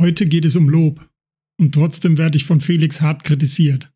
Heute 0.00 0.26
geht 0.26 0.44
es 0.44 0.56
um 0.56 0.68
Lob. 0.68 1.08
Und 1.56 1.72
trotzdem 1.72 2.18
werde 2.18 2.36
ich 2.36 2.44
von 2.44 2.60
Felix 2.60 3.00
hart 3.00 3.22
kritisiert. 3.22 3.92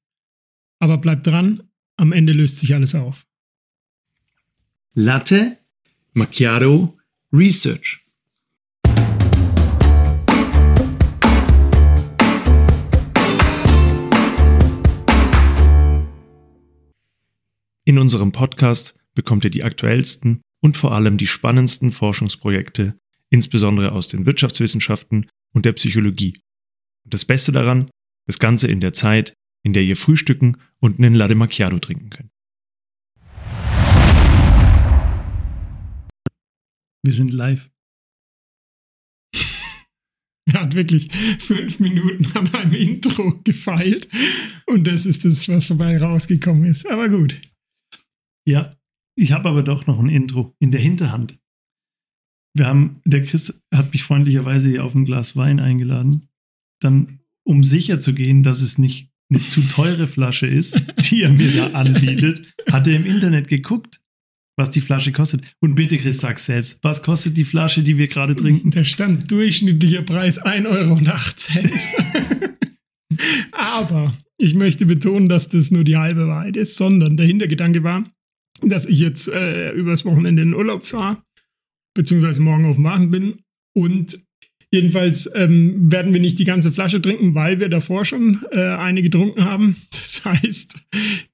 Aber 0.79 0.99
bleibt 0.99 1.27
dran, 1.27 1.69
am 1.97 2.13
Ende 2.13 2.33
löst 2.33 2.61
sich 2.61 2.73
alles 2.73 2.95
auf. 2.95 3.27
Latte 4.95 5.59
Macchiato 6.13 6.97
Research. 7.33 8.05
In 17.85 17.99
unserem 17.99 18.31
Podcast 18.31 18.95
bekommt 19.15 19.45
ihr 19.45 19.51
die 19.51 19.65
aktuellsten 19.65 20.43
und 20.61 20.77
vor 20.77 20.93
allem 20.93 21.17
die 21.17 21.27
spannendsten 21.27 21.91
Forschungsprojekte, 21.91 22.97
insbesondere 23.31 23.93
aus 23.93 24.09
den 24.09 24.27
Wirtschaftswissenschaften 24.27 25.29
und 25.55 25.65
der 25.65 25.73
Psychologie. 25.73 26.35
Und 27.05 27.15
das 27.15 27.25
Beste 27.25 27.53
daran, 27.53 27.91
das 28.27 28.39
Ganze 28.39 28.69
in 28.69 28.81
der 28.81 28.93
Zeit, 28.93 29.35
in 29.65 29.73
der 29.73 29.83
ihr 29.83 29.97
frühstücken 29.97 30.59
und 30.81 30.99
einen 30.99 31.15
Latte 31.15 31.35
Macchiato 31.35 31.79
trinken 31.79 32.11
könnt. 32.11 32.31
Wir 37.05 37.13
sind 37.13 37.33
live. 37.33 37.71
Er 40.47 40.63
hat 40.63 40.75
wirklich 40.75 41.13
fünf 41.41 41.79
Minuten 41.79 42.27
an 42.35 42.55
einem 42.55 42.73
Intro 42.73 43.39
gefeilt 43.45 44.09
und 44.65 44.87
das 44.87 45.05
ist 45.05 45.27
das, 45.27 45.47
was 45.49 45.69
dabei 45.69 45.99
rausgekommen 45.99 46.65
ist. 46.65 46.87
Aber 46.87 47.11
gut. 47.11 47.39
Ja, 48.47 48.75
ich 49.15 49.33
habe 49.33 49.49
aber 49.49 49.63
doch 49.63 49.87
noch 49.87 49.99
ein 49.99 50.09
Intro 50.09 50.55
in 50.59 50.71
der 50.71 50.81
Hinterhand. 50.81 51.39
Wir 52.59 52.67
haben, 52.67 53.01
der 53.05 53.23
Chris 53.23 53.63
hat 53.73 53.93
mich 53.93 54.03
freundlicherweise 54.03 54.69
hier 54.69 54.85
auf 54.85 54.95
ein 54.95 55.05
Glas 55.05 55.37
Wein 55.37 55.61
eingeladen. 55.61 56.29
Dann, 56.81 57.21
um 57.45 57.63
sicher 57.63 58.01
zu 58.01 58.15
gehen, 58.15 58.43
dass 58.43 58.63
es 58.63 58.79
nicht 58.79 59.11
eine 59.31 59.41
zu 59.41 59.61
teure 59.63 60.07
Flasche 60.07 60.47
ist, 60.47 60.81
die 61.11 61.23
er 61.23 61.31
mir 61.31 61.53
da 61.53 61.67
anbietet, 61.69 62.55
hat 62.71 62.87
er 62.87 62.97
im 62.97 63.07
Internet 63.07 63.49
geguckt, 63.49 64.01
was 64.57 64.71
die 64.71 64.81
Flasche 64.81 65.13
kostet. 65.13 65.43
Und 65.61 65.75
bitte, 65.75 65.99
Chris, 65.99 66.21
sag 66.21 66.39
selbst, 66.39 66.81
was 66.83 67.03
kostet 67.03 67.37
die 67.37 67.45
Flasche, 67.45 67.83
die 67.83 67.99
wir 67.99 68.09
gerade 68.09 68.35
trinken? 68.35 68.71
Da 68.71 68.85
stand 68.85 69.31
durchschnittlicher 69.31 70.03
Preis 70.03 70.43
1,08 70.43 70.67
Euro. 70.67 71.01
Aber 73.53 74.13
ich 74.39 74.55
möchte 74.55 74.87
betonen, 74.87 75.29
dass 75.29 75.49
das 75.49 75.71
nur 75.71 75.85
die 75.85 75.97
halbe 75.97 76.27
Wahrheit 76.27 76.57
ist, 76.57 76.77
sondern 76.77 77.17
der 77.17 77.27
Hintergedanke 77.27 77.83
war, 77.85 78.05
dass 78.63 78.87
ich 78.87 78.99
jetzt 78.99 79.29
äh, 79.29 79.73
übers 79.73 80.05
Wochenende 80.05 80.43
in 80.43 80.51
den 80.51 80.55
Urlaub 80.55 80.85
fahre, 80.85 81.23
beziehungsweise 81.99 82.41
morgen 82.41 82.67
auf 82.67 82.77
dem 82.77 82.85
Wagen 82.85 83.11
bin. 83.11 83.41
Und 83.77 84.19
jedenfalls 84.71 85.29
ähm, 85.35 85.91
werden 85.91 86.15
wir 86.15 86.21
nicht 86.21 86.39
die 86.39 86.45
ganze 86.45 86.71
Flasche 86.71 87.03
trinken, 87.03 87.35
weil 87.35 87.59
wir 87.59 87.69
davor 87.69 88.05
schon 88.05 88.39
äh, 88.53 88.61
eine 88.61 89.03
getrunken 89.03 89.45
haben. 89.45 89.77
Das 89.91 90.25
heißt, 90.25 90.75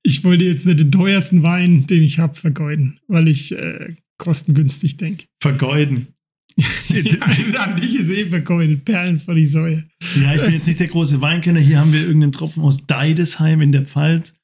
ich 0.03 0.25
wollte 0.25 0.45
jetzt 0.45 0.67
nicht 0.67 0.81
den 0.81 0.91
teuersten 0.91 1.43
Wein, 1.43 1.87
den 1.87 2.03
ich 2.03 2.19
habe, 2.19 2.35
vergeuden, 2.35 2.99
weil 3.07 3.29
ich 3.29 3.53
äh, 3.53 3.95
kostengünstig 4.19 4.97
denke. 4.97 5.27
Vergeuden. 5.41 6.09
ja, 6.89 7.63
an 7.63 7.81
dich 7.81 7.97
ist 7.97 8.11
eh 8.11 8.27
vergeudet. 8.27 8.85
Perlen 8.85 9.21
vor 9.21 9.35
die 9.35 9.47
Säue. 9.47 9.85
Ja, 10.21 10.35
ich 10.35 10.43
bin 10.43 10.53
jetzt 10.53 10.67
nicht 10.67 10.81
der 10.81 10.89
große 10.89 11.21
Weinkenner. 11.21 11.61
Hier 11.61 11.79
haben 11.79 11.93
wir 11.93 12.01
irgendeinen 12.01 12.33
Tropfen 12.33 12.63
aus 12.63 12.87
Deidesheim 12.87 13.61
in 13.61 13.73
der 13.73 13.87
Pfalz. 13.87 14.35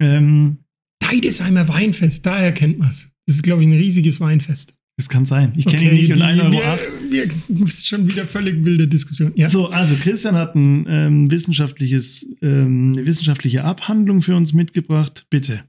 Ähm, 0.00 0.58
Deidesheimer 1.00 1.68
Weinfest, 1.68 2.26
daher 2.26 2.52
kennt 2.52 2.78
man 2.78 2.88
es. 2.88 3.12
Das 3.26 3.36
ist, 3.36 3.42
glaube 3.42 3.62
ich, 3.62 3.68
ein 3.68 3.74
riesiges 3.74 4.20
Weinfest. 4.20 4.76
Das 5.00 5.08
kann 5.08 5.24
sein. 5.24 5.54
Ich 5.56 5.64
kenne 5.64 5.92
ihn 5.92 5.94
nicht 5.94 6.12
und 6.12 6.20
1,08 6.20 6.52
Euro. 6.52 6.78
Wir, 7.08 7.26
wir, 7.48 7.64
ist 7.66 7.88
schon 7.88 8.06
wieder 8.06 8.26
völlig 8.26 8.66
wilde 8.66 8.86
Diskussion. 8.86 9.32
Ja. 9.34 9.46
So, 9.46 9.70
also 9.70 9.94
Christian 9.94 10.34
hat 10.34 10.54
ein 10.54 10.84
ähm, 10.90 11.30
wissenschaftliches, 11.30 12.36
ähm, 12.42 12.92
eine 12.92 13.06
wissenschaftliche 13.06 13.64
Abhandlung 13.64 14.20
für 14.20 14.36
uns 14.36 14.52
mitgebracht. 14.52 15.24
Bitte. 15.30 15.64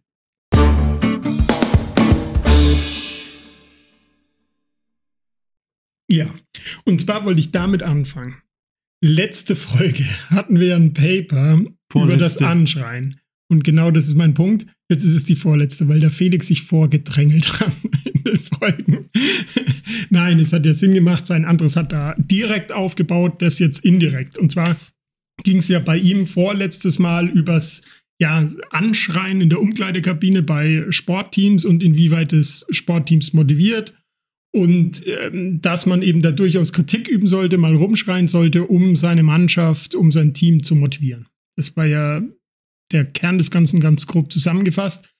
Ja, 6.10 6.26
und 6.84 7.00
zwar 7.00 7.24
wollte 7.24 7.40
ich 7.40 7.54
damit 7.54 7.84
anfangen. 7.84 8.36
Letzte 9.02 9.56
Folge 9.56 10.04
hatten 10.28 10.60
wir 10.60 10.76
ein 10.76 10.92
Paper 10.92 11.64
Vorletzte. 11.90 12.16
über 12.16 12.18
das 12.18 12.42
Anschreien. 12.42 13.21
Und 13.52 13.66
genau 13.66 13.92
das 13.92 14.08
ist 14.08 14.16
mein 14.16 14.34
Punkt. 14.34 14.66
Jetzt 14.90 15.04
ist 15.04 15.14
es 15.14 15.26
die 15.26 15.36
vorletzte, 15.36 15.90
weil 15.90 16.00
der 16.00 16.10
Felix 16.10 16.48
sich 16.48 16.62
vorgedrängelt 16.62 17.60
hat 17.60 17.74
in 18.14 18.24
den 18.24 18.40
Folgen. 18.40 19.10
Nein, 20.10 20.40
es 20.40 20.54
hat 20.54 20.66
ja 20.66 20.74
Sinn 20.74 20.94
gemacht. 20.94 21.26
Sein 21.26 21.44
anderes 21.44 21.76
hat 21.76 21.92
da 21.92 22.16
direkt 22.18 22.72
aufgebaut, 22.72 23.42
das 23.42 23.60
jetzt 23.60 23.84
indirekt. 23.84 24.38
Und 24.38 24.54
zwar 24.54 24.78
ging 25.44 25.58
es 25.58 25.68
ja 25.68 25.80
bei 25.80 25.98
ihm 25.98 26.28
vorletztes 26.28 26.98
Mal 26.98 27.28
übers 27.28 27.82
ja, 28.22 28.48
Anschreien 28.70 29.42
in 29.42 29.50
der 29.50 29.60
Umkleidekabine 29.60 30.44
bei 30.44 30.86
Sportteams 30.90 31.66
und 31.66 31.84
inwieweit 31.84 32.32
es 32.32 32.66
Sportteams 32.70 33.34
motiviert. 33.34 33.94
Und 34.54 35.06
ähm, 35.08 35.60
dass 35.60 35.86
man 35.86 36.04
eben 36.04 36.22
da 36.22 36.32
durchaus 36.32 36.72
Kritik 36.72 37.10
üben 37.10 37.28
sollte, 37.28 37.58
mal 37.58 37.76
rumschreien 37.76 38.30
sollte, 38.30 38.64
um 38.64 38.96
seine 38.96 39.24
Mannschaft, 39.24 39.94
um 39.94 40.10
sein 40.10 40.34
Team 40.34 40.64
zu 40.64 40.74
motivieren. 40.76 41.28
Das 41.58 41.76
war 41.76 41.86
ja 41.86 42.22
der 42.94 43.06
Kern 43.06 43.38
des 43.38 43.52
Ganzen 43.52 43.80
ganz 43.80 44.08
grob 44.08 44.32
zusammengefasst. 44.32 45.14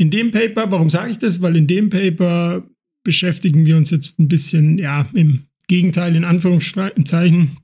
In 0.00 0.10
dem 0.10 0.30
Paper, 0.30 0.70
warum 0.70 0.90
sage 0.90 1.10
ich 1.10 1.18
das? 1.18 1.42
Weil 1.42 1.56
in 1.56 1.66
dem 1.66 1.90
Paper 1.90 2.68
beschäftigen 3.04 3.66
wir 3.66 3.76
uns 3.76 3.90
jetzt 3.90 4.18
ein 4.18 4.28
bisschen, 4.28 4.78
ja, 4.78 5.08
im 5.12 5.48
Gegenteil, 5.66 6.16
in 6.16 6.24
Anführungszeichen. 6.24 7.56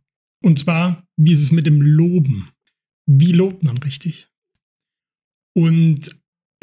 Und 0.43 0.59
zwar, 0.59 1.07
wie 1.17 1.33
ist 1.33 1.43
es 1.43 1.53
mit 1.53 1.67
dem 1.67 1.81
Loben? 1.81 2.51
Wie 3.07 3.33
lobt 3.33 3.63
man 3.63 3.79
richtig? 3.79 4.29
Und 5.57 6.11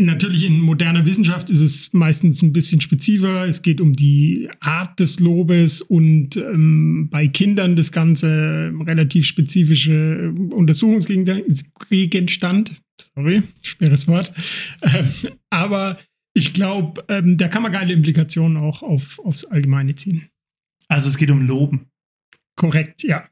Natürlich 0.03 0.45
in 0.45 0.59
moderner 0.59 1.05
Wissenschaft 1.05 1.51
ist 1.51 1.59
es 1.59 1.93
meistens 1.93 2.41
ein 2.41 2.53
bisschen 2.53 2.81
spezifischer. 2.81 3.45
Es 3.45 3.61
geht 3.61 3.79
um 3.79 3.93
die 3.93 4.49
Art 4.59 4.99
des 4.99 5.19
Lobes 5.19 5.81
und 5.81 6.37
ähm, 6.37 7.07
bei 7.11 7.27
Kindern 7.27 7.75
das 7.75 7.91
Ganze 7.91 8.73
relativ 8.83 9.27
spezifische 9.27 10.33
Untersuchungsgegenstand. 10.51 12.81
Sorry, 13.15 13.43
schweres 13.61 14.07
Wort. 14.07 14.33
Ähm, 14.81 15.07
aber 15.51 15.99
ich 16.33 16.53
glaube, 16.53 17.05
ähm, 17.07 17.37
da 17.37 17.47
kann 17.47 17.61
man 17.61 17.71
geile 17.71 17.93
Implikationen 17.93 18.57
auch 18.57 18.81
auf, 18.81 19.19
aufs 19.19 19.45
Allgemeine 19.45 19.93
ziehen. 19.93 20.27
Also 20.87 21.09
es 21.09 21.17
geht 21.17 21.29
um 21.29 21.45
Loben. 21.45 21.91
Korrekt, 22.55 23.03
ja. 23.03 23.27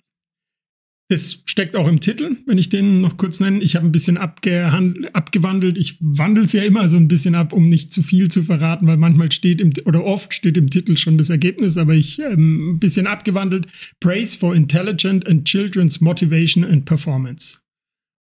Das 1.12 1.42
steckt 1.48 1.76
auch 1.76 1.88
im 1.88 2.02
Titel, 2.02 2.38
wenn 2.46 2.60
ich 2.60 2.70
den 2.70 3.02
noch 3.02 3.18
kurz 3.18 3.40
nenne. 3.40 3.64
Ich 3.64 3.76
habe 3.76 3.84
ein 3.88 3.92
bisschen 3.92 4.18
abgewandelt. 4.18 5.80
Ich 5.80 5.98
wandle 6.00 6.44
es 6.44 6.54
ja 6.54 6.62
immer 6.62 6.88
so 6.88 6.98
ein 6.98 7.08
bisschen 7.08 7.34
ab, 7.34 7.52
um 7.52 7.68
nicht 7.68 7.92
zu 7.92 8.04
viel 8.04 8.30
zu 8.30 8.44
verraten, 8.44 8.86
weil 8.86 8.98
manchmal 8.98 9.32
steht 9.32 9.60
im 9.60 9.74
oder 9.86 10.04
oft 10.04 10.36
steht 10.36 10.56
im 10.56 10.70
Titel 10.70 10.98
schon 10.98 11.18
das 11.18 11.32
Ergebnis, 11.32 11.78
aber 11.78 11.96
ich 11.96 12.20
ähm, 12.20 12.74
ein 12.74 12.80
bisschen 12.80 13.08
abgewandelt. 13.08 13.66
Praise 14.00 14.38
for 14.38 14.54
Intelligent 14.54 15.26
and 15.26 15.46
Children's 15.46 16.00
Motivation 16.00 16.64
and 16.64 16.86
Performance. 16.86 17.58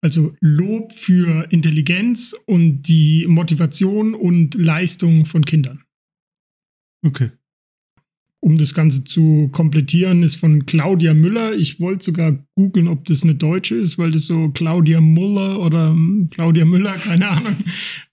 Also 0.02 0.34
Lob 0.40 0.94
für 0.94 1.52
Intelligenz 1.52 2.34
und 2.46 2.84
die 2.84 3.26
Motivation 3.28 4.14
und 4.14 4.56
Leistung 4.56 5.26
von 5.26 5.44
Kindern. 5.44 5.84
Okay 7.06 7.32
um 8.40 8.58
das 8.58 8.74
Ganze 8.74 9.04
zu 9.04 9.50
komplettieren, 9.52 10.24
ist 10.24 10.36
von 10.36 10.66
Claudia 10.66 11.14
Müller. 11.14 11.54
Ich 11.54 11.80
wollte 11.80 12.06
sogar 12.06 12.38
googeln, 12.56 12.88
ob 12.88 13.06
das 13.06 13.24
eine 13.24 13.36
Deutsche 13.36 13.76
ist, 13.76 13.98
weil 13.98 14.12
das 14.12 14.26
so 14.26 14.50
Claudia 14.50 15.02
Müller 15.02 15.60
oder 15.60 15.90
hm, 15.90 16.30
Claudia 16.32 16.66
Müller, 16.66 16.94
keine 17.04 17.30
Ahnung. 17.30 17.56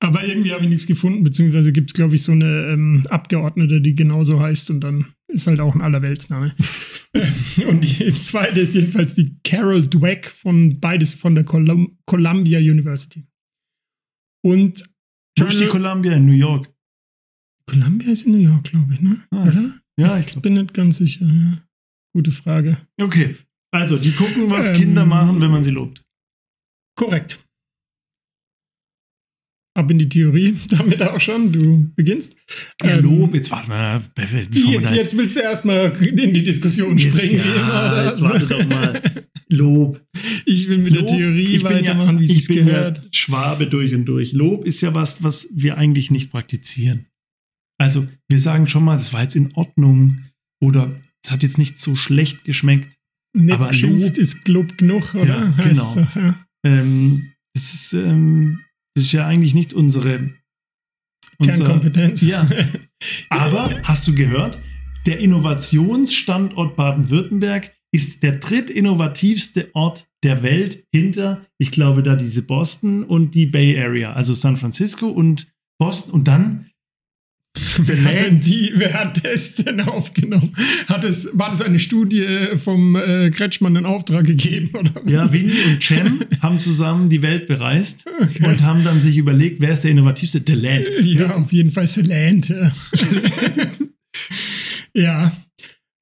Aber 0.00 0.26
irgendwie 0.26 0.52
habe 0.52 0.64
ich 0.64 0.70
nichts 0.70 0.86
gefunden, 0.86 1.24
beziehungsweise 1.24 1.72
gibt 1.72 1.90
es, 1.90 1.94
glaube 1.94 2.14
ich, 2.14 2.22
so 2.22 2.32
eine 2.32 2.72
ähm, 2.72 3.06
Abgeordnete, 3.10 3.80
die 3.80 3.94
genauso 3.94 4.40
heißt 4.40 4.70
und 4.70 4.80
dann 4.80 5.06
ist 5.28 5.46
halt 5.46 5.60
auch 5.60 5.74
ein 5.74 5.82
Allerweltsname. 5.82 6.54
und 7.68 7.82
die 7.82 8.12
zweite 8.18 8.60
ist 8.60 8.75
jedenfalls 8.75 9.14
die 9.14 9.37
Carol 9.44 9.87
Dweck 9.87 10.26
von 10.26 10.81
beides 10.81 11.14
von 11.14 11.34
der 11.34 11.44
Colum 11.44 11.99
Columbia 12.06 12.58
University. 12.58 13.26
Und 14.43 14.84
ist 15.38 15.60
die 15.60 15.66
Columbia 15.66 16.12
in 16.12 16.26
New 16.26 16.32
York? 16.32 16.72
Columbia 17.66 18.10
ist 18.10 18.22
in 18.22 18.32
New 18.32 18.38
York, 18.38 18.64
glaube 18.64 18.94
ich, 18.94 19.00
ne? 19.00 19.22
Ah. 19.31 19.49
Oder? 19.49 19.83
Ja, 19.99 20.19
ich 20.19 20.41
bin 20.41 20.55
nicht 20.55 20.75
ganz 20.75 20.96
sicher. 20.96 21.26
Ja. 21.26 21.62
Gute 22.14 22.31
Frage. 22.31 22.79
Okay. 23.00 23.37
Also, 23.73 23.99
die 23.99 24.12
gucken, 24.12 24.50
was 24.50 24.69
ähm, 24.69 24.76
Kinder 24.76 25.05
machen, 25.05 25.41
wenn 25.41 25.50
man 25.50 25.64
sie 25.64 25.73
lobt. 25.73 26.02
Korrekt. 26.96 27.41
Ab 29.76 29.91
in 29.91 29.99
die 29.99 30.08
Theorie, 30.08 30.56
damit 30.69 31.02
auch 31.02 31.20
schon. 31.20 31.50
Du 31.50 31.91
beginnst. 31.96 32.37
Ja, 32.82 32.99
ähm, 32.99 33.05
Lob, 33.05 33.35
jetzt 33.35 33.50
warte 33.50 33.69
mal. 33.69 34.02
Jetzt, 34.17 34.94
jetzt 34.94 35.17
willst 35.17 35.37
du 35.37 35.41
erstmal 35.41 35.91
in 36.00 36.32
die 36.32 36.44
Diskussion 36.44 36.97
jetzt, 36.97 37.17
springen. 37.17 37.44
Ja, 37.44 38.06
jetzt 38.08 38.23
warte 38.23 38.47
doch 38.47 38.67
mal. 38.67 39.02
Lob. 39.49 40.00
Ich 40.47 40.69
will 40.69 40.79
mit 40.79 40.94
Lob, 40.94 41.06
der 41.06 41.17
Theorie 41.17 41.62
weitermachen, 41.62 42.19
ja, 42.19 42.20
wie 42.20 42.38
es 42.38 42.47
gehört. 42.47 42.99
Ja 42.99 43.05
Schwabe 43.12 43.67
durch 43.67 43.94
und 43.94 44.05
durch. 44.05 44.32
Lob 44.32 44.67
ist 44.67 44.82
ja 44.82 44.94
was, 44.94 45.23
was 45.23 45.49
wir 45.55 45.79
eigentlich 45.79 46.11
nicht 46.11 46.31
praktizieren. 46.31 47.06
Also 47.79 48.06
wir 48.29 48.38
sagen 48.38 48.67
schon 48.67 48.85
mal, 48.85 48.97
das 48.97 49.12
war 49.12 49.23
jetzt 49.23 49.37
in 49.37 49.53
Ordnung 49.55 50.25
oder 50.61 50.94
es 51.25 51.32
hat 51.32 51.43
jetzt 51.43 51.59
nicht 51.59 51.81
so 51.81 51.97
schlecht 51.97 52.44
geschmeckt. 52.44 52.97
Nicht 53.37 53.55
aber 53.55 53.73
Lob 53.73 54.17
ist 54.17 54.47
Lob 54.49 54.79
genug, 54.79 55.15
oder? 55.15 55.53
Ja, 55.56 55.65
genau. 55.65 55.85
So, 55.85 56.00
ja. 56.00 56.37
Ähm, 56.65 57.32
das, 57.55 57.75
ist, 57.75 57.93
ähm, 57.94 58.61
das 58.94 59.06
ist 59.06 59.12
ja 59.12 59.26
eigentlich 59.26 59.55
nicht 59.55 59.75
unsere 59.75 60.31
Kernkompetenz. 61.43 62.23
Ja. 62.23 62.49
Aber 63.29 63.82
hast 63.82 64.06
du 64.06 64.15
gehört, 64.15 64.61
der 65.06 65.19
Innovationsstandort 65.19 66.76
Baden-Württemberg 66.76 67.73
ist 67.93 68.23
der 68.23 68.38
drittinnovativste 68.38 69.71
Ort 69.75 70.09
der 70.23 70.43
Welt 70.43 70.85
hinter, 70.93 71.44
ich 71.59 71.71
glaube, 71.71 72.03
da 72.03 72.17
diese 72.17 72.43
Boston 72.43 73.05
und 73.05 73.35
die 73.35 73.47
Bay 73.47 73.79
Area, 73.79 74.15
also 74.15 74.35
San 74.35 74.56
Francisco 74.56 75.09
und 75.09 75.53
Boston 75.79 76.15
und 76.15 76.29
dann 76.29 76.71
Wer 77.78 78.04
hat, 78.04 78.44
die, 78.44 78.72
wer 78.74 78.94
hat 78.94 79.24
das 79.24 79.54
denn 79.54 79.80
aufgenommen? 79.80 80.52
Hat 80.88 81.04
es, 81.04 81.28
war 81.34 81.50
das 81.50 81.62
eine 81.62 81.78
Studie 81.78 82.26
vom 82.56 82.96
äh, 82.96 83.30
Kretschmann 83.30 83.76
in 83.76 83.86
Auftrag 83.86 84.26
gegeben? 84.26 84.70
Oder? 84.76 85.02
Ja, 85.06 85.32
Winnie 85.32 85.54
und 85.66 85.82
Cem 85.82 86.20
haben 86.42 86.58
zusammen 86.58 87.10
die 87.10 87.22
Welt 87.22 87.46
bereist 87.46 88.06
okay. 88.22 88.46
und 88.46 88.62
haben 88.62 88.82
dann 88.82 89.00
sich 89.00 89.16
überlegt, 89.16 89.60
wer 89.60 89.72
ist 89.72 89.84
der 89.84 89.92
innovativste? 89.92 90.42
The 90.44 90.54
Land. 90.54 90.86
Ja, 91.02 91.30
auf 91.36 91.52
jeden 91.52 91.70
Fall 91.70 91.86
The 91.86 92.02
Land. 92.02 92.48
Ja. 92.48 92.72
ja. 94.94 95.32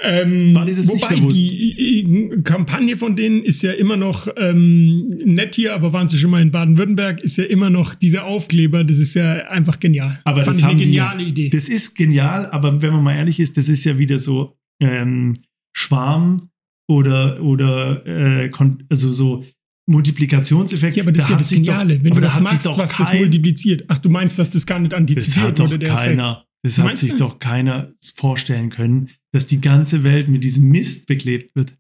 Ähm, 0.03 0.55
War 0.55 0.67
dir 0.67 0.75
das 0.75 0.89
wobei 0.89 1.11
nicht 1.11 1.21
bewusst? 1.21 1.37
die 1.37 2.43
Kampagne 2.43 2.97
von 2.97 3.15
denen 3.15 3.43
ist 3.43 3.63
ja 3.63 3.73
immer 3.73 3.97
noch 3.97 4.29
ähm, 4.37 5.07
nett 5.25 5.55
hier, 5.55 5.75
aber 5.75 5.93
waren 5.93 6.09
sie 6.09 6.19
schon 6.19 6.31
mal 6.31 6.43
in 6.43 6.51
Baden-Württemberg, 6.51 7.21
ist 7.21 7.37
ja 7.39 7.45
immer 7.45 7.71
noch 7.71 7.95
dieser 7.95 8.25
Aufkleber, 8.25 8.83
das 8.83 8.99
ist 8.99 9.15
ja 9.15 9.33
einfach 9.49 9.79
genial. 9.79 10.21
Aber 10.25 10.45
Fand 10.45 10.57
das 10.57 10.57
ist 10.59 10.65
eine 10.65 10.83
geniale 10.83 11.25
die, 11.25 11.31
Idee. 11.31 11.51
Das 11.51 11.69
ist 11.69 11.95
genial, 11.95 12.47
aber 12.47 12.83
wenn 12.83 12.93
man 12.93 13.05
mal 13.05 13.17
ehrlich 13.17 13.39
ist, 13.39 13.57
das 13.57 13.69
ist 13.69 13.85
ja 13.85 13.99
wieder 13.99 14.19
so 14.19 14.57
ähm, 14.81 15.35
Schwarm 15.73 16.51
oder, 16.89 17.41
oder 17.43 18.05
äh, 18.05 18.51
also 18.89 19.13
so 19.13 19.45
Multiplikationseffekt. 19.87 20.97
Ja, 20.97 21.03
aber 21.05 21.13
das 21.13 21.27
da 21.27 21.27
ist 21.27 21.31
ja 21.31 21.39
das 21.39 21.51
Geniale, 21.51 21.97
doch, 21.97 22.05
wenn 22.05 22.15
du 22.15 22.21
das 22.21 22.41
machst, 22.41 22.67
was 22.77 22.93
kein, 22.93 23.07
das 23.07 23.15
multipliziert. 23.15 23.85
Ach, 23.89 23.99
du 23.99 24.11
meinst, 24.11 24.39
dass 24.39 24.51
das 24.51 24.67
gar 24.67 24.79
nicht 24.79 24.95
antizipiert 24.95 25.59
das 25.59 25.67
hat 25.67 25.73
doch 25.73 25.79
keiner, 25.79 26.45
Das 26.63 26.79
hat 26.79 26.97
sich 26.97 27.13
du? 27.13 27.19
doch 27.19 27.39
keiner 27.39 27.93
vorstellen 28.15 28.71
können, 28.71 29.09
dass 29.33 29.47
die 29.47 29.61
ganze 29.61 30.05
Welt 30.05 30.29
mit 30.29 30.45
diesem 30.45 30.69
Mist 30.69 31.07
beklebt 31.07 31.57
wird. 31.57 31.77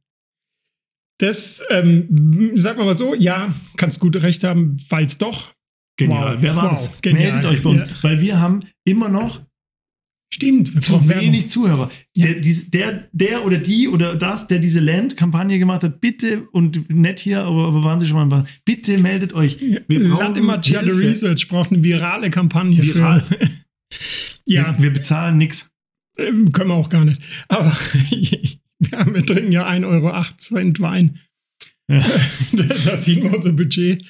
Das, 1.19 1.63
ähm, 1.71 2.51
sag 2.55 2.79
mal 2.79 2.95
so, 2.95 3.15
ja, 3.15 3.55
kannst 3.77 4.01
gut 4.01 4.17
recht 4.17 4.43
haben, 4.43 4.79
falls 4.79 5.19
doch. 5.19 5.55
Genial. 5.97 6.37
Wow. 6.37 6.43
Wer 6.43 6.57
war 6.57 6.65
wow. 6.65 6.73
das? 6.73 7.01
Genial. 7.03 7.33
Meldet 7.33 7.51
euch 7.51 7.63
bei 7.63 7.71
uns, 7.71 7.83
ja. 7.83 7.89
weil 8.03 8.21
wir 8.21 8.41
haben 8.41 8.61
immer 8.85 9.09
noch 9.09 9.41
Stimmt, 10.35 10.83
zu 10.83 11.09
wenig 11.11 11.51
Zuhörer. 11.51 11.91
Ja. 12.17 12.27
Der, 12.27 12.41
der, 12.41 13.09
der, 13.13 13.45
oder 13.45 13.59
die 13.59 13.87
oder 13.87 14.17
das, 14.17 14.49
der 14.49 14.61
diese 14.61 14.81
Land-Kampagne 14.81 15.59
gemacht 15.59 15.85
hat, 15.85 16.01
bitte, 16.01 16.49
und 16.53 16.89
nett 16.89 17.19
hier, 17.19 17.43
aber, 17.43 17.69
aber 17.69 17.85
waren 17.85 18.01
Sie 18.01 18.07
schon 18.07 18.29
mal, 18.29 18.45
bitte 18.65 18.97
meldet 18.97 19.35
euch. 19.35 19.61
Wir 19.61 20.01
Land 20.01 20.39
Immaterial 20.39 20.91
Research 20.91 21.49
braucht 21.49 21.71
eine 21.71 21.85
virale 21.85 22.31
Kampagne. 22.31 22.83
Viral. 22.83 23.23
Ja. 24.45 24.75
Wir, 24.79 24.85
wir 24.85 24.93
bezahlen 24.93 25.39
nichts. 25.39 25.72
Ähm, 26.19 26.53
können 26.53 26.71
wir 26.71 26.75
auch 26.75 26.89
gar 26.89 27.05
nicht. 27.05 27.23
Aber 27.49 27.67
wir, 28.11 28.99
haben, 28.99 29.15
wir 29.15 29.25
trinken 29.25 29.53
ja 29.53 29.69
1,08 29.69 29.87
Euro 29.87 30.83
Wein. 30.83 31.19
Ja. 31.89 32.05
das 32.85 33.05
sieht 33.05 33.23
man 33.23 33.35
unser 33.35 33.53
Budget. 33.53 34.05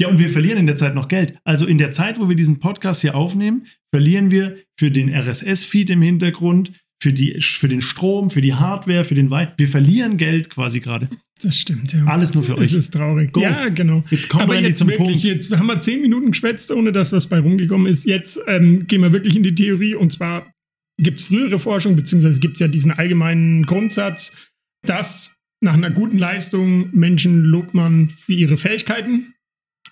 Ja, 0.00 0.08
und 0.08 0.18
wir 0.18 0.28
verlieren 0.28 0.58
in 0.58 0.66
der 0.66 0.76
Zeit 0.76 0.94
noch 0.94 1.08
Geld. 1.08 1.38
Also 1.44 1.66
in 1.66 1.78
der 1.78 1.90
Zeit, 1.90 2.18
wo 2.18 2.28
wir 2.28 2.36
diesen 2.36 2.58
Podcast 2.58 3.00
hier 3.00 3.14
aufnehmen, 3.14 3.66
verlieren 3.94 4.30
wir 4.30 4.56
für 4.78 4.90
den 4.90 5.12
RSS-Feed 5.14 5.88
im 5.90 6.02
Hintergrund, 6.02 6.72
für, 7.02 7.12
die, 7.12 7.40
für 7.40 7.68
den 7.68 7.80
Strom, 7.80 8.30
für 8.30 8.42
die 8.42 8.54
Hardware, 8.54 9.04
für 9.04 9.14
den 9.14 9.30
Wein. 9.30 9.52
Wir 9.56 9.68
verlieren 9.68 10.18
Geld 10.18 10.50
quasi 10.50 10.80
gerade. 10.80 11.08
Das 11.42 11.58
stimmt, 11.58 11.92
ja. 11.92 12.04
Alles 12.06 12.34
nur 12.34 12.44
für 12.44 12.56
euch. 12.56 12.70
Das 12.70 12.72
ist 12.72 12.94
traurig. 12.94 13.32
Go. 13.32 13.40
Ja, 13.40 13.68
genau. 13.68 14.02
Jetzt 14.10 14.28
kommen 14.28 14.44
Aber 14.44 14.54
wir 14.54 14.62
jetzt 14.62 14.78
zum 14.78 14.88
wirklich, 14.88 15.22
Punkt. 15.22 15.22
Jetzt 15.22 15.54
haben 15.56 15.66
wir 15.66 15.80
zehn 15.80 16.00
Minuten 16.00 16.30
geschwätzt, 16.30 16.70
ohne 16.72 16.92
dass 16.92 17.12
was 17.12 17.26
bei 17.26 17.38
rumgekommen 17.38 17.86
ist. 17.86 18.04
Jetzt 18.04 18.40
ähm, 18.46 18.86
gehen 18.86 19.02
wir 19.02 19.12
wirklich 19.12 19.36
in 19.36 19.42
die 19.42 19.54
Theorie. 19.54 19.94
Und 19.94 20.12
zwar 20.12 20.50
gibt 20.98 21.18
es 21.18 21.24
frühere 21.24 21.58
Forschung, 21.58 21.96
beziehungsweise 21.96 22.40
gibt 22.40 22.54
es 22.54 22.60
ja 22.60 22.68
diesen 22.68 22.90
allgemeinen 22.90 23.64
Grundsatz, 23.64 24.52
dass 24.82 25.36
nach 25.60 25.74
einer 25.74 25.90
guten 25.90 26.18
Leistung 26.18 26.90
Menschen 26.92 27.42
lobt 27.42 27.74
man 27.74 28.08
für 28.08 28.32
ihre 28.32 28.56
Fähigkeiten 28.56 29.34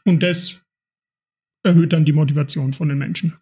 und 0.05 0.23
das 0.23 0.62
erhöht 1.65 1.93
dann 1.93 2.05
die 2.05 2.12
Motivation 2.12 2.73
von 2.73 2.89
den 2.89 2.99
Menschen. 2.99 3.35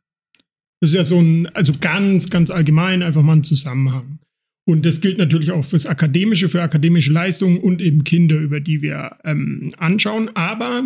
Das 0.81 0.91
ist 0.91 0.97
ja 0.97 1.05
so 1.05 1.21
ein, 1.21 1.47
also 1.55 1.73
ganz, 1.81 2.31
ganz 2.31 2.51
allgemein 2.51 3.03
einfach 3.03 3.23
mal 3.23 3.37
ein 3.37 3.45
Zusammenhang. 3.45 4.19
Und 4.65 4.87
das 4.87 5.01
gilt 5.01 5.19
natürlich 5.19 5.51
auch 5.51 5.65
fürs 5.65 5.87
Akademische, 5.87 6.49
für 6.49 6.63
akademische 6.63 7.13
Leistungen 7.13 7.59
und 7.59 7.81
eben 7.81 8.05
Kinder, 8.05 8.37
über 8.37 8.61
die 8.61 8.81
wir 8.81 9.19
ähm, 9.25 9.73
anschauen. 9.79 10.31
Aber 10.37 10.85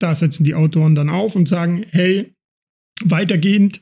da 0.00 0.14
setzen 0.14 0.44
die 0.44 0.54
Autoren 0.54 0.94
dann 0.94 1.08
auf 1.08 1.36
und 1.36 1.48
sagen, 1.48 1.84
hey, 1.90 2.32
weitergehend 3.04 3.80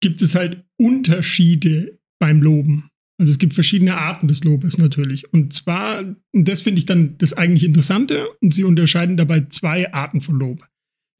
gibt 0.00 0.22
es 0.22 0.34
halt 0.34 0.64
Unterschiede 0.78 1.98
beim 2.18 2.42
Loben. 2.42 2.90
Also 3.18 3.32
es 3.32 3.38
gibt 3.38 3.52
verschiedene 3.52 3.98
Arten 3.98 4.28
des 4.28 4.44
Lobes 4.44 4.78
natürlich. 4.78 5.30
Und 5.32 5.52
zwar, 5.52 6.00
und 6.32 6.48
das 6.48 6.62
finde 6.62 6.78
ich 6.78 6.86
dann 6.86 7.18
das 7.18 7.34
eigentlich 7.34 7.64
Interessante, 7.64 8.26
und 8.40 8.54
sie 8.54 8.64
unterscheiden 8.64 9.18
dabei 9.18 9.42
zwei 9.42 9.92
Arten 9.92 10.22
von 10.22 10.38
Lob. 10.38 10.66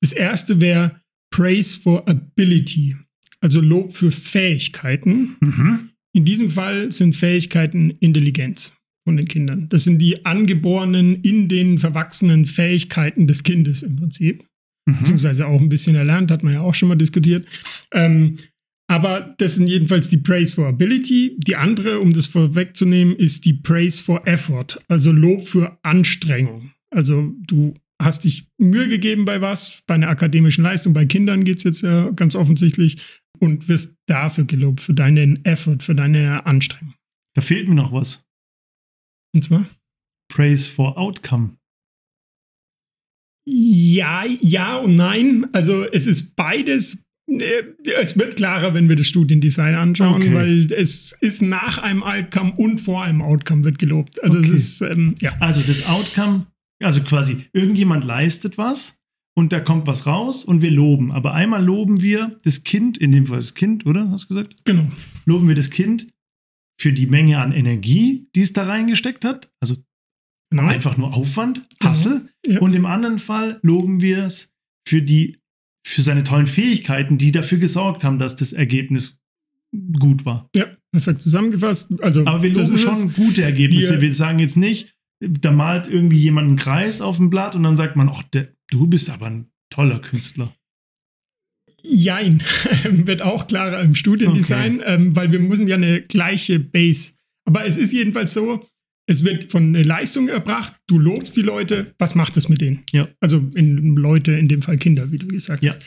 Das 0.02 0.12
erste 0.12 0.62
wäre 0.62 1.00
Praise 1.30 1.78
for 1.78 2.08
Ability, 2.08 2.96
also 3.40 3.60
Lob 3.60 3.92
für 3.94 4.10
Fähigkeiten. 4.10 5.36
Mhm. 5.40 5.90
In 6.16 6.24
diesem 6.24 6.50
Fall 6.50 6.90
sind 6.90 7.14
Fähigkeiten 7.14 7.90
Intelligenz 7.90 8.72
von 9.06 9.18
den 9.18 9.28
Kindern. 9.28 9.68
Das 9.68 9.84
sind 9.84 9.98
die 9.98 10.24
angeborenen, 10.24 11.22
in 11.22 11.48
den 11.48 11.78
verwachsenen 11.78 12.46
Fähigkeiten 12.46 13.26
des 13.26 13.42
Kindes 13.42 13.82
im 13.82 13.96
Prinzip. 13.96 14.46
Mhm. 14.86 14.96
Beziehungsweise 14.98 15.46
auch 15.46 15.60
ein 15.60 15.68
bisschen 15.68 15.96
erlernt, 15.96 16.30
hat 16.30 16.42
man 16.42 16.54
ja 16.54 16.62
auch 16.62 16.74
schon 16.74 16.88
mal 16.88 16.96
diskutiert. 16.96 17.46
Ähm, 17.92 18.38
aber 18.90 19.36
das 19.38 19.54
sind 19.54 19.68
jedenfalls 19.68 20.08
die 20.08 20.16
Praise 20.16 20.52
for 20.52 20.66
Ability. 20.66 21.36
Die 21.38 21.54
andere, 21.54 22.00
um 22.00 22.12
das 22.12 22.26
vorwegzunehmen, 22.26 23.14
ist 23.14 23.44
die 23.44 23.52
Praise 23.52 24.02
for 24.02 24.26
Effort, 24.26 24.80
also 24.88 25.12
Lob 25.12 25.46
für 25.46 25.78
Anstrengung. 25.84 26.72
Also 26.90 27.32
du 27.38 27.74
hast 28.02 28.24
dich 28.24 28.48
Mühe 28.58 28.88
gegeben 28.88 29.26
bei 29.26 29.40
was, 29.40 29.84
bei 29.86 29.94
einer 29.94 30.08
akademischen 30.08 30.64
Leistung, 30.64 30.92
bei 30.92 31.06
Kindern 31.06 31.44
geht 31.44 31.58
es 31.58 31.62
jetzt 31.62 31.82
ja 31.82 32.10
ganz 32.10 32.34
offensichtlich 32.34 33.00
und 33.38 33.68
wirst 33.68 33.96
dafür 34.06 34.44
gelobt, 34.44 34.80
für 34.80 34.94
deinen 34.94 35.44
Effort, 35.44 35.78
für 35.82 35.94
deine 35.94 36.44
Anstrengung. 36.44 36.94
Da 37.36 37.42
fehlt 37.42 37.68
mir 37.68 37.76
noch 37.76 37.92
was. 37.92 38.24
Und 39.32 39.42
zwar? 39.42 39.66
Praise 40.32 40.68
for 40.68 40.98
Outcome. 40.98 41.56
Ja, 43.46 44.24
ja 44.24 44.78
und 44.78 44.96
nein. 44.96 45.46
Also 45.52 45.84
es 45.84 46.08
ist 46.08 46.34
beides 46.34 47.06
es 47.30 48.18
wird 48.18 48.36
klarer, 48.36 48.74
wenn 48.74 48.88
wir 48.88 48.96
das 48.96 49.06
Studiendesign 49.06 49.74
anschauen, 49.74 50.22
okay. 50.22 50.34
weil 50.34 50.72
es 50.72 51.12
ist 51.20 51.42
nach 51.42 51.78
einem 51.78 52.02
Outcome 52.02 52.52
und 52.56 52.80
vor 52.80 53.02
einem 53.04 53.22
Outcome 53.22 53.64
wird 53.64 53.78
gelobt. 53.78 54.22
Also 54.22 54.38
okay. 54.38 54.48
es 54.48 54.80
ist, 54.80 54.80
ähm, 54.82 55.14
ja. 55.20 55.36
Also 55.38 55.60
das 55.60 55.86
Outcome, 55.86 56.46
also 56.82 57.02
quasi 57.02 57.46
irgendjemand 57.52 58.04
leistet 58.04 58.58
was 58.58 59.00
und 59.36 59.52
da 59.52 59.60
kommt 59.60 59.86
was 59.86 60.06
raus 60.06 60.44
und 60.44 60.60
wir 60.60 60.70
loben. 60.70 61.12
Aber 61.12 61.34
einmal 61.34 61.64
loben 61.64 62.02
wir 62.02 62.36
das 62.44 62.64
Kind, 62.64 62.98
in 62.98 63.12
dem 63.12 63.26
Fall 63.26 63.38
das 63.38 63.54
Kind, 63.54 63.86
oder? 63.86 64.10
Hast 64.10 64.24
du 64.24 64.28
gesagt? 64.28 64.64
Genau. 64.64 64.86
Loben 65.24 65.46
wir 65.46 65.54
das 65.54 65.70
Kind 65.70 66.08
für 66.80 66.92
die 66.92 67.06
Menge 67.06 67.38
an 67.38 67.52
Energie, 67.52 68.24
die 68.34 68.40
es 68.40 68.52
da 68.52 68.64
reingesteckt 68.64 69.24
hat. 69.24 69.52
Also 69.60 69.76
genau. 70.50 70.66
einfach 70.66 70.96
nur 70.96 71.14
Aufwand, 71.14 71.62
Hassel. 71.82 72.28
Genau. 72.42 72.56
Ja. 72.56 72.60
Und 72.60 72.74
im 72.74 72.86
anderen 72.86 73.18
Fall 73.18 73.60
loben 73.62 74.00
wir 74.00 74.24
es 74.24 74.52
für 74.88 75.02
die 75.02 75.39
für 75.86 76.02
seine 76.02 76.22
tollen 76.22 76.46
Fähigkeiten, 76.46 77.18
die 77.18 77.32
dafür 77.32 77.58
gesorgt 77.58 78.04
haben, 78.04 78.18
dass 78.18 78.36
das 78.36 78.52
Ergebnis 78.52 79.20
gut 79.98 80.24
war. 80.24 80.48
Ja, 80.54 80.66
perfekt 80.92 81.22
zusammengefasst. 81.22 82.02
Also, 82.02 82.26
Aber 82.26 82.42
wir 82.42 82.52
loben 82.52 82.78
schon 82.78 83.12
gute 83.12 83.42
Ergebnisse. 83.42 84.00
wir 84.00 84.12
sagen 84.14 84.38
jetzt 84.38 84.56
nicht, 84.56 84.94
da 85.20 85.52
malt 85.52 85.88
irgendwie 85.88 86.18
jemand 86.18 86.48
einen 86.48 86.56
Kreis 86.56 87.00
auf 87.00 87.16
dem 87.16 87.30
Blatt 87.30 87.54
und 87.54 87.62
dann 87.62 87.76
sagt 87.76 87.96
man, 87.96 88.08
ach, 88.08 88.22
du 88.70 88.86
bist 88.86 89.10
aber 89.10 89.26
ein 89.26 89.46
toller 89.70 90.00
Künstler. 90.00 90.54
Jein, 91.82 92.42
wird 92.90 93.22
auch 93.22 93.46
klarer 93.46 93.80
im 93.80 93.94
Studiendesign, 93.94 94.80
okay. 94.80 94.94
ähm, 94.94 95.16
weil 95.16 95.32
wir 95.32 95.40
müssen 95.40 95.66
ja 95.66 95.76
eine 95.76 96.02
gleiche 96.02 96.60
Base. 96.60 97.12
Aber 97.46 97.64
es 97.64 97.76
ist 97.76 97.92
jedenfalls 97.92 98.34
so, 98.34 98.66
es 99.06 99.24
wird 99.24 99.50
von 99.50 99.74
Leistung 99.74 100.28
erbracht, 100.28 100.74
du 100.86 100.98
lobst 100.98 101.36
die 101.36 101.42
Leute, 101.42 101.94
was 101.98 102.14
macht 102.14 102.36
es 102.36 102.48
mit 102.48 102.60
denen? 102.60 102.84
Ja. 102.92 103.08
Also 103.20 103.38
in 103.54 103.96
Leute, 103.96 104.32
in 104.32 104.46
dem 104.46 104.62
Fall 104.62 104.76
Kinder, 104.76 105.10
wie 105.10 105.18
du 105.18 105.26
gesagt 105.26 105.64
ja. 105.64 105.70
hast. 105.70 105.82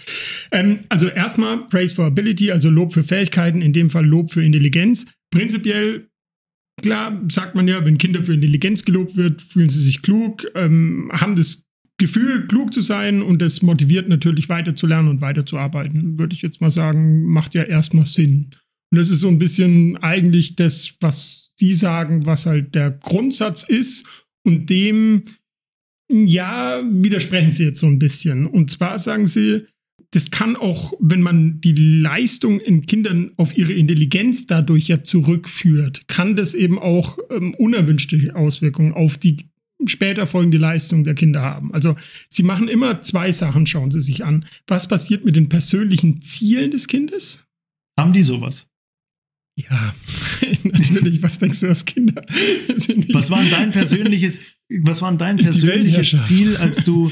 Ähm, 0.51 0.79
also 0.89 1.07
erstmal 1.07 1.65
Praise 1.65 1.95
for 1.95 2.05
Ability, 2.05 2.51
also 2.51 2.69
Lob 2.69 2.93
für 2.93 3.03
Fähigkeiten, 3.03 3.61
in 3.61 3.71
dem 3.71 3.89
Fall 3.89 4.05
Lob 4.05 4.31
für 4.31 4.43
Intelligenz. 4.43 5.05
Prinzipiell, 5.31 6.09
klar, 6.81 7.21
sagt 7.29 7.55
man 7.55 7.67
ja, 7.67 7.85
wenn 7.85 7.97
Kinder 7.97 8.23
für 8.23 8.33
Intelligenz 8.33 8.83
gelobt 8.83 9.15
wird, 9.15 9.41
fühlen 9.41 9.69
sie 9.69 9.81
sich 9.81 10.01
klug, 10.01 10.45
ähm, 10.55 11.09
haben 11.13 11.35
das 11.35 11.63
Gefühl, 11.97 12.47
klug 12.47 12.73
zu 12.73 12.81
sein 12.81 13.21
und 13.21 13.41
das 13.41 13.61
motiviert 13.61 14.09
natürlich 14.09 14.49
weiter 14.49 14.75
zu 14.75 14.87
lernen 14.87 15.07
und 15.07 15.21
weiterzuarbeiten, 15.21 16.19
würde 16.19 16.35
ich 16.35 16.41
jetzt 16.41 16.59
mal 16.59 16.71
sagen, 16.71 17.23
macht 17.23 17.53
ja 17.53 17.63
erstmal 17.63 18.05
Sinn. 18.05 18.49
Und 18.93 18.99
das 18.99 19.09
ist 19.09 19.21
so 19.21 19.27
ein 19.27 19.39
bisschen 19.39 19.97
eigentlich 19.97 20.55
das, 20.55 20.93
was 20.99 21.55
Sie 21.55 21.73
sagen, 21.73 22.27
was 22.27 22.45
halt 22.45 22.75
der 22.75 22.91
Grundsatz 22.91 23.63
ist. 23.63 24.05
Und 24.45 24.69
dem, 24.69 25.23
ja, 26.11 26.83
widersprechen 26.87 27.49
sie 27.49 27.63
jetzt 27.63 27.79
so 27.79 27.87
ein 27.87 27.97
bisschen. 27.97 28.45
Und 28.45 28.69
zwar 28.69 28.99
sagen 28.99 29.25
sie, 29.25 29.65
das 30.11 30.29
kann 30.29 30.55
auch, 30.55 30.93
wenn 30.99 31.23
man 31.23 31.59
die 31.59 31.73
Leistung 31.73 32.59
in 32.59 32.85
Kindern 32.85 33.31
auf 33.37 33.57
ihre 33.57 33.73
Intelligenz 33.73 34.45
dadurch 34.45 34.89
ja 34.89 35.03
zurückführt, 35.03 36.07
kann 36.07 36.35
das 36.35 36.53
eben 36.53 36.77
auch 36.77 37.17
ähm, 37.31 37.55
unerwünschte 37.55 38.35
Auswirkungen 38.35 38.93
auf 38.93 39.17
die 39.17 39.37
später 39.87 40.27
folgende 40.27 40.59
Leistung 40.59 41.03
der 41.03 41.15
Kinder 41.15 41.41
haben. 41.41 41.73
Also 41.73 41.95
sie 42.29 42.43
machen 42.43 42.67
immer 42.67 43.01
zwei 43.01 43.31
Sachen, 43.31 43.65
schauen 43.65 43.89
sie 43.89 44.01
sich 44.01 44.23
an. 44.23 44.45
Was 44.67 44.87
passiert 44.87 45.25
mit 45.25 45.35
den 45.35 45.49
persönlichen 45.49 46.21
Zielen 46.21 46.69
des 46.69 46.87
Kindes? 46.87 47.47
Haben 47.97 48.13
die 48.13 48.21
sowas? 48.21 48.67
Ja, 49.55 49.93
natürlich. 50.63 51.21
Was 51.21 51.39
denkst 51.39 51.59
du, 51.59 51.69
was 51.69 51.85
Kinder 51.85 52.25
sind? 52.75 53.13
Was 53.13 53.29
war 53.29 53.43
dein 53.43 53.71
persönliches, 53.71 54.41
was 54.81 55.01
war 55.01 55.15
dein 55.15 55.37
persönliches 55.37 56.25
Ziel, 56.25 56.57
als 56.57 56.83
du, 56.83 57.11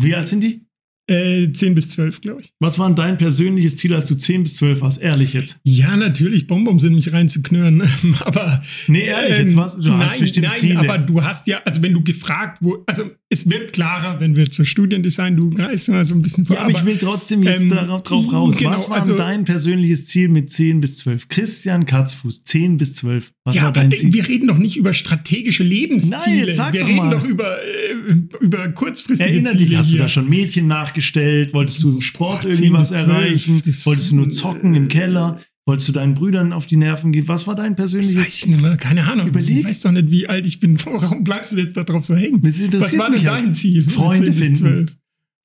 wie 0.00 0.14
alt 0.14 0.28
sind 0.28 0.40
die? 0.40 0.66
Äh, 1.08 1.52
10 1.52 1.76
bis 1.76 1.90
12, 1.90 2.20
glaube 2.20 2.40
ich. 2.40 2.52
Was 2.58 2.80
war 2.80 2.92
dein 2.92 3.16
persönliches 3.16 3.76
Ziel, 3.76 3.94
als 3.94 4.06
du 4.06 4.16
10 4.16 4.42
bis 4.42 4.56
12 4.56 4.80
warst? 4.80 5.00
Ehrlich 5.00 5.34
jetzt? 5.34 5.56
Ja, 5.62 5.96
natürlich, 5.96 6.48
Bonbons 6.48 6.82
sind 6.82 6.96
mich 6.96 7.12
reinzuknurren. 7.12 7.88
aber. 8.20 8.60
Nee, 8.88 9.04
ehrlich, 9.04 9.38
jetzt 9.38 9.56
warst 9.56 9.78
du 9.78 9.88
nein, 9.90 10.00
hast 10.00 10.18
bestimmt 10.18 10.48
nein, 10.48 10.56
Ziele. 10.56 10.80
aber 10.80 10.98
du 10.98 11.22
hast 11.22 11.46
ja, 11.46 11.62
also 11.64 11.80
wenn 11.80 11.92
du 11.92 12.02
gefragt, 12.02 12.58
wo, 12.60 12.82
also 12.88 13.08
es 13.28 13.50
wird 13.50 13.72
klarer, 13.72 14.20
wenn 14.20 14.36
wir 14.36 14.48
zur 14.48 14.64
Studiendesign, 14.64 15.34
du 15.34 15.50
greifst 15.50 15.88
mal 15.88 16.04
so 16.04 16.14
ein 16.14 16.22
bisschen 16.22 16.46
vor. 16.46 16.54
Ja, 16.54 16.62
aber, 16.62 16.70
aber 16.70 16.78
ich 16.78 16.86
will 16.86 16.96
trotzdem 16.96 17.42
jetzt 17.42 17.62
ähm, 17.62 17.70
darauf 17.70 18.04
drauf 18.04 18.32
raus. 18.32 18.56
Genau, 18.56 18.70
Was 18.70 18.88
war 18.88 19.00
also, 19.00 19.16
dein 19.16 19.44
persönliches 19.44 20.04
Ziel 20.06 20.28
mit 20.28 20.50
10 20.50 20.80
bis 20.80 20.96
12? 20.96 21.26
Christian 21.28 21.86
Katzfuß, 21.86 22.44
10 22.44 22.76
bis 22.76 22.94
12. 22.94 23.32
Was 23.44 23.56
ja, 23.56 23.64
war 23.64 23.72
dein 23.72 23.90
Ziel? 23.90 24.12
wir 24.12 24.28
reden 24.28 24.46
doch 24.46 24.58
nicht 24.58 24.76
über 24.76 24.94
strategische 24.94 25.64
Lebensziele. 25.64 26.46
Nein, 26.46 26.54
sag 26.54 26.72
wir 26.72 26.82
doch 26.82 26.88
reden 26.88 26.98
mal. 26.98 27.10
doch 27.10 27.24
über, 27.24 27.58
äh, 27.64 28.44
über 28.44 28.68
kurzfristige 28.68 29.28
Erinner 29.28 29.50
Ziele. 29.50 29.64
Dich, 29.64 29.76
hast 29.76 29.88
hier. 29.88 29.98
du 29.98 30.02
da 30.04 30.08
schon 30.08 30.28
Mädchen 30.28 30.68
nachgestellt? 30.68 31.52
Wolltest 31.52 31.82
du 31.82 31.96
im 31.96 32.02
Sport 32.02 32.40
Ach, 32.42 32.44
irgendwie 32.44 32.72
was 32.72 32.92
erreichen? 32.92 33.60
Wolltest 33.64 34.12
du 34.12 34.16
nur 34.16 34.30
zocken 34.30 34.76
im 34.76 34.86
Keller? 34.86 35.40
Wolltest 35.68 35.88
du 35.88 35.92
deinen 35.92 36.14
Brüdern 36.14 36.52
auf 36.52 36.66
die 36.66 36.76
Nerven 36.76 37.10
gehen? 37.12 37.26
Was 37.26 37.46
war 37.48 37.56
dein 37.56 37.74
persönliches? 37.74 38.14
Das 38.14 38.24
weiß 38.26 38.36
ich 38.36 38.46
nicht 38.46 38.62
mehr. 38.62 38.76
Keine 38.76 39.04
Ahnung. 39.10 39.26
Überleg. 39.26 39.58
Ich 39.58 39.64
weiß 39.64 39.80
doch 39.82 39.90
nicht, 39.90 40.10
wie 40.12 40.28
alt 40.28 40.46
ich 40.46 40.60
bin. 40.60 40.78
Warum 40.84 41.24
bleibst 41.24 41.52
du 41.52 41.56
jetzt 41.56 41.76
da 41.76 41.82
drauf 41.82 42.04
so 42.04 42.14
hängen? 42.14 42.40
Was 42.42 42.96
war 42.96 43.10
denn 43.10 43.24
dein 43.24 43.52
Ziel? 43.52 43.88
Freunde 43.90 44.32
finden. 44.32 44.90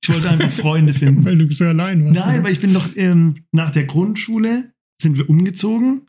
Ich 0.04 0.10
wollte 0.10 0.30
einfach 0.30 0.52
Freunde 0.52 0.94
finden. 0.94 1.26
weil 1.26 1.38
du 1.38 1.52
so 1.52 1.66
allein 1.66 2.06
warst. 2.06 2.16
Nein, 2.20 2.44
weil 2.44 2.54
ich 2.54 2.60
bin 2.60 2.72
noch 2.72 2.88
ähm, 2.96 3.46
nach 3.52 3.72
der 3.72 3.86
Grundschule 3.86 4.72
sind 5.02 5.18
wir 5.18 5.28
umgezogen 5.30 6.08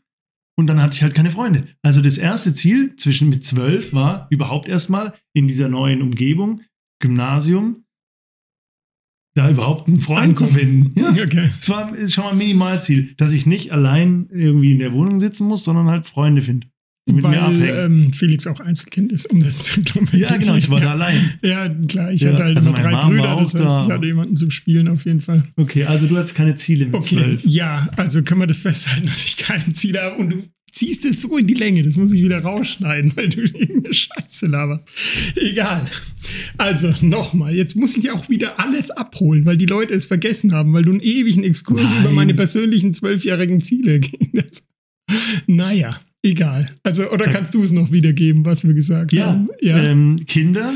und 0.55 0.67
dann 0.67 0.79
hatte 0.81 0.95
ich 0.95 1.01
halt 1.01 1.15
keine 1.15 1.31
Freunde. 1.31 1.67
Also 1.81 2.01
das 2.01 2.19
erste 2.19 2.53
Ziel 2.53 2.95
zwischen 2.95 3.29
mit 3.29 3.43
zwölf 3.43 3.93
war 3.93 4.27
überhaupt 4.29 4.67
erstmal 4.67 5.13
in 5.33 5.47
dieser 5.47 5.69
neuen 5.69 6.03
Umgebung, 6.03 6.61
Gymnasium, 7.01 7.82
da 9.35 9.49
überhaupt 9.49 9.87
einen 9.87 9.99
Freund 9.99 10.37
zu 10.37 10.47
finden. 10.47 10.99
Ja, 10.99 11.09
okay. 11.23 11.49
Das 11.57 11.69
war 11.69 11.91
schon 12.07 12.23
mal 12.23 12.31
ein 12.31 12.37
Minimalziel, 12.37 13.13
dass 13.17 13.33
ich 13.33 13.45
nicht 13.45 13.71
allein 13.71 14.27
irgendwie 14.31 14.73
in 14.73 14.79
der 14.79 14.93
Wohnung 14.93 15.19
sitzen 15.19 15.47
muss, 15.47 15.63
sondern 15.63 15.87
halt 15.87 16.05
Freunde 16.05 16.41
finde. 16.41 16.67
Mit 17.05 17.21
Weil 17.21 17.31
mir 17.31 17.41
abhängen. 17.41 18.03
Ähm, 18.05 18.13
Felix 18.13 18.47
auch 18.47 18.61
Einzelkind 18.61 19.11
ist, 19.11 19.25
um 19.25 19.41
das 19.41 19.57
zu 19.63 19.81
Ja, 20.13 20.37
genau, 20.37 20.55
ich 20.55 20.69
war 20.69 20.79
da 20.79 20.91
allein. 20.91 21.33
Ja, 21.41 21.67
klar, 21.67 22.11
ich 22.13 22.21
ja, 22.21 22.31
hatte 22.31 22.43
halt 22.43 22.57
also 22.57 22.71
drei 22.71 22.91
Mom 22.91 23.09
Brüder, 23.09 23.35
das 23.35 23.53
heißt, 23.53 23.55
da. 23.55 23.83
ich 23.83 23.91
hatte 23.91 24.05
jemanden 24.05 24.37
zum 24.37 24.51
Spielen 24.51 24.87
auf 24.87 25.03
jeden 25.03 25.19
Fall. 25.19 25.43
Okay, 25.57 25.83
also 25.83 26.07
du 26.07 26.15
hattest 26.15 26.35
keine 26.35 26.55
Ziele 26.55 26.85
mit 26.85 26.95
okay, 26.95 27.15
zwölf. 27.15 27.43
Ja, 27.43 27.89
also 27.97 28.23
können 28.23 28.39
wir 28.39 28.47
das 28.47 28.59
festhalten, 28.59 29.05
dass 29.07 29.25
ich 29.25 29.35
keine 29.35 29.73
Ziele 29.73 30.01
habe 30.01 30.15
und 30.15 30.29
du 30.29 30.43
ziehst 30.73 31.05
es 31.05 31.21
so 31.21 31.37
in 31.37 31.47
die 31.47 31.53
Länge. 31.53 31.83
Das 31.83 31.95
muss 31.95 32.13
ich 32.13 32.21
wieder 32.21 32.39
rausschneiden, 32.39 33.13
weil 33.15 33.29
du 33.29 33.41
irgendeine 33.53 33.93
Scheiße 33.93 34.47
laberst. 34.47 34.87
Egal. 35.35 35.85
Also, 36.57 36.93
nochmal. 37.01 37.55
Jetzt 37.55 37.75
muss 37.75 37.95
ich 37.95 38.11
auch 38.11 38.27
wieder 38.27 38.59
alles 38.59 38.91
abholen, 38.91 39.45
weil 39.45 39.57
die 39.57 39.65
Leute 39.65 39.93
es 39.93 40.05
vergessen 40.05 40.51
haben, 40.51 40.73
weil 40.73 40.83
du 40.83 40.91
einen 40.91 41.01
ewigen 41.01 41.43
Exkurs 41.43 41.91
Nein. 41.91 42.01
über 42.01 42.11
meine 42.11 42.33
persönlichen 42.33 42.93
zwölfjährigen 42.93 43.61
Ziele 43.61 43.99
gehst. 43.99 44.65
naja, 45.47 45.95
egal. 46.23 46.65
Also, 46.81 47.09
oder 47.11 47.27
kannst 47.27 47.53
du 47.53 47.63
es 47.63 47.71
noch 47.71 47.91
wiedergeben, 47.91 48.45
was 48.45 48.65
wir 48.65 48.73
gesagt 48.73 49.13
ja, 49.13 49.27
haben? 49.27 49.47
Ja. 49.61 49.81
Ähm, 49.83 50.25
Kinder 50.25 50.73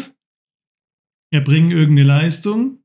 erbringen 1.32 1.72
irgendeine 1.72 2.08
Leistung 2.08 2.76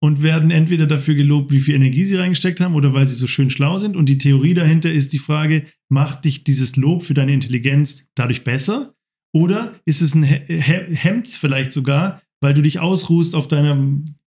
und 0.00 0.22
werden 0.22 0.50
entweder 0.50 0.86
dafür 0.86 1.14
gelobt, 1.14 1.50
wie 1.52 1.60
viel 1.60 1.74
Energie 1.74 2.04
sie 2.04 2.16
reingesteckt 2.16 2.60
haben 2.60 2.74
oder 2.74 2.92
weil 2.92 3.06
sie 3.06 3.14
so 3.14 3.26
schön 3.26 3.50
schlau 3.50 3.78
sind. 3.78 3.96
Und 3.96 4.08
die 4.08 4.18
Theorie 4.18 4.54
dahinter 4.54 4.92
ist 4.92 5.12
die 5.12 5.18
Frage, 5.18 5.64
macht 5.88 6.24
dich 6.24 6.44
dieses 6.44 6.76
Lob 6.76 7.04
für 7.04 7.14
deine 7.14 7.32
Intelligenz 7.32 8.08
dadurch 8.14 8.44
besser? 8.44 8.94
Oder 9.32 9.74
ist 9.84 10.02
es 10.02 10.14
ein 10.14 10.22
Hemd 10.22 11.30
vielleicht 11.30 11.72
sogar, 11.72 12.22
weil 12.40 12.54
du 12.54 12.62
dich 12.62 12.78
ausruhst 12.78 13.34
auf 13.34 13.48
deiner 13.48 13.76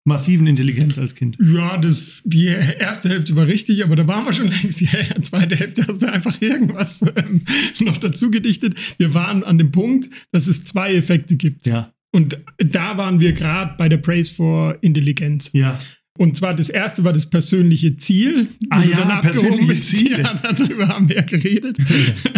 massiven 0.06 0.48
Intelligenz 0.48 0.98
als 0.98 1.16
Kind? 1.16 1.38
Ja, 1.40 1.78
das, 1.78 2.24
die 2.26 2.48
erste 2.48 3.10
Hälfte 3.10 3.36
war 3.36 3.48
richtig, 3.48 3.84
aber 3.84 3.96
da 3.96 4.08
waren 4.08 4.26
wir 4.26 4.34
schon 4.34 4.50
längst. 4.50 4.82
Die 4.82 4.88
zweite 5.22 5.56
Hälfte 5.56 5.88
hast 5.88 6.02
du 6.04 6.12
einfach 6.12 6.42
irgendwas 6.42 7.02
ähm, 7.16 7.42
noch 7.80 7.98
dazu 7.98 8.32
gedichtet. 8.32 8.76
Wir 8.98 9.14
waren 9.14 9.44
an 9.44 9.58
dem 9.58 9.72
Punkt, 9.72 10.10
dass 10.32 10.48
es 10.48 10.64
zwei 10.64 10.94
Effekte 10.94 11.38
gibt. 11.38 11.66
Ja. 11.66 11.94
Und 12.12 12.40
da 12.58 12.98
waren 12.98 13.20
wir 13.20 13.34
gerade 13.34 13.76
bei 13.78 13.88
der 13.88 13.98
Praise 13.98 14.34
for 14.34 14.78
Intelligenz. 14.82 15.52
Ja. 15.54 15.78
Und 16.20 16.36
zwar 16.36 16.54
das 16.54 16.68
erste 16.68 17.06
war 17.06 17.14
das 17.14 17.30
persönliche 17.30 17.96
Ziel. 17.96 18.50
Ah 18.70 18.84
ja, 18.84 19.22
persönliche 19.22 19.80
Ziele. 19.80 20.22
Ja, 20.22 20.34
darüber 20.34 20.90
haben 20.90 21.08
wir 21.08 21.16
ja 21.16 21.22
geredet. 21.22 21.78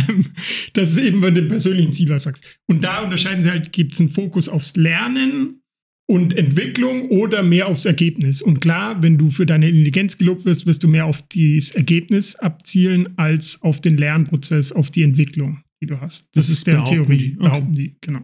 das 0.74 0.92
ist 0.92 0.98
eben 1.00 1.20
bei 1.20 1.32
dem 1.32 1.48
persönlichen 1.48 1.92
Ziel 1.92 2.10
was 2.10 2.28
wächst. 2.28 2.60
Und 2.68 2.84
da 2.84 3.02
unterscheiden 3.02 3.42
sie 3.42 3.50
halt, 3.50 3.72
gibt 3.72 3.94
es 3.94 4.00
einen 4.00 4.10
Fokus 4.10 4.50
aufs 4.50 4.76
Lernen 4.76 5.62
und 6.08 6.38
Entwicklung 6.38 7.10
oder 7.10 7.42
mehr 7.42 7.68
aufs 7.68 7.86
Ergebnis. 7.86 8.44
Und 8.44 8.60
klar, 8.60 9.02
wenn 9.02 9.18
du 9.18 9.32
für 9.32 9.48
deine 9.48 9.70
Intelligenz 9.70 10.18
gelobt 10.18 10.46
wirst, 10.46 10.68
wirst 10.68 10.84
du 10.84 10.88
mehr 10.88 11.08
auf 11.08 11.24
das 11.30 11.72
Ergebnis 11.72 12.36
abzielen 12.36 13.18
als 13.18 13.64
auf 13.64 13.82
den 13.82 13.98
Lernprozess, 13.98 14.74
auf 14.74 14.92
die 14.92 15.02
Entwicklung, 15.02 15.64
die 15.82 15.88
du 15.88 16.00
hast. 16.02 16.28
Das, 16.36 16.48
das 16.48 16.50
ist 16.50 16.68
der 16.68 16.84
Theorie, 16.84 17.18
die. 17.18 17.34
Okay. 17.36 17.44
behaupten 17.44 17.74
die, 17.74 17.96
genau. 18.00 18.22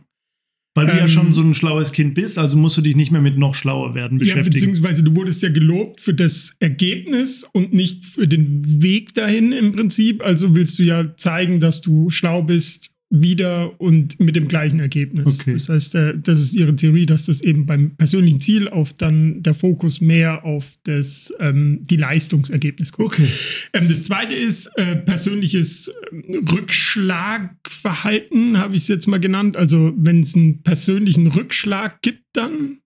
Weil 0.78 0.86
du 0.86 0.94
ähm, 0.94 1.00
ja 1.00 1.08
schon 1.08 1.34
so 1.34 1.42
ein 1.42 1.54
schlaues 1.54 1.92
Kind 1.92 2.14
bist, 2.14 2.38
also 2.38 2.56
musst 2.56 2.78
du 2.78 2.82
dich 2.82 2.96
nicht 2.96 3.12
mehr 3.12 3.22
mit 3.22 3.38
noch 3.38 3.56
schlauer 3.56 3.96
werden 3.96 4.20
beschäftigen. 4.20 4.46
Ja, 4.46 4.52
beziehungsweise 4.52 5.04
du 5.04 5.16
wurdest 5.16 5.42
ja 5.42 5.50
gelobt 5.50 6.00
für 6.00 6.14
das 6.14 6.56
Ergebnis 6.60 7.44
und 7.52 7.74
nicht 7.74 8.06
für 8.06 8.28
den 8.28 8.82
Weg 8.82 9.16
dahin 9.16 9.52
im 9.52 9.72
Prinzip. 9.74 10.24
Also 10.24 10.56
willst 10.56 10.78
du 10.80 10.84
ja 10.84 11.16
zeigen, 11.18 11.60
dass 11.60 11.82
du 11.82 12.10
schlau 12.10 12.44
bist 12.44 12.97
wieder 13.10 13.80
und 13.80 14.20
mit 14.20 14.36
dem 14.36 14.50
gleichen 14.50 14.82
Ergebnis. 14.82 15.40
Okay. 15.40 15.54
Das 15.54 15.70
heißt, 15.70 15.96
äh, 15.96 16.14
das 16.18 16.42
ist 16.42 16.56
ihre 16.56 16.76
Theorie, 16.76 17.06
dass 17.06 17.24
das 17.26 17.40
eben 17.42 17.66
beim 17.66 17.96
persönlichen 17.96 18.42
Ziel 18.42 18.68
auf 18.68 18.92
dann 18.94 19.42
der 19.44 19.54
Fokus 19.54 20.02
mehr 20.02 20.44
auf 20.44 20.78
das 20.84 21.34
ähm, 21.40 21.80
die 21.84 21.96
Leistungsergebnis 21.96 22.92
kommt. 22.92 23.14
Okay. 23.14 23.30
Ähm, 23.74 23.88
das 23.88 24.04
zweite 24.04 24.36
ist 24.36 24.68
äh, 24.78 24.98
persönliches 24.98 25.90
ähm, 26.12 26.46
Rückschlagverhalten, 26.52 28.58
habe 28.58 28.76
ich 28.76 28.82
es 28.82 28.90
jetzt 28.90 29.08
mal 29.08 29.22
genannt. 29.22 29.56
Also 29.56 29.94
wenn 29.96 30.20
es 30.22 30.36
einen 30.36 30.64
persönlichen 30.64 31.28
Rückschlag 31.28 32.02
gibt, 32.02 32.24
dann 32.34 32.80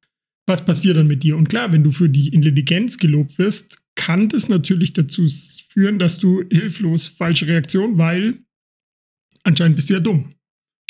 was 0.47 0.65
passiert 0.65 0.97
dann 0.97 1.07
mit 1.07 1.23
dir? 1.23 1.37
Und 1.37 1.49
klar, 1.49 1.71
wenn 1.71 1.83
du 1.83 1.91
für 1.91 2.09
die 2.09 2.29
Intelligenz 2.29 2.97
gelobt 2.97 3.37
wirst, 3.37 3.77
kann 3.95 4.29
das 4.29 4.49
natürlich 4.49 4.93
dazu 4.93 5.27
führen, 5.69 5.99
dass 5.99 6.17
du 6.17 6.43
hilflos 6.51 7.07
falsche 7.07 7.47
Reaktion, 7.47 7.97
weil 7.97 8.39
anscheinend 9.43 9.75
bist 9.75 9.89
du 9.89 9.93
ja 9.93 9.99
dumm. 9.99 10.33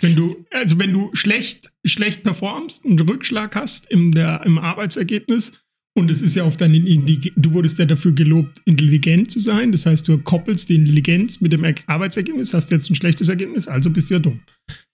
Wenn 0.02 0.16
du, 0.16 0.46
also 0.52 0.80
wenn 0.80 0.94
du 0.94 1.12
schlecht, 1.14 1.72
schlecht 1.86 2.24
performst, 2.24 2.86
einen 2.86 3.00
Rückschlag 3.00 3.56
hast 3.56 3.90
im, 3.92 4.14
der, 4.14 4.44
im 4.46 4.58
Arbeitsergebnis, 4.58 5.64
und 5.94 6.10
es 6.10 6.22
ist 6.22 6.36
ja 6.36 6.46
auf 6.46 6.56
deine, 6.56 6.80
du 6.80 7.54
wurdest 7.54 7.78
ja 7.78 7.86
dafür 7.86 8.14
gelobt, 8.14 8.62
intelligent 8.66 9.30
zu 9.30 9.40
sein. 9.40 9.74
Das 9.74 9.86
heißt, 9.86 10.08
du 10.08 10.18
koppelst 10.20 10.70
die 10.70 10.76
Intelligenz 10.76 11.42
mit 11.42 11.52
dem 11.52 11.66
Arbeitsergebnis, 11.86 12.54
hast 12.54 12.72
jetzt 12.72 12.90
ein 12.90 12.96
schlechtes 12.96 13.28
Ergebnis, 13.28 13.68
also 13.68 13.90
bist 13.90 14.10
du 14.10 14.14
ja 14.14 14.20
dumm. 14.20 14.40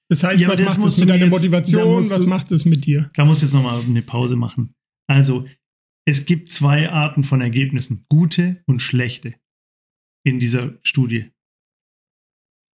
Das 0.09 0.23
heißt, 0.23 0.41
ja, 0.41 0.47
was 0.47 0.59
das 0.59 0.67
macht 0.67 0.83
das 0.83 0.97
mit 0.97 1.09
deiner 1.09 1.25
jetzt, 1.25 1.29
Motivation? 1.29 2.09
Was 2.09 2.23
du, 2.23 2.27
macht 2.27 2.51
das 2.51 2.65
mit 2.65 2.85
dir? 2.85 3.11
Da 3.13 3.25
musst 3.25 3.41
du 3.41 3.45
jetzt 3.45 3.53
nochmal 3.53 3.81
eine 3.81 4.01
Pause 4.01 4.35
machen. 4.35 4.73
Also, 5.07 5.47
es 6.07 6.25
gibt 6.25 6.51
zwei 6.51 6.89
Arten 6.89 7.23
von 7.23 7.41
Ergebnissen, 7.41 8.05
gute 8.09 8.63
und 8.65 8.81
schlechte, 8.81 9.35
in 10.25 10.39
dieser 10.39 10.79
Studie. 10.81 11.31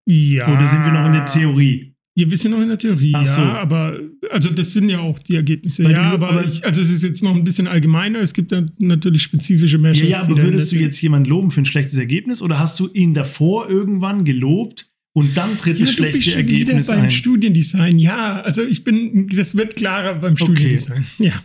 Ja. 0.07 0.53
Oder 0.53 0.67
sind 0.67 0.85
wir 0.85 0.93
noch 0.93 1.07
in 1.07 1.13
der 1.13 1.27
Theorie? 1.27 1.93
Ja, 2.15 2.29
wir 2.29 2.37
sind 2.37 2.51
noch 2.51 2.61
in 2.61 2.69
der 2.69 2.79
Theorie, 2.79 3.13
Ach 3.15 3.27
so. 3.27 3.41
ja, 3.41 3.59
aber 3.59 3.99
also 4.31 4.51
das 4.51 4.73
sind 4.75 4.91
ja 4.91 5.01
auch 5.01 5.19
die 5.19 5.35
Ergebnisse. 5.35 5.85
Weil 5.85 5.93
ja, 5.93 6.11
du, 6.11 6.17
aber, 6.17 6.29
aber 6.29 6.45
ich, 6.45 6.63
also 6.63 6.83
es 6.83 6.91
ist 6.91 7.03
jetzt 7.03 7.23
noch 7.23 7.35
ein 7.35 7.43
bisschen 7.43 7.67
allgemeiner, 7.67 8.19
es 8.21 8.35
gibt 8.35 8.55
natürlich 8.79 9.23
spezifische 9.23 9.79
Measures. 9.79 10.11
Ja, 10.11 10.19
ja 10.19 10.23
aber 10.25 10.43
würdest 10.43 10.73
du 10.73 10.77
jetzt 10.77 11.01
jemanden 11.01 11.31
loben 11.31 11.51
für 11.51 11.63
ein 11.63 11.67
schlechtes 11.67 11.97
Ergebnis 11.97 12.43
oder 12.43 12.59
hast 12.59 12.79
du 12.81 12.89
ihn 12.93 13.15
davor 13.15 13.71
irgendwann 13.71 14.27
gelobt 14.27 14.91
und 15.15 15.37
dann 15.39 15.57
tritt 15.57 15.79
ja, 15.79 15.87
das 15.87 15.95
schlechte 15.95 16.19
du 16.19 16.25
bist 16.25 16.37
Ergebnis 16.37 16.89
wieder 16.89 17.01
beim 17.01 17.11
Studiendesign. 17.11 17.99
Ja, 17.99 18.41
also 18.43 18.63
ich 18.63 18.85
bin, 18.85 19.29
das 19.35 19.57
wird 19.57 19.77
klarer 19.77 20.17
beim 20.17 20.37
Studiendesign. 20.37 21.07
Okay. 21.19 21.29
Ja. 21.29 21.43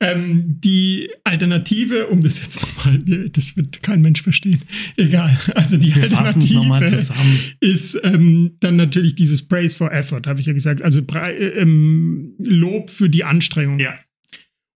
Ähm, 0.00 0.60
die 0.60 1.10
Alternative, 1.24 2.06
um 2.06 2.22
das 2.22 2.40
jetzt 2.40 2.62
nochmal, 2.62 2.98
das 3.30 3.56
wird 3.56 3.82
kein 3.82 4.00
Mensch 4.00 4.22
verstehen, 4.22 4.62
egal. 4.96 5.36
Also 5.54 5.76
die 5.76 5.94
Wir 5.94 6.04
Alternative 6.04 7.46
ist 7.60 8.00
ähm, 8.02 8.56
dann 8.60 8.76
natürlich 8.76 9.14
dieses 9.14 9.46
Praise 9.46 9.76
for 9.76 9.92
Effort, 9.92 10.22
habe 10.26 10.40
ich 10.40 10.46
ja 10.46 10.52
gesagt. 10.52 10.82
Also 10.82 11.02
ähm, 11.12 12.34
Lob 12.38 12.90
für 12.90 13.10
die 13.10 13.24
Anstrengung. 13.24 13.78
Ja. 13.78 13.98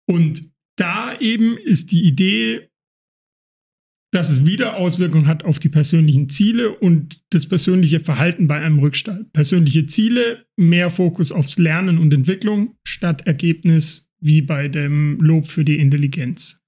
Und 0.10 0.52
da 0.78 1.18
eben 1.20 1.58
ist 1.58 1.92
die 1.92 2.04
Idee, 2.04 2.72
dass 4.14 4.30
es 4.30 4.46
wieder 4.46 4.76
Auswirkungen 4.76 5.28
hat 5.28 5.44
auf 5.46 5.60
die 5.60 5.70
persönlichen 5.70 6.28
Ziele 6.28 6.76
und 6.76 7.24
das 7.30 7.48
persönliche 7.48 8.02
Verhalten 8.02 8.48
bei 8.48 8.60
einem 8.60 8.80
Rückstall. 8.80 9.26
Persönliche 9.32 9.86
Ziele, 9.86 10.46
mehr 10.58 10.90
Fokus 10.90 11.32
aufs 11.32 11.58
Lernen 11.58 11.98
und 11.98 12.14
Entwicklung 12.14 12.76
statt 12.86 13.26
Ergebnis 13.26 14.11
wie 14.22 14.42
bei 14.42 14.68
dem 14.68 15.20
Lob 15.20 15.48
für 15.48 15.66
die 15.66 15.78
Intelligenz. 15.78 16.62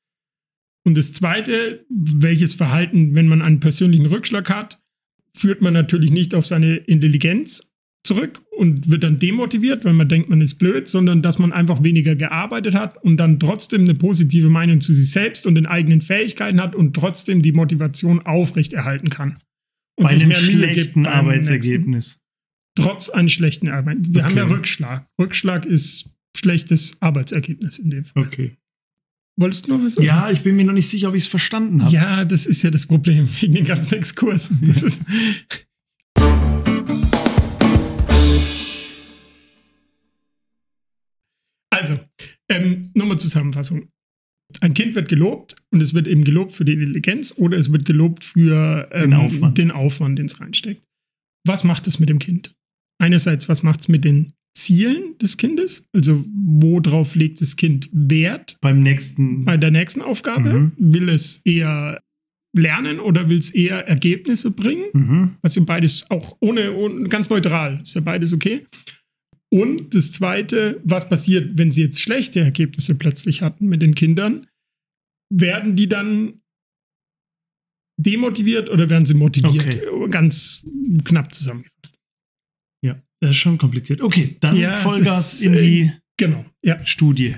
Und 0.86 0.98
das 0.98 1.14
Zweite, 1.14 1.86
welches 1.90 2.54
Verhalten, 2.54 3.16
wenn 3.16 3.28
man 3.28 3.42
einen 3.42 3.60
persönlichen 3.60 4.08
Rückschlag 4.08 4.50
hat, 4.50 4.80
führt 5.36 5.62
man 5.62 5.74
natürlich 5.74 6.12
nicht 6.12 6.36
auf 6.36 6.46
seine 6.46 6.76
Intelligenz 6.76 7.74
zurück 8.06 8.42
und 8.58 8.90
wird 8.92 9.04
dann 9.04 9.18
demotiviert, 9.18 9.86
weil 9.86 9.94
man 9.94 10.10
denkt, 10.10 10.30
man 10.30 10.42
ist 10.42 10.56
blöd, 10.56 10.90
sondern 10.90 11.22
dass 11.22 11.40
man 11.40 11.54
einfach 11.54 11.84
weniger 11.84 12.16
gearbeitet 12.16 12.76
hat 12.76 13.02
und 13.02 13.18
dann 13.18 13.40
trotzdem 13.40 13.82
eine 13.82 13.96
positive 13.96 14.50
Meinung 14.50 14.82
zu 14.82 14.94
sich 14.94 15.10
selbst 15.10 15.48
und 15.48 15.56
den 15.56 15.66
eigenen 15.66 16.02
Fähigkeiten 16.02 16.62
hat 16.62 16.76
und 16.76 16.94
trotzdem 16.94 17.42
die 17.42 17.54
Motivation 17.54 18.22
aufrechterhalten 18.22 19.10
kann. 19.10 19.38
Und 19.96 20.08
Bei 20.08 20.16
einem 20.16 20.32
schlechten 20.32 21.06
Arbeitsergebnis. 21.06 22.20
Trotz 22.76 23.10
eines 23.10 23.32
schlechten 23.34 23.70
Arbeit. 23.70 23.98
Wir 24.02 24.22
okay. 24.22 24.24
haben 24.24 24.38
ja 24.38 24.44
Rückschlag. 24.46 25.06
Rückschlag 25.20 25.66
ist 25.66 26.14
schlechtes 26.36 27.02
Arbeitsergebnis 27.02 27.80
in 27.80 27.90
dem 27.90 28.06
Fall. 28.06 28.24
Okay. 28.24 28.58
Wolltest 29.40 29.68
du 29.68 29.72
noch 29.72 29.84
was 29.84 29.94
sagen? 29.94 30.06
Ja, 30.06 30.30
ich 30.30 30.44
bin 30.44 30.56
mir 30.56 30.66
noch 30.66 30.74
nicht 30.74 30.88
sicher, 30.88 31.10
ob 31.10 31.16
ich 31.16 31.24
es 31.24 31.30
verstanden 31.30 31.84
habe. 31.84 31.94
Ja, 31.94 32.24
das 32.26 32.46
ist 32.46 32.62
ja 32.62 32.70
das 32.70 32.86
Problem 32.86 33.28
wegen 33.42 33.54
den 33.54 33.66
ganzen 33.66 33.96
Exkursen. 33.96 34.60
Das 34.62 34.84
ist, 34.84 35.02
Also, 41.74 42.00
ähm, 42.50 42.92
nochmal 42.94 43.18
Zusammenfassung. 43.18 43.90
Ein 44.62 44.76
Kind 44.76 44.94
wird 44.94 45.10
gelobt 45.10 45.56
und 45.72 45.82
es 45.82 45.94
wird 45.94 46.08
eben 46.08 46.24
gelobt 46.24 46.52
für 46.52 46.64
die 46.64 46.74
Intelligenz 46.74 47.34
oder 47.36 47.58
es 47.58 47.72
wird 47.72 47.86
gelobt 47.86 48.24
für 48.24 48.88
ähm, 48.92 49.10
den 49.10 49.14
Aufwand, 49.20 49.58
den, 49.58 49.72
Aufwand, 49.72 50.20
den 50.20 50.28
es 50.28 50.40
reinsteckt. 50.40 50.86
Was 51.46 51.64
macht 51.64 51.88
es 51.88 52.00
mit 52.00 52.10
dem 52.10 52.20
Kind? 52.20 52.56
Einerseits, 53.02 53.50
was 53.50 53.64
macht 53.64 53.82
es 53.82 53.88
mit 53.88 54.06
den 54.06 54.34
Zielen 54.54 55.18
des 55.18 55.38
Kindes? 55.38 55.88
Also, 55.94 56.24
worauf 56.28 57.16
legt 57.16 57.42
das 57.42 57.56
Kind 57.56 57.90
Wert? 57.92 58.58
Beim 58.62 58.80
nächsten. 58.80 59.46
Bei 59.46 59.58
der 59.58 59.72
nächsten 59.72 60.02
Aufgabe. 60.02 60.54
Mhm. 60.54 60.72
Will 60.78 61.10
es 61.10 61.38
eher 61.46 62.02
lernen 62.56 63.00
oder 63.00 63.30
will 63.30 63.40
es 63.40 63.50
eher 63.50 63.88
Ergebnisse 63.88 64.52
bringen? 64.52 64.86
Mhm. 64.94 65.36
Also 65.42 65.66
beides 65.66 66.10
auch 66.12 66.38
ohne, 66.40 66.74
ohne, 66.74 67.10
ganz 67.10 67.30
neutral. 67.30 67.82
Ist 67.82 67.96
ja 67.96 68.02
beides 68.02 68.34
okay. 68.34 68.66
Und 69.52 69.94
das 69.94 70.12
Zweite, 70.12 70.82
was 70.84 71.10
passiert, 71.10 71.58
wenn 71.58 71.72
sie 71.72 71.82
jetzt 71.82 72.02
schlechte 72.02 72.40
Ergebnisse 72.40 72.98
plötzlich 72.98 73.42
hatten 73.42 73.68
mit 73.68 73.82
den 73.82 73.96
Kindern? 73.96 74.48
Werden 75.32 75.76
die 75.76 75.88
dann 75.88 76.42
demotiviert 78.00 78.70
oder 78.70 78.90
werden 78.90 79.06
sie 79.06 79.14
motiviert? 79.14 79.84
Okay. 79.88 80.10
Ganz 80.10 80.66
knapp 81.04 81.34
zusammengefasst. 81.34 81.98
Ja, 82.84 83.02
das 83.24 83.32
ist 83.32 83.38
schon 83.38 83.58
kompliziert. 83.58 84.02
Okay, 84.02 84.36
dann 84.42 84.56
ja, 84.58 84.76
Vollgas 84.76 85.36
ist, 85.36 85.46
in 85.46 85.54
die 85.54 85.82
äh, 85.82 85.92
genau, 86.18 86.46
ja. 86.62 86.86
Studie. 86.86 87.36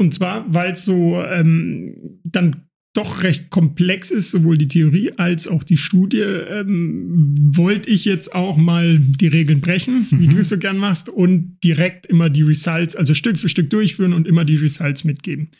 Und 0.00 0.14
zwar, 0.14 0.52
weil 0.52 0.72
es 0.72 0.84
so 0.84 1.22
ähm, 1.22 2.20
dann 2.24 2.64
doch 2.94 3.22
recht 3.22 3.50
komplex 3.50 4.10
ist, 4.10 4.32
sowohl 4.32 4.58
die 4.58 4.66
Theorie 4.66 5.12
als 5.12 5.46
auch 5.46 5.62
die 5.62 5.76
Studie, 5.76 6.18
ähm, 6.18 7.36
wollte 7.38 7.88
ich 7.90 8.04
jetzt 8.04 8.34
auch 8.34 8.56
mal 8.56 8.98
die 8.98 9.28
Regeln 9.28 9.60
brechen, 9.60 10.08
mhm. 10.10 10.20
wie 10.20 10.26
du 10.26 10.38
es 10.38 10.48
so 10.48 10.58
gern 10.58 10.78
machst, 10.78 11.08
und 11.08 11.58
direkt 11.62 12.06
immer 12.06 12.28
die 12.28 12.42
Results, 12.42 12.96
also 12.96 13.14
Stück 13.14 13.38
für 13.38 13.48
Stück 13.48 13.70
durchführen 13.70 14.12
und 14.12 14.26
immer 14.26 14.44
die 14.44 14.56
Results 14.56 15.04
mitgeben. 15.04 15.50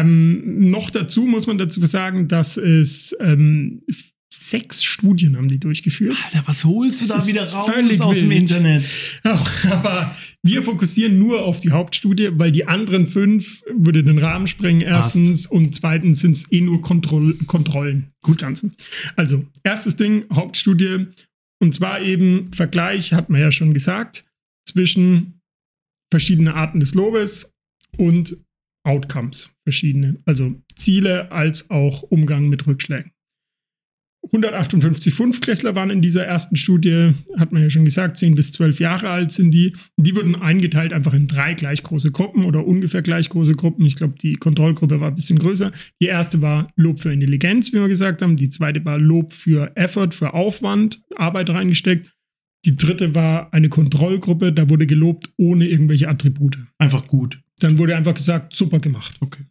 Ähm, 0.00 0.70
noch 0.70 0.90
dazu 0.90 1.22
muss 1.22 1.46
man 1.46 1.58
dazu 1.58 1.84
sagen, 1.86 2.26
dass 2.28 2.56
es 2.56 3.16
ähm, 3.20 3.82
sechs 4.30 4.82
Studien 4.82 5.36
haben 5.36 5.48
die 5.48 5.58
durchgeführt. 5.58 6.16
Alter, 6.24 6.46
was 6.46 6.64
holst 6.64 7.02
du 7.02 7.06
das 7.06 7.24
da 7.24 7.26
wieder 7.26 7.48
raus 7.50 8.00
aus 8.00 8.16
wild. 8.16 8.22
dem 8.22 8.30
Internet? 8.32 8.84
Aber 9.22 10.14
wir 10.42 10.62
fokussieren 10.62 11.18
nur 11.18 11.44
auf 11.44 11.60
die 11.60 11.70
Hauptstudie, 11.70 12.30
weil 12.32 12.52
die 12.52 12.66
anderen 12.66 13.06
fünf 13.06 13.62
würde 13.72 14.02
den 14.02 14.18
Rahmen 14.18 14.46
sprengen, 14.46 14.82
erstens. 14.82 15.44
Passt. 15.44 15.52
Und 15.52 15.74
zweitens 15.74 16.20
sind 16.20 16.32
es 16.32 16.52
eh 16.52 16.60
nur 16.60 16.80
Kontroll 16.82 17.34
Kontrollen 17.46 18.12
Gut. 18.22 18.38
Ganzen. 18.38 18.74
Also, 19.16 19.44
erstes 19.62 19.96
Ding, 19.96 20.24
Hauptstudie. 20.32 21.06
Und 21.60 21.74
zwar 21.74 22.02
eben 22.02 22.52
Vergleich, 22.52 23.12
hat 23.12 23.30
man 23.30 23.40
ja 23.40 23.52
schon 23.52 23.72
gesagt, 23.72 24.24
zwischen 24.68 25.40
verschiedenen 26.10 26.52
Arten 26.52 26.80
des 26.80 26.94
Lobes 26.94 27.54
und 27.96 28.36
Outcomes, 28.84 29.50
verschiedene. 29.64 30.20
Also 30.24 30.62
Ziele 30.76 31.32
als 31.32 31.70
auch 31.70 32.02
Umgang 32.02 32.48
mit 32.48 32.66
Rückschlägen. 32.66 33.10
158 34.26 35.12
Fünftklässler 35.12 35.74
waren 35.74 35.90
in 35.90 36.00
dieser 36.00 36.24
ersten 36.24 36.56
Studie, 36.56 37.12
hat 37.36 37.52
man 37.52 37.62
ja 37.62 37.70
schon 37.70 37.84
gesagt, 37.84 38.16
10 38.16 38.34
bis 38.34 38.52
12 38.52 38.80
Jahre 38.80 39.10
alt 39.10 39.30
sind 39.30 39.50
die. 39.50 39.76
Die 39.96 40.16
wurden 40.16 40.34
eingeteilt 40.34 40.92
einfach 40.92 41.12
in 41.12 41.26
drei 41.26 41.54
gleich 41.54 41.82
große 41.82 42.10
Gruppen 42.10 42.44
oder 42.44 42.66
ungefähr 42.66 43.02
gleich 43.02 43.28
große 43.28 43.52
Gruppen. 43.54 43.84
Ich 43.84 43.96
glaube, 43.96 44.14
die 44.20 44.34
Kontrollgruppe 44.34 45.00
war 45.00 45.08
ein 45.08 45.14
bisschen 45.14 45.38
größer. 45.38 45.72
Die 46.00 46.06
erste 46.06 46.40
war 46.40 46.68
Lob 46.76 47.00
für 47.00 47.12
Intelligenz, 47.12 47.72
wie 47.72 47.80
wir 47.80 47.88
gesagt 47.88 48.22
haben. 48.22 48.36
Die 48.36 48.48
zweite 48.48 48.84
war 48.84 48.98
Lob 48.98 49.32
für 49.32 49.76
Effort, 49.76 50.12
für 50.12 50.32
Aufwand, 50.32 51.02
Arbeit 51.16 51.50
reingesteckt. 51.50 52.10
Die 52.64 52.76
dritte 52.76 53.14
war 53.14 53.52
eine 53.52 53.68
Kontrollgruppe, 53.68 54.52
da 54.52 54.70
wurde 54.70 54.86
gelobt 54.86 55.30
ohne 55.36 55.68
irgendwelche 55.68 56.08
Attribute. 56.08 56.58
Einfach 56.78 57.06
gut. 57.06 57.43
Dann 57.64 57.78
wurde 57.78 57.96
einfach 57.96 58.12
gesagt, 58.12 58.54
super 58.54 58.78
gemacht. 58.78 59.16
Okay. 59.20 59.44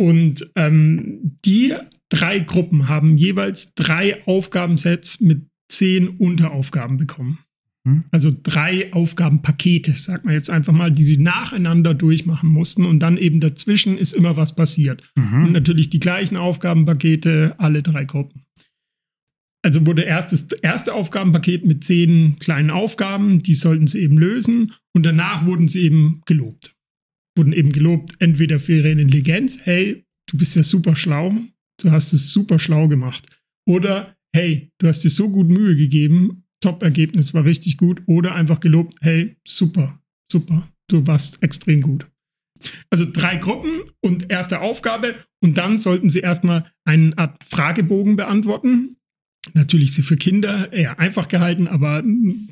Und 0.00 0.50
ähm, 0.56 1.38
die 1.44 1.74
drei 2.08 2.38
Gruppen 2.38 2.88
haben 2.88 3.18
jeweils 3.18 3.74
drei 3.74 4.26
Aufgabensets 4.26 5.20
mit 5.20 5.46
zehn 5.68 6.08
Unteraufgaben 6.08 6.96
bekommen. 6.96 7.40
Hm? 7.86 8.04
Also 8.10 8.34
drei 8.42 8.90
Aufgabenpakete, 8.94 9.92
sagt 9.92 10.24
man 10.24 10.32
jetzt 10.32 10.48
einfach 10.48 10.72
mal, 10.72 10.90
die 10.90 11.04
sie 11.04 11.18
nacheinander 11.18 11.92
durchmachen 11.92 12.48
mussten 12.48 12.86
und 12.86 13.00
dann 13.00 13.18
eben 13.18 13.40
dazwischen 13.40 13.98
ist 13.98 14.14
immer 14.14 14.38
was 14.38 14.56
passiert. 14.56 15.02
Mhm. 15.14 15.44
Und 15.44 15.52
natürlich 15.52 15.90
die 15.90 16.00
gleichen 16.00 16.38
Aufgabenpakete, 16.38 17.56
alle 17.58 17.82
drei 17.82 18.06
Gruppen. 18.06 18.46
Also 19.62 19.86
wurde 19.86 20.02
erst 20.02 20.32
das 20.32 20.44
erste 20.62 20.94
Aufgabenpaket 20.94 21.66
mit 21.66 21.84
zehn 21.84 22.36
kleinen 22.38 22.70
Aufgaben, 22.70 23.42
die 23.42 23.54
sollten 23.54 23.86
sie 23.86 24.00
eben 24.00 24.16
lösen 24.16 24.72
und 24.94 25.04
danach 25.04 25.44
wurden 25.44 25.68
sie 25.68 25.82
eben 25.82 26.22
gelobt. 26.24 26.73
Wurden 27.36 27.52
eben 27.52 27.72
gelobt, 27.72 28.14
entweder 28.20 28.60
für 28.60 28.76
ihre 28.76 28.90
Intelligenz, 28.90 29.58
hey, 29.64 30.04
du 30.30 30.36
bist 30.36 30.56
ja 30.56 30.62
super 30.62 30.94
schlau, 30.94 31.32
du 31.80 31.90
hast 31.90 32.12
es 32.12 32.32
super 32.32 32.58
schlau 32.58 32.88
gemacht. 32.88 33.26
Oder, 33.68 34.16
hey, 34.34 34.70
du 34.78 34.88
hast 34.88 35.00
dir 35.00 35.10
so 35.10 35.28
gut 35.28 35.48
Mühe 35.48 35.76
gegeben, 35.76 36.44
Top-Ergebnis 36.60 37.34
war 37.34 37.44
richtig 37.44 37.76
gut. 37.76 38.02
Oder 38.06 38.34
einfach 38.34 38.60
gelobt, 38.60 38.94
hey, 39.02 39.36
super, 39.46 40.00
super, 40.30 40.68
du 40.88 41.06
warst 41.06 41.42
extrem 41.42 41.80
gut. 41.80 42.06
Also 42.90 43.04
drei 43.10 43.36
Gruppen 43.36 43.82
und 44.00 44.30
erste 44.30 44.60
Aufgabe 44.60 45.16
und 45.42 45.58
dann 45.58 45.78
sollten 45.78 46.08
sie 46.08 46.20
erstmal 46.20 46.70
eine 46.86 47.16
Art 47.18 47.42
Fragebogen 47.44 48.16
beantworten. 48.16 48.96
Natürlich 49.52 49.92
sie 49.92 50.02
für 50.02 50.16
Kinder 50.16 50.72
eher 50.72 50.98
einfach 50.98 51.28
gehalten, 51.28 51.68
aber 51.68 52.02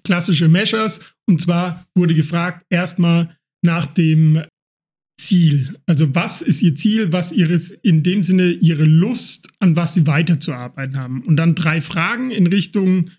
klassische 0.04 0.48
Measures. 0.48 1.14
Und 1.26 1.40
zwar 1.40 1.86
wurde 1.94 2.14
gefragt 2.14 2.66
erstmal 2.68 3.34
nach 3.64 3.86
dem 3.86 4.42
Ziel? 5.18 5.76
Also 5.86 6.14
was 6.14 6.42
ist 6.42 6.62
ihr 6.62 6.74
Ziel, 6.74 7.12
was 7.12 7.32
ihres, 7.32 7.70
in 7.70 8.02
dem 8.02 8.22
Sinne 8.22 8.50
ihre 8.50 8.84
Lust, 8.84 9.48
an 9.60 9.76
was 9.76 9.94
sie 9.94 10.06
weiterzuarbeiten 10.06 10.96
haben? 10.96 11.22
Und 11.22 11.36
dann 11.36 11.54
drei 11.54 11.80
Fragen 11.80 12.30
in 12.30 12.46
Richtung, 12.46 13.10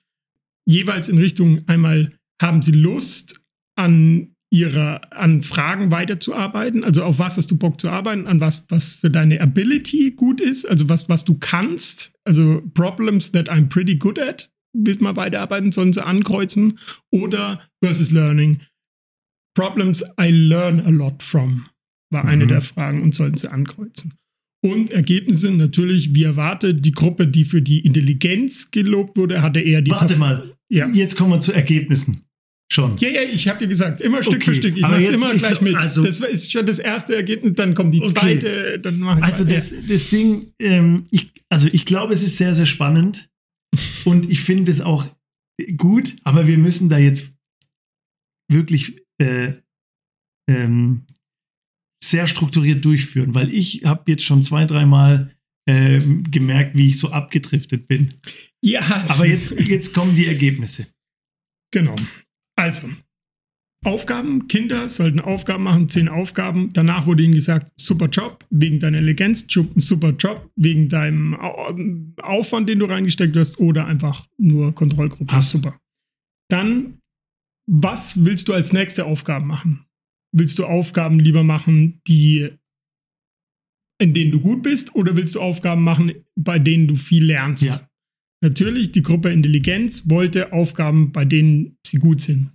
jeweils 0.65 1.10
in 1.10 1.17
Richtung 1.17 1.67
einmal, 1.67 2.13
haben 2.41 2.62
sie 2.62 2.71
Lust 2.71 3.41
an 3.75 4.36
ihrer, 4.51 5.01
an 5.12 5.41
Fragen 5.41 5.91
weiterzuarbeiten? 5.91 6.84
Also 6.84 7.03
auf 7.03 7.19
was 7.19 7.38
hast 7.38 7.49
du 7.49 7.58
Bock 7.58 7.82
zu 7.82 7.89
arbeiten? 7.89 8.27
An 8.27 8.39
was, 8.39 8.69
was 8.69 8.89
für 8.89 9.10
deine 9.10 9.41
Ability 9.41 10.12
gut 10.12 10.41
ist? 10.41 10.65
Also 10.65 10.89
was, 10.89 11.10
was 11.10 11.25
du 11.25 11.38
kannst? 11.39 12.13
Also 12.23 12.62
Problems 12.73 13.32
that 13.32 13.49
I'm 13.49 13.67
pretty 13.67 13.95
good 13.95 14.19
at? 14.19 14.51
Willst 14.75 15.01
mal 15.01 15.15
weiterarbeiten? 15.15 15.71
Sollen 15.71 15.93
sie 15.93 16.06
ankreuzen? 16.06 16.79
Oder 17.12 17.67
versus 17.84 18.12
Learning? 18.12 18.60
Problems 19.56 20.03
I 20.19 20.29
learn 20.29 20.79
a 20.79 20.89
lot 20.89 21.21
from 21.21 21.69
war 22.13 22.26
eine 22.26 22.45
mhm. 22.45 22.49
der 22.49 22.62
Fragen 22.62 23.02
und 23.02 23.13
sollten 23.13 23.38
sie 23.38 23.52
ankreuzen. 23.52 24.13
Und 24.63 24.91
Ergebnisse 24.91 25.52
natürlich, 25.52 26.15
wie 26.15 26.23
erwartet, 26.23 26.86
die 26.86 26.91
Gruppe, 26.91 27.28
die 27.28 27.43
für 27.43 27.62
die 27.62 27.80
Intelligenz 27.80 28.71
gelobt 28.71 29.17
wurde, 29.17 29.41
hatte 29.41 29.60
eher 29.60 29.82
die. 29.82 29.91
Warte 29.91 30.15
mal, 30.15 30.56
ja. 30.69 30.88
jetzt 30.88 31.17
kommen 31.17 31.32
wir 31.32 31.41
zu 31.41 31.52
Ergebnissen. 31.52 32.23
Schon. 32.71 32.95
Ja, 32.97 33.10
ja, 33.10 33.21
ich 33.21 33.47
habe 33.49 33.60
dir 33.60 33.67
gesagt, 33.67 34.02
immer 34.02 34.23
Stück 34.23 34.36
okay. 34.36 34.45
für 34.45 34.56
Stück. 34.56 34.76
Ich 34.76 34.82
mache 34.82 35.04
immer 35.04 35.36
gleich 35.36 35.62
mit. 35.62 35.76
Also, 35.76 36.04
das 36.04 36.19
ist 36.21 36.52
schon 36.52 36.65
das 36.65 36.80
erste 36.80 37.15
Ergebnis, 37.15 37.54
dann 37.54 37.76
kommt 37.76 37.93
die 37.93 38.02
okay. 38.02 38.13
zweite, 38.13 38.80
dann 38.80 38.99
mache 38.99 39.19
ich 39.19 39.26
Also 39.26 39.43
das, 39.43 39.73
das 39.88 40.10
Ding, 40.10 40.47
ähm, 40.60 41.06
ich, 41.12 41.32
also 41.49 41.67
ich 41.71 41.86
glaube, 41.86 42.13
es 42.13 42.23
ist 42.23 42.38
sehr, 42.38 42.56
sehr 42.56 42.65
spannend 42.65 43.30
und 44.06 44.30
ich 44.30 44.41
finde 44.41 44.71
es 44.71 44.82
auch 44.82 45.08
gut, 45.78 46.15
aber 46.23 46.47
wir 46.47 46.58
müssen 46.58 46.89
da 46.89 46.97
jetzt 46.97 47.32
wirklich 48.49 49.04
äh, 49.21 49.54
ähm, 50.49 51.06
sehr 52.04 52.28
strukturiert 52.28 52.84
durchführen, 52.84 53.34
weil 53.34 53.54
ich 53.54 53.86
habe 53.86 54.12
jetzt 54.12 54.24
schon 54.24 54.44
zwei, 54.44 54.66
dreimal 54.66 55.34
äh, 55.66 56.02
gemerkt, 56.30 56.76
wie 56.76 56.88
ich 56.88 57.00
so 57.00 57.12
abgedriftet 57.12 57.88
bin. 57.88 58.10
Ja. 58.62 59.06
Aber 59.08 59.26
jetzt, 59.26 59.52
jetzt 59.52 59.94
kommen 59.94 60.16
die 60.16 60.28
Ergebnisse. 60.28 60.88
Genau. 61.72 61.96
Also, 62.56 62.89
Aufgaben, 63.86 64.48
Kinder 64.48 64.88
sollten 64.88 65.20
Aufgaben 65.20 65.63
machen, 65.63 65.89
zehn 65.89 66.08
Aufgaben. 66.08 66.70
Danach 66.74 67.06
wurde 67.06 67.24
ihnen 67.24 67.34
gesagt, 67.34 67.72
super 67.78 68.08
Job, 68.08 68.46
wegen 68.50 68.80
deiner 68.80 69.00
Eleganz, 69.00 69.46
super 69.48 70.12
Job, 70.12 70.50
wegen 70.56 70.89
deinem 70.89 71.36
Aufwand, 72.22 72.70
den 72.70 72.80
du 72.80 72.86
reingesteckt 72.86 73.36
hast, 73.36 73.60
oder 73.60 73.86
einfach 73.86 74.28
nur 74.38 74.74
Kontrollgruppe. 74.74 75.26
Passt. 75.26 75.52
Super. 75.52 75.80
Dann, 76.50 77.00
was 77.70 78.24
willst 78.24 78.48
du 78.48 78.54
als 78.54 78.72
nächste 78.72 79.06
Aufgaben 79.06 79.48
machen? 79.48 79.86
Willst 80.36 80.60
du 80.60 80.65
Aufgaben 80.65 81.19
lieber 81.19 81.43
machen, 81.43 82.02
die 82.08 82.50
in 84.00 84.13
denen 84.13 84.32
du 84.32 84.39
gut 84.41 84.63
bist, 84.63 84.96
oder 84.96 85.15
willst 85.15 85.36
du 85.36 85.41
Aufgaben 85.41 85.84
machen, 85.84 86.12
bei 86.36 86.60
denen 86.60 86.88
du 86.88 86.96
viel 86.96 87.26
lernst? 87.26 87.65
Ja. 87.65 87.88
Natürlich, 88.43 88.91
die 88.91 89.02
Gruppe 89.02 89.32
Intelligenz 89.32 90.10
wollte 90.10 90.52
Aufgaben, 90.52 91.13
bei 91.13 91.24
denen 91.24 91.78
sie 91.88 92.00
gut 92.00 92.19
sind, 92.19 92.50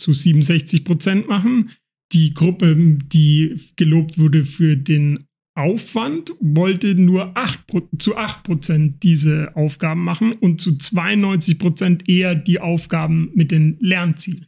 zu 0.00 0.14
67 0.14 0.84
Prozent 0.84 1.28
machen. 1.28 1.70
Die 2.12 2.32
Gruppe, 2.34 2.76
die 2.76 3.56
gelobt 3.76 4.18
wurde 4.18 4.44
für 4.44 4.76
den 4.76 5.26
Aufwand, 5.58 6.32
wollte 6.40 6.94
nur 6.94 7.36
8, 7.36 7.60
zu 7.98 8.16
8 8.16 8.44
Prozent 8.44 9.02
diese 9.02 9.56
Aufgaben 9.56 10.04
machen 10.04 10.32
und 10.32 10.60
zu 10.60 10.76
92 10.76 11.58
Prozent 11.58 12.08
eher 12.08 12.34
die 12.34 12.60
Aufgaben 12.60 13.30
mit 13.34 13.50
den 13.50 13.76
Lernzielen. 13.80 14.46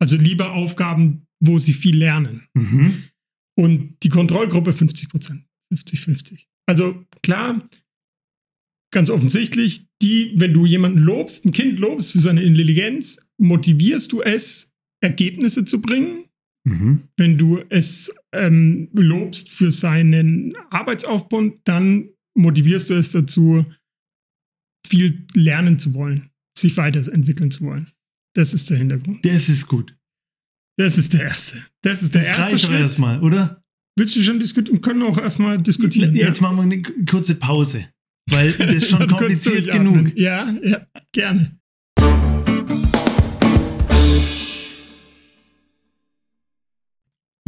Also 0.00 0.16
lieber 0.16 0.52
Aufgaben, 0.52 1.25
wo 1.40 1.58
sie 1.58 1.72
viel 1.72 1.96
lernen. 1.96 2.46
Mhm. 2.54 3.04
Und 3.58 3.96
die 4.02 4.08
Kontrollgruppe 4.08 4.72
50 4.72 5.08
Prozent. 5.08 5.44
50-50. 5.72 6.44
Also 6.66 7.04
klar, 7.22 7.68
ganz 8.92 9.10
offensichtlich, 9.10 9.86
die, 10.02 10.32
wenn 10.36 10.52
du 10.52 10.66
jemanden 10.66 10.98
lobst, 10.98 11.44
ein 11.44 11.52
Kind 11.52 11.78
lobst 11.78 12.12
für 12.12 12.20
seine 12.20 12.42
Intelligenz, 12.42 13.18
motivierst 13.38 14.12
du 14.12 14.22
es, 14.22 14.72
Ergebnisse 15.02 15.64
zu 15.64 15.80
bringen. 15.80 16.24
Mhm. 16.64 17.08
Wenn 17.16 17.38
du 17.38 17.62
es 17.68 18.14
ähm, 18.32 18.88
lobst 18.92 19.50
für 19.50 19.70
seinen 19.70 20.54
Arbeitsaufbau, 20.70 21.50
dann 21.64 22.10
motivierst 22.36 22.90
du 22.90 22.94
es 22.94 23.10
dazu, 23.12 23.64
viel 24.86 25.26
lernen 25.34 25.78
zu 25.78 25.94
wollen, 25.94 26.30
sich 26.56 26.76
weiterentwickeln 26.76 27.50
zu 27.50 27.64
wollen. 27.64 27.88
Das 28.34 28.52
ist 28.52 28.70
der 28.70 28.78
Hintergrund. 28.78 29.24
Das 29.24 29.48
ist 29.48 29.66
gut. 29.66 29.95
Das 30.78 30.98
ist 30.98 31.14
der 31.14 31.22
erste. 31.22 31.62
Das 31.80 32.02
ist 32.02 32.14
der 32.14 32.20
das 32.20 32.38
erste. 32.38 32.52
Reicht 32.52 32.70
erstmal, 32.70 33.22
oder? 33.22 33.62
Willst 33.98 34.14
du 34.14 34.20
schon 34.20 34.38
diskutieren? 34.38 34.82
Können 34.82 35.02
auch 35.04 35.16
erstmal 35.16 35.56
diskutieren. 35.56 36.14
Jetzt 36.14 36.40
ja. 36.40 36.42
machen 36.42 36.58
wir 36.58 36.62
eine 36.64 36.82
kurze 37.06 37.36
Pause. 37.36 37.88
Weil 38.28 38.52
das 38.52 38.74
ist 38.74 38.90
schon 38.90 39.06
kompliziert 39.08 39.70
genug. 39.70 40.14
Ja, 40.16 40.54
ja, 40.62 40.86
gerne. 41.12 41.58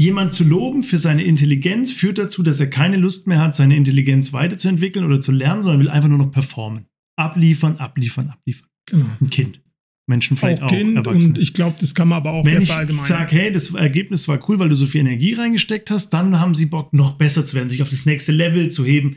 Jemand 0.01 0.33
zu 0.33 0.45
loben 0.45 0.85
für 0.85 0.99
seine 0.99 1.25
Intelligenz 1.25 1.91
führt 1.91 2.17
dazu, 2.17 2.43
dass 2.43 2.61
er 2.61 2.71
keine 2.71 2.97
Lust 2.97 3.27
mehr 3.27 3.41
hat, 3.41 3.55
seine 3.55 3.77
Intelligenz 3.77 4.33
weiterzuentwickeln 4.33 5.05
oder 5.05 5.21
zu 5.21 5.33
lernen, 5.33 5.63
sondern 5.63 5.81
will 5.81 5.91
einfach 5.91 6.09
nur 6.09 6.19
noch 6.19 6.31
performen. 6.31 6.87
Abliefern, 7.17 7.77
abliefern, 7.77 8.31
abliefern. 8.31 8.69
Genau. 8.87 9.07
Ein 9.21 9.29
Kind. 9.29 9.61
Menschen 10.09 10.37
vielleicht 10.37 10.63
auch, 10.63 10.67
auch 10.67 10.71
kind 10.71 10.97
Erwachsene. 10.97 11.35
Und 11.35 11.39
ich 11.39 11.55
glaube, 11.55 11.77
das 11.81 11.95
kann 11.95 12.09
man 12.09 12.19
aber 12.19 12.33
auch 12.33 12.45
Wenn 12.45 12.63
ich 12.63 12.69
sage, 13.03 13.37
hey, 13.37 13.53
das 13.53 13.75
Ergebnis 13.75 14.29
war 14.29 14.41
cool, 14.49 14.59
weil 14.59 14.69
du 14.69 14.77
so 14.77 14.87
viel 14.87 15.03
Energie 15.03 15.35
reingesteckt 15.35 15.91
hast, 15.91 16.11
dann 16.11 16.41
haben 16.41 16.55
sie 16.55 16.67
Bock, 16.67 16.93
noch 16.93 17.13
besser 17.17 17.45
zu 17.45 17.55
werden, 17.55 17.69
sich 17.69 17.83
auf 17.83 17.91
das 17.91 18.07
nächste 18.07 18.33
Level 18.33 18.71
zu 18.71 18.85
heben, 18.85 19.17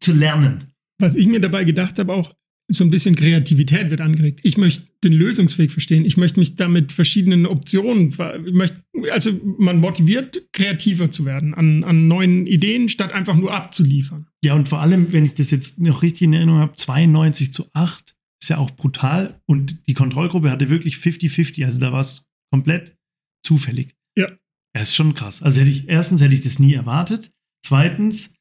zu 0.00 0.12
lernen. 0.12 0.72
Was 0.98 1.16
ich 1.16 1.26
mir 1.26 1.40
dabei 1.40 1.64
gedacht 1.64 1.98
habe, 1.98 2.12
auch 2.12 2.34
so 2.72 2.84
ein 2.84 2.90
bisschen 2.90 3.16
Kreativität 3.16 3.90
wird 3.90 4.00
angeregt. 4.00 4.40
Ich 4.44 4.56
möchte 4.56 4.86
den 5.02 5.12
Lösungsweg 5.12 5.72
verstehen. 5.72 6.04
Ich 6.04 6.16
möchte 6.16 6.38
mich 6.38 6.56
damit 6.56 6.92
verschiedenen 6.92 7.46
Optionen, 7.46 8.14
möchte, 8.52 8.80
also 9.10 9.32
man 9.58 9.78
motiviert, 9.78 10.42
kreativer 10.52 11.10
zu 11.10 11.24
werden, 11.24 11.52
an, 11.52 11.82
an 11.82 12.06
neuen 12.06 12.46
Ideen, 12.46 12.88
statt 12.88 13.12
einfach 13.12 13.34
nur 13.34 13.52
abzuliefern. 13.52 14.26
Ja, 14.44 14.54
und 14.54 14.68
vor 14.68 14.80
allem, 14.80 15.12
wenn 15.12 15.24
ich 15.24 15.34
das 15.34 15.50
jetzt 15.50 15.80
noch 15.80 16.02
richtig 16.02 16.22
in 16.22 16.32
Erinnerung 16.32 16.60
habe, 16.60 16.74
92 16.76 17.52
zu 17.52 17.66
8 17.72 18.14
ist 18.42 18.48
ja 18.48 18.58
auch 18.58 18.70
brutal. 18.70 19.40
Und 19.46 19.78
die 19.86 19.94
Kontrollgruppe 19.94 20.50
hatte 20.50 20.70
wirklich 20.70 20.96
50-50. 20.96 21.64
Also 21.64 21.80
da 21.80 21.92
war 21.92 22.00
es 22.00 22.24
komplett 22.52 22.96
zufällig. 23.44 23.94
Ja. 24.16 24.28
Das 24.74 24.88
ist 24.88 24.94
schon 24.94 25.14
krass. 25.14 25.42
Also 25.42 25.60
hätte 25.60 25.70
ich, 25.70 25.88
erstens 25.88 26.20
hätte 26.20 26.34
ich 26.34 26.42
das 26.42 26.58
nie 26.58 26.74
erwartet. 26.74 27.32
Zweitens, 27.64 28.34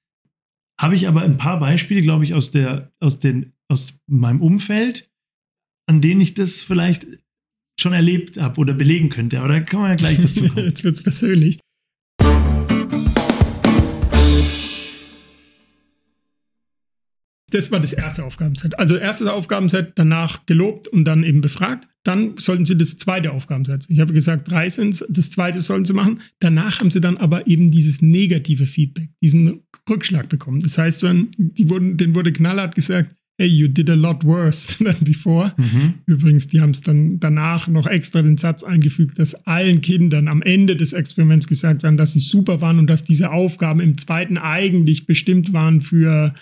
habe 0.80 0.96
ich 0.96 1.08
aber 1.08 1.24
ein 1.24 1.38
paar 1.38 1.60
Beispiele, 1.60 2.02
glaube 2.02 2.24
ich, 2.24 2.34
aus, 2.34 2.52
der, 2.52 2.94
aus, 3.00 3.20
den, 3.20 3.54
aus 3.68 4.00
meinem 4.08 4.42
Umfeld, 4.42 5.10
an 5.88 6.02
denen 6.02 6.22
ich 6.22 6.36
das 6.36 6.62
vielleicht 6.62 7.06
schon 7.80 7.94
erlebt 7.94 8.38
habe 8.38 8.60
oder 8.62 8.74
belegen 8.74 9.10
könnte. 9.10 9.40
Aber 9.40 9.50
da 9.50 9.60
kann 9.60 9.82
man 9.82 9.90
ja 9.90 9.96
gleich 9.96 10.22
dazu 10.22 10.48
kommen. 10.48 10.66
Jetzt 10.66 10.84
wird 10.84 10.96
es 10.96 11.04
persönlich. 11.04 11.60
Das 17.50 17.72
war 17.72 17.80
das 17.80 17.94
erste 17.94 18.24
Aufgabenset. 18.24 18.78
Also 18.78 18.96
erstes 18.96 19.28
Aufgabenset, 19.28 19.94
danach 19.96 20.46
gelobt 20.46 20.88
und 20.88 21.06
dann 21.06 21.24
eben 21.24 21.42
befragt. 21.42 21.88
Dann 22.04 22.38
sollten 22.38 22.66
sie 22.66 22.78
das 22.78 22.98
zweite 22.98 23.32
Aufgabenset. 23.32 23.86
Ich 23.90 24.00
habe 24.00 24.14
gesagt, 24.14 24.50
drei 24.50 24.70
sind 24.70 25.06
das 25.10 25.32
zweite 25.32 25.62
sollen 25.62 25.86
sie 25.86 25.94
machen. 25.94 26.22
Danach 26.40 26.80
haben 26.80 26.92
sie 26.92 27.02
dann 27.02 27.18
aber 27.18 27.48
eben 27.48 27.72
dieses 27.72 28.02
negative 28.02 28.66
Feedback, 28.66 29.10
diesen 29.22 29.62
Rückschlag 29.90 30.30
bekommen. 30.30 30.62
Das 30.62 30.78
heißt, 30.78 31.04
wenn 31.04 31.32
die 31.38 31.70
wurden, 31.70 31.98
denen 31.98 32.16
wurde 32.16 32.32
knallhart 32.32 32.76
gesagt, 32.76 33.14
hey, 33.40 33.48
you 33.48 33.70
did 33.70 33.90
a 33.90 33.96
lot 33.96 34.24
worse 34.26 34.78
than 34.84 34.98
before. 35.02 35.54
Mhm. 35.58 35.96
Übrigens, 36.06 36.48
die 36.48 36.60
haben 36.60 36.72
es 36.72 36.82
dann 36.82 37.20
danach 37.20 37.68
noch 37.68 37.88
extra 37.88 38.22
den 38.22 38.38
Satz 38.38 38.64
eingefügt, 38.64 39.18
dass 39.18 39.48
allen 39.48 39.82
Kindern 39.82 40.28
am 40.28 40.42
Ende 40.42 40.76
des 40.76 40.94
Experiments 40.94 41.48
gesagt 41.48 41.84
werden, 41.84 41.98
dass 41.98 42.14
sie 42.14 42.20
super 42.20 42.62
waren 42.62 42.80
und 42.80 42.88
dass 42.88 43.06
diese 43.06 43.32
Aufgaben 43.32 43.80
im 43.80 43.98
zweiten 43.98 44.38
eigentlich 44.38 45.06
bestimmt 45.06 45.54
waren 45.54 45.80
für 45.80 46.34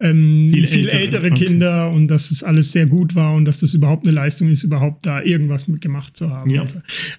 ähm, 0.00 0.50
viel, 0.52 0.66
viel 0.66 0.88
ältere, 0.88 1.00
ältere 1.00 1.30
Kinder 1.32 1.86
okay. 1.86 1.96
und 1.96 2.08
dass 2.08 2.30
es 2.30 2.44
alles 2.44 2.70
sehr 2.70 2.86
gut 2.86 3.14
war 3.14 3.34
und 3.34 3.44
dass 3.44 3.58
das 3.58 3.74
überhaupt 3.74 4.06
eine 4.06 4.14
Leistung 4.14 4.48
ist, 4.48 4.62
überhaupt 4.62 5.06
da 5.06 5.22
irgendwas 5.22 5.66
mitgemacht 5.66 6.16
zu 6.16 6.30
haben. 6.30 6.50
Ja. 6.50 6.64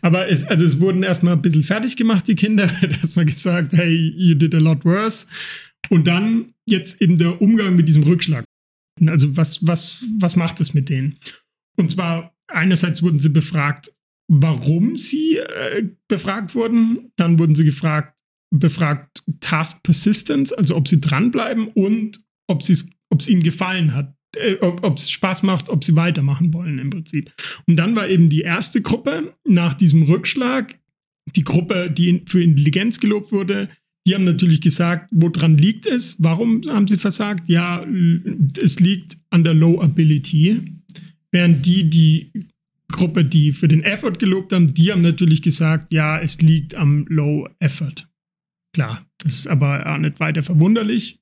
Aber 0.02 0.30
es, 0.30 0.46
also 0.46 0.66
es 0.66 0.80
wurden 0.80 1.04
erstmal 1.04 1.34
ein 1.34 1.42
bisschen 1.42 1.64
fertig 1.64 1.98
gemacht, 1.98 2.28
die 2.28 2.36
Kinder, 2.36 2.70
erstmal 3.02 3.26
gesagt, 3.26 3.74
hey, 3.74 4.14
you 4.16 4.36
did 4.36 4.56
a 4.56 4.60
lot 4.60 4.86
worse. 4.86 5.28
Und 5.90 6.08
dann 6.08 6.54
jetzt 6.66 7.02
eben 7.02 7.18
der 7.18 7.42
Umgang 7.42 7.76
mit 7.76 7.88
diesem 7.88 8.04
Rückschlag. 8.04 8.46
Also 9.06 9.36
was, 9.36 9.66
was, 9.66 10.04
was 10.20 10.36
macht 10.36 10.62
es 10.62 10.74
mit 10.74 10.90
denen? 10.90 11.18
Und 11.78 11.90
zwar 11.90 12.34
einerseits 12.48 13.02
wurden 13.02 13.20
sie 13.20 13.30
befragt, 13.30 13.92
warum 14.30 14.96
sie 14.96 15.38
äh, 15.38 15.90
befragt 16.08 16.56
wurden. 16.56 17.12
Dann 17.18 17.40
wurden 17.40 17.56
sie 17.56 17.66
gefragt, 17.66 18.16
befragt 18.52 19.24
Task 19.42 19.84
Persistence, 19.84 20.54
also 20.54 20.76
ob 20.76 20.88
sie 20.88 21.02
dranbleiben 21.02 21.68
und 21.68 22.22
ob 22.50 22.62
es 22.62 23.28
ihnen 23.28 23.44
gefallen 23.44 23.94
hat, 23.94 24.16
äh, 24.36 24.56
ob 24.62 24.98
es 24.98 25.10
Spaß 25.10 25.44
macht, 25.44 25.70
ob 25.70 25.84
sie 25.84 25.96
weitermachen 25.96 26.54
wollen 26.54 26.80
im 26.80 26.90
Prinzip. 26.90 27.32
Und 27.68 27.78
dann 27.78 27.96
war 27.96 28.10
eben 28.10 28.30
die 28.30 28.42
erste 28.42 28.82
Gruppe 28.82 29.34
nach 29.48 29.74
diesem 29.74 30.04
Rückschlag, 30.04 30.78
die 31.36 31.44
Gruppe, 31.44 31.92
die 31.92 32.24
für 32.26 32.44
Intelligenz 32.44 33.00
gelobt 33.00 33.32
wurde, 33.32 33.70
die 34.08 34.16
haben 34.16 34.24
natürlich 34.24 34.62
gesagt, 34.62 35.10
woran 35.12 35.58
liegt 35.58 35.86
es? 35.86 36.24
Warum 36.24 36.62
haben 36.68 36.88
sie 36.88 36.98
versagt? 36.98 37.48
Ja, 37.48 37.86
es 38.60 38.80
liegt 38.80 39.18
an 39.30 39.44
der 39.44 39.54
Low 39.54 39.80
Ability. 39.82 40.80
Während 41.32 41.66
die, 41.66 41.90
die 41.90 42.32
Gruppe, 42.92 43.24
die 43.24 43.54
für 43.54 43.68
den 43.68 43.84
Effort 43.84 44.14
gelobt 44.14 44.52
haben, 44.52 44.74
die 44.74 44.92
haben 44.92 45.02
natürlich 45.02 45.44
gesagt, 45.44 45.94
ja, 45.94 46.20
es 46.20 46.42
liegt 46.42 46.74
am 46.74 47.06
Low 47.08 47.48
Effort. 47.60 48.10
Klar, 48.74 49.06
das 49.20 49.34
ist 49.34 49.48
aber 49.48 49.86
auch 49.86 50.00
nicht 50.00 50.20
weiter 50.20 50.42
verwunderlich. 50.42 51.19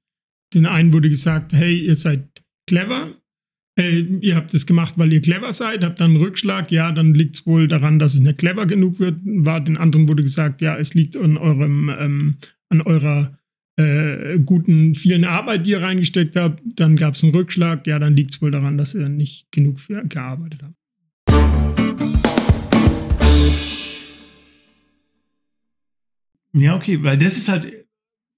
Den 0.54 0.66
einen 0.66 0.94
wurde 0.94 1.10
gesagt, 1.10 1.54
hey, 1.54 1.78
ihr 1.78 1.96
seid 1.96 2.24
clever, 2.68 3.12
hey, 3.78 4.18
ihr 4.22 4.36
habt 4.36 4.54
es 4.54 4.66
gemacht, 4.66 4.94
weil 4.98 5.12
ihr 5.12 5.22
clever 5.22 5.52
seid, 5.52 5.84
habt 5.84 6.00
dann 6.00 6.12
einen 6.12 6.24
Rückschlag, 6.24 6.72
ja, 6.72 6.92
dann 6.92 7.14
liegt 7.14 7.36
es 7.36 7.46
wohl 7.46 7.68
daran, 7.68 8.00
dass 8.00 8.16
ich 8.16 8.22
nicht 8.22 8.38
clever 8.38 8.66
genug 8.66 9.00
wird, 9.00 9.20
war. 9.24 9.60
Den 9.60 9.78
anderen 9.78 10.08
wurde 10.08 10.24
gesagt, 10.24 10.62
ja, 10.62 10.78
es 10.78 10.94
liegt 10.94 11.18
an 11.18 11.38
eurem, 11.38 11.90
ähm, 12.00 12.38
an 12.70 12.82
eurer 12.82 13.38
äh, 13.76 14.40
guten, 14.40 14.96
vielen 14.96 15.26
Arbeit, 15.26 15.66
die 15.66 15.72
ihr 15.72 15.82
reingesteckt 15.82 16.38
habt. 16.38 16.64
Dann 16.78 16.96
gab 16.96 17.16
es 17.16 17.24
einen 17.24 17.36
Rückschlag, 17.36 17.86
ja, 17.86 18.00
dann 18.00 18.16
liegt 18.16 18.34
es 18.34 18.42
wohl 18.42 18.52
daran, 18.52 18.78
dass 18.78 18.96
ihr 18.96 19.10
nicht 19.10 19.52
genug 19.52 19.82
für 19.82 20.02
gearbeitet 20.08 20.64
habt. 20.64 20.76
Ja, 26.54 26.76
okay, 26.76 27.04
weil 27.04 27.18
das 27.18 27.38
ist 27.38 27.50
halt 27.50 27.86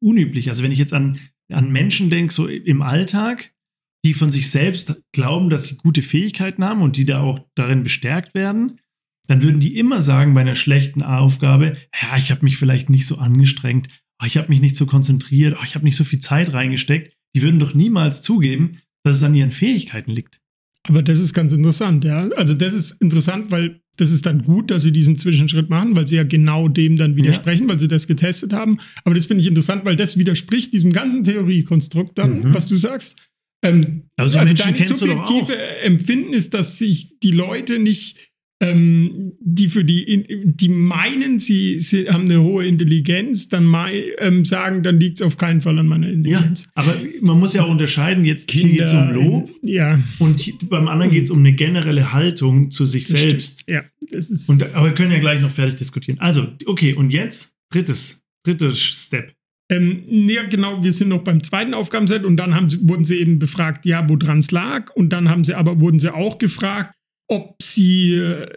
unüblich. 0.01 0.49
Also 0.49 0.63
wenn 0.63 0.71
ich 0.71 0.79
jetzt 0.79 0.93
an, 0.93 1.17
an 1.51 1.71
Menschen 1.71 2.09
denke, 2.09 2.33
so 2.33 2.47
im 2.47 2.81
Alltag, 2.81 3.53
die 4.05 4.13
von 4.13 4.31
sich 4.31 4.49
selbst 4.49 5.01
glauben, 5.11 5.49
dass 5.49 5.67
sie 5.67 5.77
gute 5.77 6.01
Fähigkeiten 6.01 6.63
haben 6.63 6.81
und 6.81 6.95
die 6.95 7.05
da 7.05 7.21
auch 7.21 7.39
darin 7.55 7.83
bestärkt 7.83 8.33
werden, 8.33 8.79
dann 9.27 9.43
würden 9.43 9.59
die 9.59 9.77
immer 9.77 10.01
sagen 10.01 10.33
bei 10.33 10.41
einer 10.41 10.55
schlechten 10.55 11.03
Aufgabe, 11.03 11.77
ja, 12.01 12.17
ich 12.17 12.31
habe 12.31 12.43
mich 12.43 12.57
vielleicht 12.57 12.89
nicht 12.89 13.05
so 13.05 13.17
angestrengt, 13.17 13.87
oh, 14.21 14.25
ich 14.25 14.37
habe 14.37 14.49
mich 14.49 14.59
nicht 14.59 14.75
so 14.75 14.85
konzentriert, 14.85 15.57
oh, 15.59 15.63
ich 15.63 15.75
habe 15.75 15.85
nicht 15.85 15.95
so 15.95 16.03
viel 16.03 16.19
Zeit 16.19 16.53
reingesteckt. 16.53 17.13
Die 17.35 17.43
würden 17.43 17.59
doch 17.59 17.75
niemals 17.75 18.21
zugeben, 18.21 18.79
dass 19.03 19.17
es 19.17 19.23
an 19.23 19.35
ihren 19.35 19.51
Fähigkeiten 19.51 20.11
liegt. 20.11 20.39
Aber 20.87 21.03
das 21.03 21.19
ist 21.19 21.33
ganz 21.33 21.51
interessant, 21.51 22.03
ja. 22.05 22.27
Also 22.29 22.53
das 22.55 22.73
ist 22.73 22.93
interessant, 23.01 23.51
weil 23.51 23.81
das 23.99 24.11
ist 24.11 24.25
dann 24.25 24.43
gut, 24.43 24.71
dass 24.71 24.83
sie 24.83 24.91
diesen 24.91 25.17
Zwischenschritt 25.17 25.69
machen, 25.69 25.95
weil 25.95 26.07
sie 26.07 26.15
ja 26.15 26.23
genau 26.23 26.67
dem 26.67 26.95
dann 26.95 27.15
widersprechen, 27.15 27.63
ja. 27.63 27.69
weil 27.69 27.79
sie 27.79 27.87
das 27.87 28.07
getestet 28.07 28.53
haben. 28.53 28.77
Aber 29.03 29.13
das 29.13 29.25
finde 29.25 29.41
ich 29.41 29.47
interessant, 29.47 29.83
weil 29.85 29.95
das 29.95 30.17
widerspricht 30.17 30.71
diesem 30.71 30.91
ganzen 30.93 31.23
Theoriekonstrukt 31.23 32.17
dann, 32.17 32.39
mhm. 32.39 32.53
was 32.53 32.67
du 32.67 32.75
sagst. 32.75 33.17
Ähm, 33.61 34.03
also, 34.15 34.39
also 34.39 34.53
dein 34.53 34.77
subjektive 34.77 35.57
Empfinden 35.81 36.33
ist, 36.33 36.53
dass 36.53 36.77
sich 36.77 37.19
die 37.19 37.31
Leute 37.31 37.77
nicht 37.77 38.28
ähm, 38.61 39.33
die 39.39 39.69
für 39.69 39.85
die, 39.85 40.25
die 40.43 40.69
meinen, 40.69 41.39
sie, 41.39 41.79
sie 41.79 42.09
haben 42.09 42.25
eine 42.25 42.41
hohe 42.41 42.65
Intelligenz, 42.65 43.47
dann 43.47 43.63
mei, 43.63 44.03
ähm, 44.17 44.43
sagen, 44.43 44.83
dann 44.83 44.99
liegt 44.99 45.17
es 45.17 45.21
auf 45.21 45.37
keinen 45.37 45.61
Fall 45.61 45.79
an 45.79 45.87
meiner 45.87 46.09
Intelligenz. 46.09 46.65
Ja, 46.65 46.71
aber 46.75 46.93
man 47.21 47.39
muss 47.39 47.53
ja 47.53 47.63
auch 47.63 47.69
unterscheiden, 47.69 48.25
jetzt 48.25 48.47
Kinder, 48.49 48.67
hier 48.67 48.77
geht 48.79 48.87
es 48.87 48.93
um 48.93 49.11
Lob 49.11 49.49
ja. 49.61 49.99
und 50.19 50.39
hier, 50.39 50.55
beim 50.69 50.87
anderen 50.87 51.11
geht 51.11 51.23
es 51.25 51.31
um 51.31 51.39
eine 51.39 51.53
generelle 51.53 52.11
Haltung 52.11 52.69
zu 52.69 52.85
sich 52.85 53.07
das 53.07 53.21
selbst. 53.21 53.61
Stimmt. 53.61 53.77
Ja, 53.77 53.83
das 54.11 54.29
ist. 54.29 54.49
Und, 54.49 54.63
aber 54.75 54.87
wir 54.87 54.93
können 54.93 55.11
ja 55.11 55.19
gleich 55.19 55.41
noch 55.41 55.51
fertig 55.51 55.75
diskutieren. 55.75 56.19
Also, 56.19 56.47
okay, 56.65 56.93
und 56.93 57.11
jetzt 57.11 57.55
drittes, 57.71 58.23
drittes 58.43 58.79
Step. 58.79 59.33
Ähm, 59.71 60.03
ja, 60.07 60.43
genau, 60.43 60.83
wir 60.83 60.91
sind 60.91 61.09
noch 61.09 61.23
beim 61.23 61.43
zweiten 61.43 61.75
Aufgabenset 61.75 62.23
und 62.23 62.37
dann 62.37 62.55
haben 62.55 62.69
sie, 62.69 62.79
wurden 62.89 63.05
sie 63.05 63.19
eben 63.19 63.37
befragt, 63.37 63.85
ja, 63.85 64.09
woran 64.09 64.39
es 64.39 64.49
lag. 64.51 64.91
Und 64.95 65.13
dann 65.13 65.29
haben 65.29 65.43
sie 65.43 65.53
aber, 65.53 65.79
wurden 65.79 65.99
sie 65.99 66.13
auch 66.13 66.39
gefragt, 66.39 66.95
ob 67.29 67.61
sie 67.61 68.15
äh, 68.15 68.47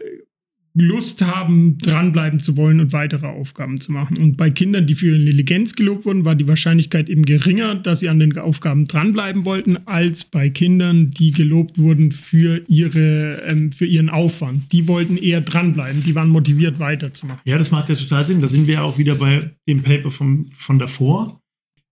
Lust 0.74 1.20
haben, 1.20 1.76
dranbleiben 1.78 2.40
zu 2.40 2.56
wollen 2.56 2.80
und 2.80 2.94
weitere 2.94 3.26
Aufgaben 3.26 3.78
zu 3.78 3.92
machen. 3.92 4.16
Und 4.16 4.38
bei 4.38 4.50
Kindern, 4.50 4.87
die 4.87 4.94
für 4.94 5.08
ihre 5.08 5.16
Intelligenz 5.16 5.74
gelobt 5.74 6.06
wurden, 6.06 6.24
war 6.24 6.35
die 6.35 6.48
Wahrscheinlichkeit 6.48 7.11
eben 7.11 7.24
geringer, 7.24 7.74
dass 7.74 8.00
sie 8.00 8.08
an 8.08 8.18
den 8.18 8.37
Aufgaben 8.38 8.87
dranbleiben 8.87 9.44
wollten, 9.44 9.87
als 9.87 10.24
bei 10.24 10.48
Kindern, 10.48 11.11
die 11.11 11.30
gelobt 11.30 11.78
wurden 11.78 12.11
für, 12.11 12.64
ihre, 12.68 13.42
ähm, 13.46 13.70
für 13.70 13.85
ihren 13.85 14.08
Aufwand. 14.08 14.72
Die 14.72 14.88
wollten 14.88 15.18
eher 15.18 15.42
dranbleiben, 15.42 16.02
die 16.02 16.14
waren 16.14 16.30
motiviert 16.30 16.78
weiterzumachen. 16.78 17.42
Ja, 17.44 17.58
das 17.58 17.70
macht 17.70 17.90
ja 17.90 17.94
total 17.94 18.24
Sinn. 18.24 18.40
Da 18.40 18.48
sind 18.48 18.66
wir 18.66 18.82
auch 18.82 18.96
wieder 18.96 19.16
bei 19.16 19.50
dem 19.68 19.82
Paper 19.82 20.11
vom, 20.11 20.46
von 20.54 20.78
davor. 20.78 21.38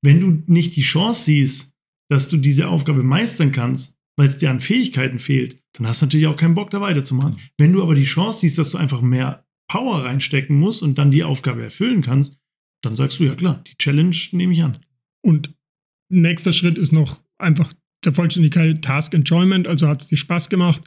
Wenn 0.03 0.21
du 0.21 0.43
nicht 0.47 0.75
die 0.77 0.83
Chance 0.83 1.25
siehst, 1.25 1.75
dass 2.09 2.31
du 2.31 2.39
diese 2.39 2.69
Aufgabe 2.69 3.03
meistern 3.03 3.53
kannst, 3.53 4.00
weil 4.21 4.29
es 4.29 4.37
dir 4.37 4.51
an 4.51 4.61
Fähigkeiten 4.61 5.19
fehlt, 5.19 5.59
dann 5.73 5.87
hast 5.87 6.03
du 6.03 6.07
natürlich 6.07 6.27
auch 6.27 6.37
keinen 6.37 6.55
Bock, 6.55 6.69
da 6.69 6.83
weiterzumachen. 6.83 7.39
Wenn 7.57 7.73
du 7.73 7.83
aber 7.83 7.95
die 7.95 8.05
Chance 8.05 8.41
siehst, 8.41 8.59
dass 8.59 8.73
du 8.73 8.77
einfach 8.77 9.01
mehr 9.01 9.47
Power 9.67 10.05
reinstecken 10.05 10.59
musst 10.59 10.83
und 10.83 10.99
dann 10.99 11.11
die 11.11 11.25
Aufgabe 11.25 11.63
erfüllen 11.63 12.03
kannst, 12.03 12.39
dann 12.83 12.97
sagst 12.97 13.19
du, 13.19 13.25
ja 13.25 13.35
klar, 13.35 13.65
die 13.67 13.79
Challenge 13.79 14.15
nehme 14.33 14.53
ich 14.53 14.63
an. 14.63 14.77
Und 15.23 15.55
nächster 16.11 16.53
Schritt 16.53 16.77
ist 16.77 16.93
noch 16.93 17.23
einfach 17.39 17.73
der 18.05 18.13
Vollständigkeit 18.13 18.83
Task 18.83 19.15
Enjoyment, 19.15 19.67
also 19.67 19.89
hat 19.89 20.03
es 20.03 20.09
dir 20.09 20.19
Spaß 20.19 20.51
gemacht. 20.51 20.83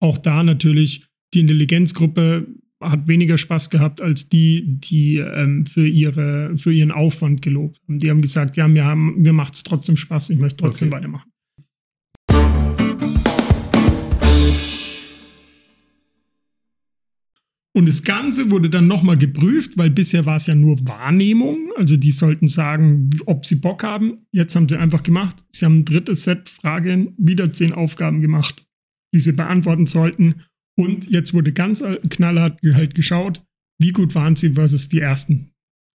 Auch 0.00 0.16
da 0.16 0.42
natürlich 0.42 1.04
die 1.34 1.40
Intelligenzgruppe 1.40 2.46
hat 2.80 3.06
weniger 3.06 3.36
Spaß 3.36 3.68
gehabt 3.68 4.00
als 4.00 4.30
die, 4.30 4.64
die 4.66 5.18
ähm, 5.18 5.66
für, 5.66 5.86
ihre, 5.86 6.56
für 6.56 6.72
ihren 6.72 6.92
Aufwand 6.92 7.42
gelobt 7.42 7.82
haben. 7.82 7.98
Die 7.98 8.08
haben 8.08 8.22
gesagt, 8.22 8.56
ja, 8.56 8.66
mir, 8.66 8.86
haben, 8.86 9.20
mir 9.20 9.34
macht 9.34 9.56
es 9.56 9.62
trotzdem 9.62 9.98
Spaß, 9.98 10.30
ich 10.30 10.38
möchte 10.38 10.64
trotzdem 10.64 10.88
okay. 10.88 10.96
weitermachen. 10.96 11.30
Und 17.78 17.88
das 17.88 18.02
Ganze 18.02 18.50
wurde 18.50 18.68
dann 18.68 18.88
nochmal 18.88 19.16
geprüft, 19.16 19.78
weil 19.78 19.90
bisher 19.90 20.26
war 20.26 20.34
es 20.34 20.48
ja 20.48 20.56
nur 20.56 20.84
Wahrnehmung. 20.88 21.70
Also 21.76 21.96
die 21.96 22.10
sollten 22.10 22.48
sagen, 22.48 23.08
ob 23.24 23.46
sie 23.46 23.54
Bock 23.54 23.84
haben. 23.84 24.26
Jetzt 24.32 24.56
haben 24.56 24.68
sie 24.68 24.76
einfach 24.76 25.04
gemacht. 25.04 25.44
Sie 25.52 25.64
haben 25.64 25.78
ein 25.78 25.84
drittes 25.84 26.24
Set 26.24 26.48
Fragen, 26.48 27.14
wieder 27.18 27.52
zehn 27.52 27.72
Aufgaben 27.72 28.18
gemacht, 28.18 28.66
die 29.14 29.20
sie 29.20 29.30
beantworten 29.30 29.86
sollten. 29.86 30.42
Und 30.76 31.08
jetzt 31.08 31.34
wurde 31.34 31.52
ganz 31.52 31.80
knallhart 32.10 32.58
halt 32.64 32.96
geschaut, 32.96 33.44
wie 33.80 33.92
gut 33.92 34.12
waren 34.16 34.34
sie 34.34 34.54
versus 34.54 34.88
die 34.88 34.98
ersten. 34.98 35.52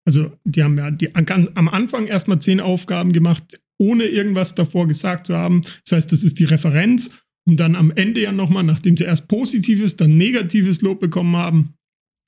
Also 0.06 0.30
die 0.44 0.62
haben 0.62 0.78
ja 0.78 0.92
die, 0.92 1.12
am 1.16 1.68
Anfang 1.68 2.06
erstmal 2.06 2.40
zehn 2.40 2.60
Aufgaben 2.60 3.12
gemacht, 3.12 3.60
ohne 3.80 4.04
irgendwas 4.04 4.54
davor 4.54 4.86
gesagt 4.86 5.26
zu 5.26 5.34
haben. 5.34 5.62
Das 5.84 5.96
heißt, 5.96 6.12
das 6.12 6.22
ist 6.22 6.38
die 6.38 6.44
Referenz. 6.44 7.10
Und 7.48 7.58
dann 7.58 7.74
am 7.74 7.90
Ende 7.90 8.20
ja 8.20 8.32
nochmal, 8.32 8.62
nachdem 8.62 8.96
sie 8.96 9.04
erst 9.04 9.28
positives, 9.28 9.96
dann 9.96 10.16
negatives 10.16 10.80
Lob 10.80 11.00
bekommen 11.00 11.36
haben, 11.36 11.74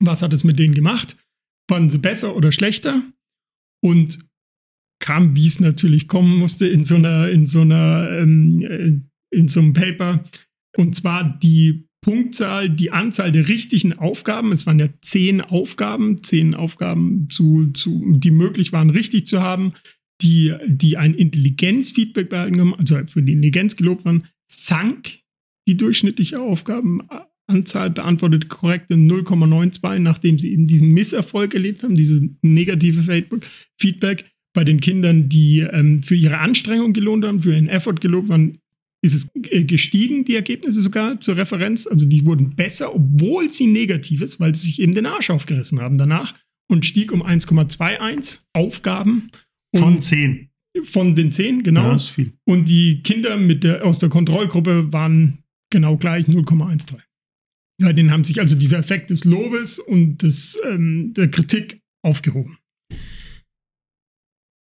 was 0.03 0.21
hat 0.21 0.33
es 0.33 0.43
mit 0.43 0.59
denen 0.59 0.73
gemacht? 0.73 1.15
Waren 1.69 1.89
sie 1.89 1.97
besser 1.97 2.35
oder 2.35 2.51
schlechter? 2.51 3.01
Und 3.81 4.19
kam, 4.99 5.35
wie 5.35 5.47
es 5.47 5.59
natürlich 5.59 6.07
kommen 6.07 6.37
musste, 6.37 6.67
in 6.67 6.85
so 6.85 6.95
einer, 6.95 7.29
in 7.29 7.47
so 7.47 7.61
einer, 7.61 8.09
ähm, 8.11 8.61
äh, 8.61 9.37
in 9.37 9.47
so 9.47 9.61
einem 9.61 9.73
Paper. 9.73 10.23
Und 10.77 10.95
zwar 10.95 11.37
die 11.39 11.87
Punktzahl, 12.05 12.69
die 12.69 12.91
Anzahl 12.91 13.31
der 13.31 13.47
richtigen 13.47 13.93
Aufgaben. 13.93 14.51
Es 14.51 14.67
waren 14.67 14.79
ja 14.79 14.89
zehn 15.01 15.41
Aufgaben, 15.41 16.23
zehn 16.23 16.53
Aufgaben, 16.53 17.29
zu, 17.29 17.71
zu, 17.71 18.03
die 18.17 18.31
möglich 18.31 18.71
waren, 18.73 18.91
richtig 18.91 19.25
zu 19.25 19.41
haben, 19.41 19.73
die, 20.21 20.53
die 20.67 20.97
ein 20.97 21.15
Intelligenzfeedback 21.15 22.29
behalten 22.29 22.59
haben, 22.59 22.75
also 22.75 22.97
für 23.07 23.23
die 23.23 23.33
Intelligenz 23.33 23.75
gelobt 23.75 24.05
waren, 24.05 24.27
sank 24.47 25.19
die 25.67 25.77
durchschnittliche 25.77 26.39
Aufgabenanzahl 26.39 27.89
beantwortet 27.89 28.49
korrekt 28.49 28.91
in 28.91 29.09
0,92, 29.09 29.99
nachdem 29.99 30.37
sie 30.37 30.53
eben 30.53 30.67
diesen 30.67 30.91
Misserfolg 30.91 31.53
erlebt 31.53 31.83
haben, 31.83 31.95
dieses 31.95 32.21
negative 32.41 33.03
Feedback. 33.79 34.25
Bei 34.53 34.63
den 34.63 34.79
Kindern, 34.79 35.27
die 35.27 35.59
ähm, 35.59 36.01
für 36.01 36.15
ihre 36.15 36.37
Anstrengung 36.37 36.93
gelohnt 36.93 37.25
haben, 37.25 37.41
für 37.41 37.53
ihren 37.53 37.67
Effort 37.67 37.95
gelobt 37.95 38.29
waren, 38.29 38.59
ist 39.01 39.13
es 39.13 39.29
äh, 39.51 39.63
gestiegen, 39.63 40.23
die 40.23 40.35
Ergebnisse 40.35 40.81
sogar 40.81 41.19
zur 41.19 41.37
Referenz. 41.37 41.87
Also 41.87 42.07
die 42.07 42.25
wurden 42.25 42.55
besser, 42.55 42.95
obwohl 42.95 43.51
sie 43.51 43.67
negativ 43.67 44.21
ist, 44.21 44.39
weil 44.39 44.55
sie 44.55 44.67
sich 44.67 44.81
eben 44.81 44.93
den 44.93 45.05
Arsch 45.05 45.29
aufgerissen 45.29 45.81
haben 45.81 45.97
danach 45.97 46.33
und 46.69 46.85
stieg 46.85 47.11
um 47.11 47.21
1,21 47.21 48.39
Aufgaben. 48.53 49.29
Von 49.75 50.01
10. 50.01 50.49
Von 50.83 51.15
den 51.15 51.31
zehn, 51.31 51.63
genau. 51.63 51.89
Ja, 51.89 51.95
ist 51.95 52.09
viel. 52.09 52.33
Und 52.45 52.67
die 52.67 53.01
Kinder 53.03 53.37
mit 53.37 53.63
der, 53.63 53.85
aus 53.85 53.99
der 53.99 54.09
Kontrollgruppe 54.09 54.91
waren 54.91 55.39
genau 55.71 55.97
gleich 55.97 56.27
0,13. 56.27 56.97
Ja, 57.81 57.93
den 57.93 58.11
haben 58.11 58.23
sich 58.23 58.39
also 58.39 58.55
dieser 58.55 58.79
Effekt 58.79 59.09
des 59.09 59.25
Lobes 59.25 59.79
und 59.79 60.21
des, 60.21 60.59
ähm, 60.65 61.13
der 61.13 61.29
Kritik 61.29 61.81
aufgehoben. 62.03 62.57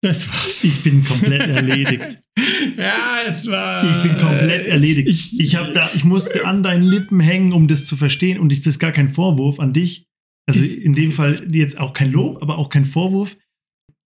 Das 0.02 0.30
war's. 0.30 0.64
Ich 0.64 0.84
bin 0.84 1.04
komplett 1.04 1.48
erledigt. 1.48 2.22
ja, 2.78 3.20
es 3.28 3.48
war. 3.48 3.84
Ich 3.84 4.04
bin 4.04 4.18
komplett 4.20 4.68
erledigt. 4.68 5.08
Ich, 5.08 5.40
ich, 5.40 5.52
da, 5.52 5.90
ich 5.96 6.04
musste 6.04 6.46
an 6.46 6.64
deinen 6.64 6.84
Lippen 6.84 7.20
hängen, 7.20 7.52
um 7.52 7.68
das 7.68 7.86
zu 7.86 7.98
verstehen. 7.98 8.40
Und 8.40 8.52
das 8.52 8.66
ist 8.66 8.80
gar 8.80 8.92
kein 8.92 9.10
Vorwurf 9.10 9.60
an 9.60 9.74
dich. 9.74 10.06
Also 10.48 10.64
in 10.64 10.94
dem 10.94 11.12
Fall 11.12 11.54
jetzt 11.54 11.78
auch 11.78 11.94
kein 11.94 12.12
Lob, 12.12 12.42
aber 12.42 12.58
auch 12.58 12.70
kein 12.70 12.86
Vorwurf. 12.86 13.38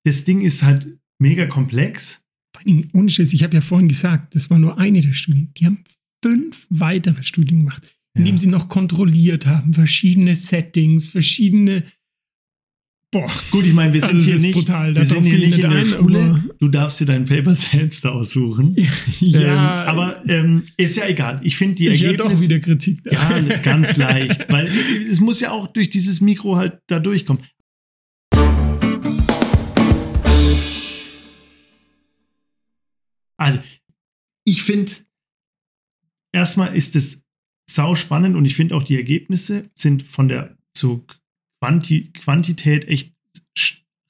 Das 0.05 0.25
Ding 0.25 0.41
ist 0.41 0.63
halt 0.63 1.00
mega 1.21 1.47
komplex. 1.47 2.25
Ohne 2.93 3.11
Schiss, 3.11 3.33
ich 3.33 3.43
habe 3.43 3.55
ja 3.55 3.61
vorhin 3.61 3.89
gesagt, 3.89 4.35
das 4.35 4.51
war 4.51 4.59
nur 4.59 4.79
eine 4.79 5.01
der 5.01 5.13
Studien. 5.13 5.53
Die 5.57 5.67
haben 5.67 5.85
fünf 6.23 6.67
weitere 6.69 7.23
Studien 7.23 7.61
gemacht, 7.61 7.97
indem 8.15 8.35
ja. 8.35 8.41
sie 8.41 8.49
noch 8.49 8.69
kontrolliert 8.69 9.47
haben, 9.47 9.73
verschiedene 9.73 10.35
Settings, 10.35 11.09
verschiedene. 11.09 11.85
Boah, 13.13 13.31
gut, 13.51 13.65
ich 13.65 13.73
meine, 13.73 13.93
wir 13.93 14.03
sind 14.03 14.21
hier 14.21 14.39
nicht, 14.39 14.53
brutal, 14.53 14.95
wir 14.95 15.05
sind 15.05 15.25
hier 15.25 15.39
nicht 15.39 15.55
in 15.55 15.61
der 15.63 15.71
ein, 15.71 15.87
Schule. 15.87 16.45
Du 16.61 16.69
darfst 16.69 17.01
dir 17.01 17.07
dein 17.07 17.25
Paper 17.25 17.57
selbst 17.57 18.07
aussuchen. 18.07 18.77
ja, 19.21 19.83
ähm, 19.83 19.89
aber 19.89 20.29
ähm, 20.29 20.63
ist 20.77 20.97
ja 20.97 21.09
egal. 21.09 21.41
Ich 21.43 21.57
finde 21.57 21.77
die 21.77 21.89
ich 21.89 22.05
Ergebnisse. 22.05 22.35
doch 22.35 22.43
wieder 22.43 22.61
Kritik. 22.61 23.03
Da. 23.05 23.13
Ja, 23.13 23.57
ganz 23.59 23.97
leicht, 23.97 24.49
weil 24.49 24.71
es 25.09 25.21
muss 25.21 25.41
ja 25.41 25.51
auch 25.51 25.67
durch 25.67 25.91
dieses 25.91 26.21
Mikro 26.21 26.57
halt 26.57 26.79
da 26.87 27.01
durchkommen. 27.01 27.43
Also, 33.41 33.61
ich 34.47 34.63
finde, 34.63 34.93
erstmal 36.33 36.77
ist 36.77 36.95
es 36.97 37.25
sau 37.69 37.95
spannend 37.95 38.37
und 38.37 38.45
ich 38.45 38.57
finde 38.57 38.77
auch 38.77 38.83
die 38.83 38.97
Ergebnisse 38.97 39.71
sind 39.75 40.03
von 40.03 40.29
der 40.29 40.59
so 40.77 41.05
Quanti 41.63 42.11
Quantität 42.13 42.87
echt 42.87 43.15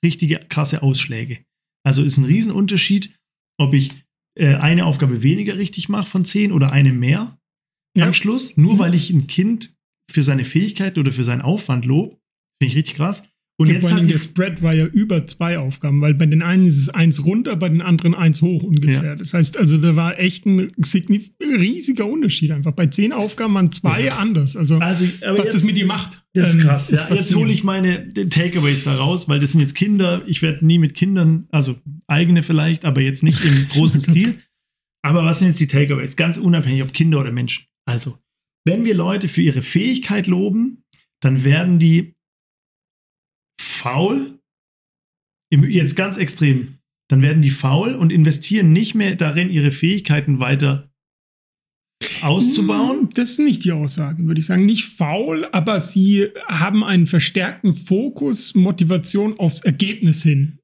richtige 0.05 0.39
krasse 0.49 0.83
Ausschläge. 0.83 1.45
Also 1.85 2.03
ist 2.03 2.17
ein 2.17 2.25
Riesenunterschied, 2.25 3.15
ob 3.59 3.75
ich 3.75 3.91
äh, 4.39 4.55
eine 4.55 4.87
Aufgabe 4.87 5.23
weniger 5.23 5.59
richtig 5.59 5.89
mache 5.89 6.09
von 6.09 6.25
zehn 6.25 6.53
oder 6.53 6.73
eine 6.73 6.93
mehr 6.93 7.39
ja. 7.97 8.07
am 8.07 8.13
Schluss, 8.13 8.57
nur 8.57 8.75
mhm. 8.75 8.79
weil 8.79 8.95
ich 8.95 9.11
ein 9.11 9.27
Kind 9.27 9.75
für 10.11 10.23
seine 10.23 10.45
Fähigkeit 10.45 10.99
oder 10.99 11.13
für 11.13 11.25
seinen 11.25 11.43
Aufwand 11.43 11.85
Lob. 11.85 12.19
Finde 12.61 12.73
ich 12.73 12.77
richtig 12.77 12.95
krass. 12.95 13.29
Und 13.61 13.69
ja, 13.69 13.75
jetzt 13.75 13.93
hat 13.93 14.09
der 14.09 14.19
Spread 14.19 14.63
war 14.63 14.73
ja 14.73 14.87
über 14.87 15.27
zwei 15.27 15.59
Aufgaben, 15.59 16.01
weil 16.01 16.15
bei 16.15 16.25
den 16.25 16.41
einen 16.41 16.65
ist 16.65 16.79
es 16.79 16.89
eins 16.89 17.27
runter, 17.27 17.57
bei 17.57 17.69
den 17.69 17.83
anderen 17.83 18.15
eins 18.15 18.41
hoch 18.41 18.63
ungefähr. 18.63 19.05
Ja. 19.05 19.17
Das 19.17 19.35
heißt 19.35 19.59
also, 19.59 19.77
da 19.77 19.97
war 19.97 20.19
echt 20.19 20.47
ein 20.47 20.73
riesiger 21.43 22.07
Unterschied 22.07 22.53
einfach. 22.53 22.73
Bei 22.73 22.87
zehn 22.87 23.13
Aufgaben 23.13 23.53
waren 23.53 23.71
zwei 23.71 24.05
ja. 24.05 24.17
anders. 24.17 24.57
Also, 24.57 24.79
also 24.79 25.05
was 25.21 25.45
jetzt, 25.45 25.55
das 25.55 25.65
mit 25.65 25.77
dir 25.77 25.85
macht. 25.85 26.25
Das 26.33 26.55
ist 26.55 26.55
ähm, 26.55 26.61
krass. 26.63 26.89
Ist 26.89 27.11
jetzt 27.11 27.35
hole 27.35 27.53
ich 27.53 27.63
meine 27.63 28.09
Takeaways 28.31 28.85
da 28.85 28.95
raus, 28.95 29.29
weil 29.29 29.41
das 29.41 29.53
sind 29.53 29.61
jetzt 29.61 29.75
Kinder. 29.75 30.23
Ich 30.27 30.41
werde 30.41 30.65
nie 30.65 30.79
mit 30.79 30.95
Kindern, 30.95 31.47
also 31.51 31.77
eigene 32.07 32.43
vielleicht, 32.43 32.87
aber 32.87 33.03
jetzt 33.03 33.23
nicht 33.23 33.45
im 33.45 33.69
großen 33.69 34.01
Stil. 34.11 34.37
Aber 35.03 35.23
was 35.27 35.39
sind 35.39 35.49
jetzt 35.49 35.61
die 35.61 35.67
Takeaways? 35.67 36.17
Ganz 36.17 36.39
unabhängig, 36.39 36.83
ob 36.83 36.95
Kinder 36.95 37.21
oder 37.21 37.31
Menschen. 37.31 37.67
Also, 37.85 38.17
wenn 38.65 38.87
wir 38.87 38.95
Leute 38.95 39.29
für 39.29 39.43
ihre 39.43 39.61
Fähigkeit 39.61 40.29
loben, 40.29 40.85
dann 41.21 41.45
werden 41.45 41.79
die 41.79 42.15
faul, 43.81 44.39
jetzt 45.51 45.97
ganz 45.97 46.17
extrem, 46.17 46.79
dann 47.09 47.23
werden 47.23 47.43
die 47.43 47.51
faul 47.51 47.95
und 47.95 48.13
investieren 48.13 48.73
nicht 48.73 48.95
mehr 48.95 49.17
darin, 49.17 49.51
ihre 49.51 49.71
Fähigkeiten 49.71 50.41
weiter 50.41 50.91
auszubauen? 52.23 53.01
Hm, 53.01 53.11
das 53.15 53.31
ist 53.31 53.39
nicht 53.41 53.65
die 53.65 53.73
Aussage, 53.73 54.25
würde 54.25 54.41
ich 54.41 54.47
sagen. 54.47 54.67
Nicht 54.67 54.85
faul, 54.85 55.47
aber 55.53 55.81
sie 55.81 56.29
haben 56.47 56.85
einen 56.85 57.07
verstärkten 57.07 57.75
Fokus, 57.75 58.55
Motivation 58.55 59.39
aufs 59.39 59.61
Ergebnis 59.61 60.23
hin. 60.23 60.59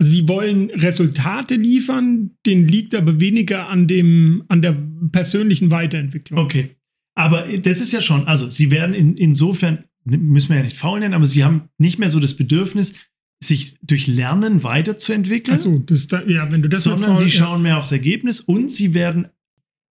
Also 0.00 0.12
die 0.12 0.28
wollen 0.28 0.70
Resultate 0.70 1.56
liefern, 1.56 2.36
denen 2.46 2.66
liegt 2.66 2.94
aber 2.94 3.20
weniger 3.20 3.68
an 3.68 3.86
dem, 3.86 4.44
an 4.48 4.62
der 4.62 4.76
persönlichen 5.12 5.70
Weiterentwicklung. 5.70 6.40
Okay. 6.40 6.76
Aber 7.14 7.46
das 7.58 7.80
ist 7.80 7.92
ja 7.92 8.00
schon, 8.00 8.26
also 8.26 8.48
sie 8.48 8.70
werden 8.70 8.94
in, 8.94 9.16
insofern 9.16 9.84
müssen 10.04 10.50
wir 10.50 10.56
ja 10.56 10.62
nicht 10.62 10.76
faul 10.76 11.00
nennen, 11.00 11.14
aber 11.14 11.26
sie 11.26 11.44
haben 11.44 11.68
nicht 11.78 11.98
mehr 11.98 12.10
so 12.10 12.20
das 12.20 12.36
Bedürfnis, 12.36 12.94
sich 13.42 13.76
durch 13.82 14.06
Lernen 14.06 14.62
weiterzuentwickeln. 14.62 15.56
Achso, 15.56 15.78
das 15.78 16.06
da, 16.06 16.22
ja, 16.24 16.50
wenn 16.52 16.62
du 16.62 16.68
das 16.68 16.82
sondern 16.82 17.16
faul, 17.16 17.18
sie 17.18 17.30
schauen 17.30 17.58
ja. 17.58 17.62
mehr 17.62 17.78
aufs 17.78 17.92
Ergebnis 17.92 18.40
und 18.40 18.70
sie 18.70 18.94
werden, 18.94 19.28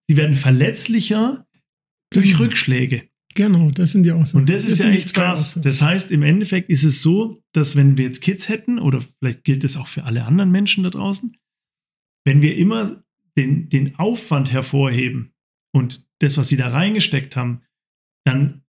sie 0.09 0.17
werden 0.17 0.35
verletzlicher 0.35 1.45
durch 2.11 2.31
genau. 2.31 2.39
Rückschläge. 2.39 3.09
Genau, 3.35 3.69
das 3.69 3.93
sind 3.93 4.03
die 4.03 4.11
Aussagen. 4.11 4.41
Und 4.41 4.49
das, 4.49 4.63
das 4.63 4.73
ist 4.73 4.79
ja 4.79 4.89
echt 4.89 5.13
krass. 5.13 5.59
Das 5.63 5.81
heißt, 5.81 6.11
im 6.11 6.23
Endeffekt 6.23 6.69
ist 6.69 6.83
es 6.83 7.01
so, 7.01 7.41
dass 7.53 7.75
wenn 7.75 7.97
wir 7.97 8.05
jetzt 8.05 8.21
Kids 8.21 8.49
hätten, 8.49 8.79
oder 8.79 9.01
vielleicht 9.19 9.43
gilt 9.43 9.63
es 9.63 9.77
auch 9.77 9.87
für 9.87 10.03
alle 10.03 10.25
anderen 10.25 10.51
Menschen 10.51 10.83
da 10.83 10.89
draußen, 10.89 11.35
wenn 12.25 12.41
wir 12.41 12.57
immer 12.57 13.03
den, 13.37 13.69
den 13.69 13.95
Aufwand 13.97 14.51
hervorheben 14.51 15.33
und 15.73 16.05
das, 16.19 16.37
was 16.37 16.49
sie 16.49 16.57
da 16.57 16.69
reingesteckt 16.69 17.35
haben, 17.35 17.61
dann 18.25 18.60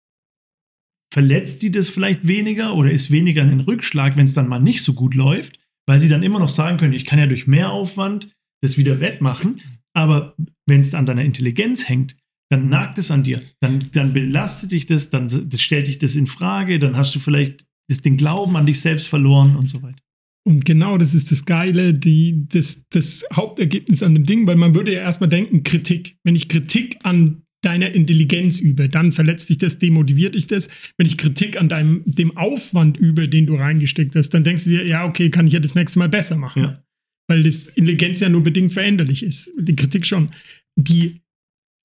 verletzt 1.12 1.61
sie 1.61 1.70
das 1.70 1.90
vielleicht 1.90 2.27
weniger 2.27 2.75
oder 2.75 2.90
ist 2.90 3.11
weniger 3.11 3.42
ein 3.42 3.61
Rückschlag, 3.61 4.16
wenn 4.16 4.25
es 4.25 4.33
dann 4.33 4.48
mal 4.48 4.61
nicht 4.61 4.83
so 4.83 4.94
gut 4.94 5.14
läuft, 5.14 5.59
weil 5.87 6.01
sie 6.01 6.09
dann 6.09 6.22
immer 6.22 6.38
noch 6.38 6.48
sagen 6.48 6.79
können, 6.79 6.94
ich 6.94 7.05
kann 7.05 7.18
ja 7.18 7.27
durch 7.27 7.46
mehr 7.46 7.70
Aufwand 7.70 8.33
das 8.62 8.79
wieder 8.79 8.98
wettmachen, 9.01 9.61
aber 9.94 10.35
wenn 10.66 10.81
es 10.81 10.94
an 10.94 11.05
deiner 11.05 11.25
Intelligenz 11.25 11.87
hängt, 11.87 12.16
dann 12.51 12.70
nagt 12.70 12.96
es 12.96 13.11
an 13.11 13.25
dir, 13.25 13.40
dann, 13.61 13.90
dann 13.92 14.14
belastet 14.14 14.72
dich 14.72 14.87
das, 14.87 15.11
dann 15.11 15.29
das 15.29 15.61
stellt 15.61 15.87
dich 15.87 15.98
das 15.98 16.16
in 16.16 16.27
Frage, 16.27 16.79
dann 16.79 16.96
hast 16.96 17.14
du 17.14 17.18
vielleicht 17.18 17.64
das, 17.90 18.01
den 18.01 18.16
Glauben 18.16 18.57
an 18.57 18.66
dich 18.66 18.81
selbst 18.81 19.09
verloren 19.09 19.57
und 19.57 19.68
so 19.68 19.83
weiter. 19.83 19.98
Und 20.44 20.64
genau 20.64 20.98
das 20.98 21.14
ist 21.14 21.31
das 21.31 21.44
Geile, 21.44 21.94
die, 21.94 22.46
das, 22.48 22.88
das 22.88 23.25
Hauptergebnis 23.33 24.03
an 24.03 24.14
dem 24.14 24.25
Ding, 24.25 24.46
weil 24.46 24.57
man 24.57 24.75
würde 24.75 24.92
ja 24.92 25.01
erstmal 25.01 25.31
denken, 25.31 25.62
Kritik. 25.62 26.16
Wenn 26.25 26.35
ich 26.35 26.48
Kritik 26.48 26.98
an 27.05 27.41
deiner 27.62 27.92
Intelligenz 27.92 28.59
übe, 28.59 28.88
dann 28.88 29.12
verletzt 29.12 29.48
dich 29.48 29.59
das, 29.59 29.79
demotiviert 29.79 30.35
dich 30.35 30.46
das. 30.48 30.68
Wenn 30.98 31.07
ich 31.07 31.16
Kritik 31.16 31.59
an 31.61 31.68
deinem, 31.68 32.03
dem 32.05 32.37
Aufwand 32.37 32.98
übe, 32.98 33.29
den 33.29 33.46
du 33.46 33.55
reingesteckt 33.55 34.14
hast, 34.16 34.31
dann 34.31 34.44
denkst 34.44 34.64
du 34.64 34.70
dir, 34.70 34.87
ja, 34.87 35.07
okay, 35.07 35.31
kann 35.31 35.46
ich 35.46 35.53
ja 35.53 35.61
das 35.61 35.75
nächste 35.75 35.98
Mal 35.98 36.09
besser 36.09 36.37
machen. 36.37 36.62
Ja. 36.64 36.85
Weil 37.29 37.44
das 37.44 37.68
Intelligenz 37.68 38.20
ja 38.20 38.29
nur 38.29 38.42
bedingt 38.42 38.72
veränderlich 38.72 39.22
ist. 39.22 39.53
Die 39.59 39.77
Kritik 39.77 40.07
schon. 40.07 40.31
Die, 40.77 41.22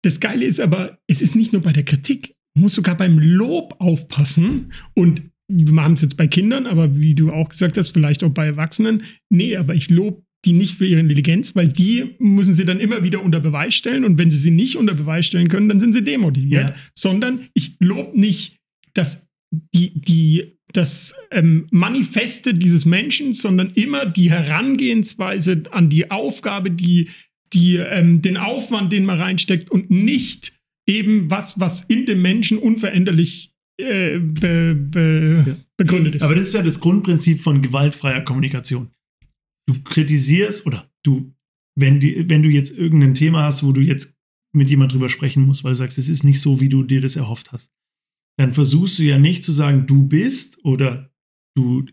das 0.04 0.20
Geile 0.20 0.46
ist 0.46 0.60
aber, 0.60 1.00
es 1.08 1.22
ist 1.22 1.36
nicht 1.36 1.54
nur 1.54 1.62
bei 1.62 1.72
der 1.72 1.86
Kritik, 1.86 2.36
man 2.56 2.64
muss 2.64 2.76
sogar 2.76 2.98
beim 2.98 3.20
Lob 3.20 3.76
aufpassen 3.80 4.74
und 4.96 5.22
wir 5.50 5.82
haben 5.82 5.94
es 5.94 6.02
jetzt 6.02 6.18
bei 6.18 6.28
Kindern, 6.28 6.66
aber 6.66 6.98
wie 6.98 7.16
du 7.16 7.32
auch 7.32 7.50
gesagt 7.50 7.78
hast, 7.78 7.92
vielleicht 7.92 8.24
auch 8.24 8.32
bei 8.32 8.48
Erwachsenen. 8.48 9.04
Nee, 9.30 9.56
aber 9.56 9.76
ich 9.76 9.90
lobe 9.90 10.27
die 10.46 10.54
nicht 10.54 10.76
für 10.76 10.86
ihre 10.86 11.00
Intelligenz, 11.00 11.56
weil 11.56 11.68
die 11.68 12.16
müssen 12.20 12.54
sie 12.54 12.66
dann 12.66 12.80
immer 12.80 13.04
wieder 13.04 13.24
unter 13.24 13.40
Beweis 13.40 13.76
stellen 13.76 14.06
und 14.06 14.18
wenn 14.18 14.32
sie 14.32 14.38
sie 14.38 14.52
nicht 14.52 14.76
unter 14.76 14.94
Beweis 14.94 15.26
stellen 15.26 15.48
können, 15.48 15.70
dann 15.70 15.80
sind 15.80 15.94
sie 15.94 16.04
demotiviert, 16.04 16.70
ja. 16.70 16.76
sondern 16.96 17.42
ich 17.54 17.76
lobe 17.80 18.20
nicht 18.20 18.58
das, 18.94 19.28
die, 19.74 20.00
die, 20.00 20.60
das 20.74 21.16
ähm, 21.32 21.68
Manifeste 21.72 22.54
dieses 22.54 22.86
Menschen, 22.86 23.34
sondern 23.34 23.72
immer 23.74 24.06
die 24.06 24.30
Herangehensweise 24.30 25.64
an 25.72 25.90
die 25.90 26.12
Aufgabe, 26.12 26.72
die, 26.72 27.10
die, 27.54 27.78
ähm, 27.78 28.22
den 28.22 28.38
Aufwand, 28.38 28.92
den 28.92 29.06
man 29.06 29.20
reinsteckt 29.20 29.72
und 29.72 29.90
nicht 29.90 30.54
eben 30.86 31.30
was, 31.32 31.60
was 31.60 31.82
in 31.82 32.06
dem 32.06 32.22
Menschen 32.22 32.58
unveränderlich 32.58 33.54
äh, 33.80 34.20
be, 34.20 34.76
be, 34.76 35.44
ja. 35.46 35.58
begründet 35.78 36.16
ist. 36.16 36.22
Aber 36.24 36.36
das 36.36 36.50
ist 36.50 36.54
ja 36.54 36.64
das 36.64 36.80
Grundprinzip 36.80 37.42
von 37.42 37.62
gewaltfreier 37.62 38.22
Kommunikation 38.22 38.90
du 39.68 39.82
kritisierst 39.84 40.66
oder 40.66 40.90
du, 41.04 41.34
wenn, 41.76 42.00
die, 42.00 42.30
wenn 42.30 42.44
du 42.44 42.50
jetzt 42.50 42.72
irgendein 42.72 43.14
Thema 43.14 43.44
hast, 43.44 43.64
wo 43.64 43.72
du 43.72 43.82
jetzt 43.82 44.18
mit 44.54 44.70
jemand 44.70 44.94
drüber 44.94 45.10
sprechen 45.10 45.46
musst, 45.46 45.64
weil 45.64 45.74
du 45.74 45.78
sagst, 45.78 45.98
es 45.98 46.10
ist 46.10 46.24
nicht 46.24 46.42
so, 46.42 46.62
wie 46.62 46.70
du 46.70 46.84
dir 46.84 47.02
das 47.02 47.16
erhofft 47.16 47.52
hast, 47.52 47.72
dann 48.40 48.54
versuchst 48.54 49.00
du 49.00 49.04
ja 49.04 49.18
nicht 49.18 49.44
zu 49.44 49.52
sagen, 49.52 49.86
du 49.88 50.08
bist 50.08 50.64
oder 50.64 51.12
du, 51.56 51.86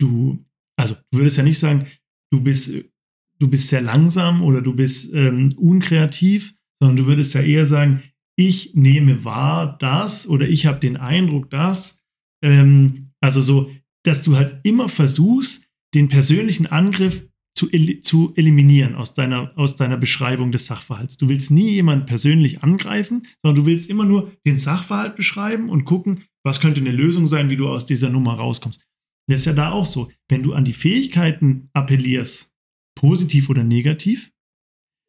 du, 0.00 0.44
also 0.78 0.94
du 1.10 1.18
würdest 1.18 1.38
ja 1.38 1.42
nicht 1.42 1.58
sagen, 1.58 1.86
du 2.32 2.40
bist, 2.40 2.90
du 3.38 3.48
bist 3.48 3.68
sehr 3.68 3.82
langsam 3.82 4.42
oder 4.42 4.62
du 4.62 4.74
bist 4.74 5.12
ähm, 5.14 5.52
unkreativ, 5.56 6.54
sondern 6.80 6.96
du 6.96 7.06
würdest 7.06 7.34
ja 7.34 7.42
eher 7.42 7.66
sagen, 7.66 8.02
ich 8.38 8.74
nehme 8.74 9.24
wahr 9.24 9.78
das 9.78 10.28
oder 10.28 10.48
ich 10.48 10.66
habe 10.66 10.78
den 10.78 10.96
Eindruck, 10.96 11.50
dass, 11.50 12.02
ähm, 12.44 13.12
also 13.20 13.40
so, 13.40 13.70
dass 14.04 14.22
du 14.22 14.36
halt 14.36 14.60
immer 14.64 14.88
versuchst, 14.88 15.65
den 15.96 16.08
persönlichen 16.08 16.66
Angriff 16.66 17.26
zu, 17.56 17.68
zu 18.02 18.34
eliminieren 18.36 18.94
aus 18.94 19.14
deiner, 19.14 19.56
aus 19.56 19.76
deiner 19.76 19.96
Beschreibung 19.96 20.52
des 20.52 20.66
Sachverhalts. 20.66 21.16
Du 21.16 21.30
willst 21.30 21.50
nie 21.50 21.70
jemanden 21.70 22.04
persönlich 22.04 22.62
angreifen, 22.62 23.22
sondern 23.42 23.64
du 23.64 23.66
willst 23.66 23.88
immer 23.88 24.04
nur 24.04 24.30
den 24.44 24.58
Sachverhalt 24.58 25.16
beschreiben 25.16 25.70
und 25.70 25.86
gucken, 25.86 26.20
was 26.44 26.60
könnte 26.60 26.82
eine 26.82 26.90
Lösung 26.90 27.26
sein, 27.26 27.48
wie 27.48 27.56
du 27.56 27.68
aus 27.68 27.86
dieser 27.86 28.10
Nummer 28.10 28.34
rauskommst. 28.34 28.86
Das 29.28 29.40
ist 29.40 29.46
ja 29.46 29.54
da 29.54 29.72
auch 29.72 29.86
so. 29.86 30.10
Wenn 30.28 30.42
du 30.42 30.52
an 30.52 30.66
die 30.66 30.74
Fähigkeiten 30.74 31.70
appellierst, 31.72 32.54
positiv 32.94 33.48
oder 33.48 33.64
negativ, 33.64 34.32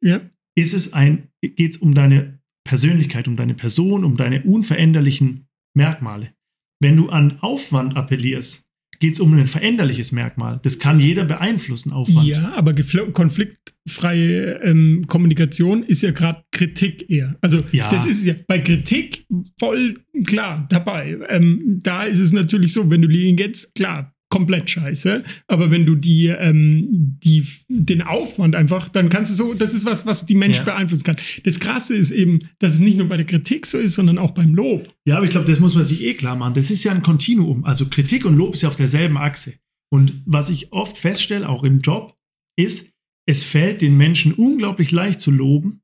ja. 0.02 0.22
ist 0.56 0.74
es 0.74 0.94
ein, 0.94 1.28
geht 1.42 1.76
es 1.76 1.78
um 1.78 1.94
deine 1.94 2.40
Persönlichkeit, 2.64 3.28
um 3.28 3.36
deine 3.36 3.56
Person, 3.56 4.06
um 4.06 4.16
deine 4.16 4.44
unveränderlichen 4.44 5.48
Merkmale. 5.76 6.34
Wenn 6.82 6.96
du 6.96 7.10
an 7.10 7.40
Aufwand 7.42 7.98
appellierst, 7.98 8.67
geht 9.00 9.14
es 9.14 9.20
um 9.20 9.34
ein 9.34 9.48
veränderliches 9.48 10.12
Merkmal. 10.12 10.60
Das 10.64 10.80
kann 10.80 11.00
jeder 11.00 11.26
beeinflussen, 11.26 11.92
Aufwand. 11.92 12.28
Ja, 12.28 12.54
aber 12.56 12.74
konfliktfreie 13.14 14.60
ähm, 14.64 15.06
Kommunikation 15.08 15.84
ist 15.84 16.02
ja 16.02 16.12
gerade 16.12 16.44
Kritik 16.52 17.10
eher. 17.10 17.36
Also 17.42 17.62
ja. 17.72 17.90
das 17.90 18.06
ist 18.06 18.26
ja 18.26 18.34
bei 18.48 18.60
Kritik 18.60 19.26
voll 19.60 20.00
klar 20.26 20.66
dabei. 20.70 21.18
Ähm, 21.30 21.80
da 21.84 22.04
ist 22.04 22.20
es 22.20 22.32
natürlich 22.32 22.74
so, 22.74 22.90
wenn 22.90 23.02
du 23.02 23.08
liegen 23.08 23.38
jetzt, 23.38 23.76
klar, 23.76 24.14
komplett 24.30 24.70
scheiße. 24.70 25.24
Aber 25.48 25.72
wenn 25.72 25.86
du 25.86 25.96
die, 25.96 26.28
ähm, 26.28 27.18
die, 27.24 27.46
den 27.70 28.02
Aufwand 28.02 28.56
einfach, 28.56 28.90
dann 28.90 29.10
kannst 29.10 29.32
du 29.32 29.36
so, 29.36 29.54
das 29.54 29.74
ist 29.74 29.86
was, 29.86 30.06
was 30.06 30.26
die 30.26 30.36
Menschen 30.36 30.66
ja. 30.66 30.74
beeinflussen 30.74 31.04
kann. 31.04 31.18
Das 31.44 31.60
Krasse 31.60 31.96
ist 31.96 32.12
eben, 32.12 32.40
dass 32.60 32.74
es 32.74 32.80
nicht 32.80 32.98
nur 32.98 33.08
bei 33.08 33.18
der 33.18 33.26
Kritik 33.26 33.66
so 33.66 33.78
ist, 33.78 33.96
sondern 33.96 34.18
auch 34.18 34.32
beim 34.32 34.54
Lob. 34.54 34.94
Ja, 35.06 35.18
aber 35.18 35.26
ich 35.26 35.32
glaube, 35.32 35.48
das 35.48 35.60
muss 35.60 35.76
man 35.76 35.84
sich 35.84 36.04
eh 36.04 36.14
klar 36.14 36.36
machen. 36.36 36.54
Das 36.54 36.72
ist 36.72 36.84
ja 36.84 36.92
ein 36.92 37.02
Kontinuum. 37.02 37.64
Also 37.66 37.88
Kritik 37.88 38.26
und 38.26 38.36
Lob 38.36 38.54
ist 38.54 38.64
ja 38.64 38.70
auf 38.70 38.76
derselben 38.76 39.18
Achse. 39.18 39.54
Und 39.90 40.22
was 40.26 40.50
ich 40.50 40.74
oft 40.74 40.98
feststelle, 40.98 41.48
auch 41.48 41.64
im 41.64 41.80
Job, 41.80 42.14
ist, 42.58 42.94
es 43.26 43.44
fällt 43.44 43.82
den 43.82 43.98
Menschen 43.98 44.34
unglaublich 44.34 44.92
leicht 44.92 45.22
zu 45.22 45.32
loben. 45.32 45.82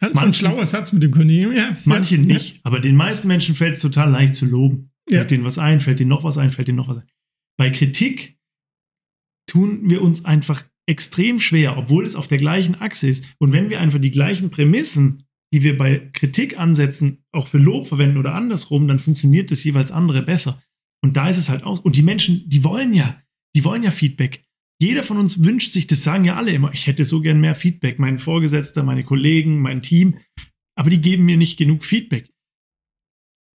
Das 0.00 0.10
ist 0.10 0.16
manche, 0.16 0.28
ein 0.28 0.34
schlauer 0.34 0.66
Satz 0.66 0.92
mit 0.92 1.02
dem 1.02 1.12
Kollegen. 1.12 1.52
Ja, 1.52 1.76
manche 1.84 2.16
ja, 2.16 2.22
nicht, 2.22 2.56
ja. 2.56 2.60
aber 2.64 2.80
den 2.80 2.96
meisten 2.96 3.28
Menschen 3.28 3.54
fällt 3.54 3.76
es 3.76 3.80
total 3.80 4.10
leicht 4.10 4.34
zu 4.34 4.46
loben. 4.46 4.90
Fällt 5.08 5.30
denen 5.30 5.44
was 5.44 5.58
ein, 5.58 5.80
fällt 5.80 6.00
denen 6.00 6.08
noch 6.08 6.24
was 6.24 6.38
ein, 6.38 6.50
fällt 6.50 6.68
denen 6.68 6.76
noch 6.76 6.88
was 6.88 6.98
ein. 6.98 7.06
Bei 7.58 7.70
Kritik 7.70 8.38
tun 9.48 9.90
wir 9.90 10.02
uns 10.02 10.24
einfach 10.24 10.64
extrem 10.86 11.38
schwer, 11.38 11.76
obwohl 11.76 12.04
es 12.04 12.16
auf 12.16 12.26
der 12.26 12.38
gleichen 12.38 12.80
Achse 12.80 13.08
ist. 13.08 13.34
Und 13.38 13.52
wenn 13.52 13.70
wir 13.70 13.80
einfach 13.80 14.00
die 14.00 14.10
gleichen 14.10 14.50
Prämissen, 14.50 15.24
die 15.52 15.62
wir 15.62 15.76
bei 15.76 16.10
Kritik 16.12 16.58
ansetzen, 16.58 17.24
auch 17.32 17.46
für 17.46 17.58
Lob 17.58 17.86
verwenden 17.86 18.18
oder 18.18 18.34
andersrum, 18.34 18.88
dann 18.88 18.98
funktioniert 18.98 19.50
das 19.50 19.64
jeweils 19.64 19.92
andere 19.92 20.22
besser. 20.22 20.62
Und 21.04 21.16
da 21.16 21.28
ist 21.28 21.38
es 21.38 21.50
halt 21.50 21.64
auch. 21.64 21.84
Und 21.84 21.96
die 21.96 22.02
Menschen, 22.02 22.48
die 22.48 22.64
wollen 22.64 22.94
ja, 22.94 23.22
die 23.54 23.64
wollen 23.64 23.82
ja 23.82 23.90
Feedback. 23.90 24.44
Jeder 24.80 25.04
von 25.04 25.18
uns 25.18 25.44
wünscht 25.44 25.70
sich, 25.70 25.86
das 25.86 26.02
sagen 26.02 26.24
ja 26.24 26.36
alle 26.36 26.52
immer, 26.52 26.72
ich 26.72 26.86
hätte 26.86 27.04
so 27.04 27.20
gern 27.20 27.40
mehr 27.40 27.54
Feedback. 27.54 27.98
Mein 27.98 28.18
Vorgesetzter, 28.18 28.82
meine 28.82 29.04
Kollegen, 29.04 29.60
mein 29.60 29.82
Team. 29.82 30.18
Aber 30.76 30.90
die 30.90 31.00
geben 31.00 31.24
mir 31.24 31.36
nicht 31.36 31.56
genug 31.56 31.84
Feedback. 31.84 32.32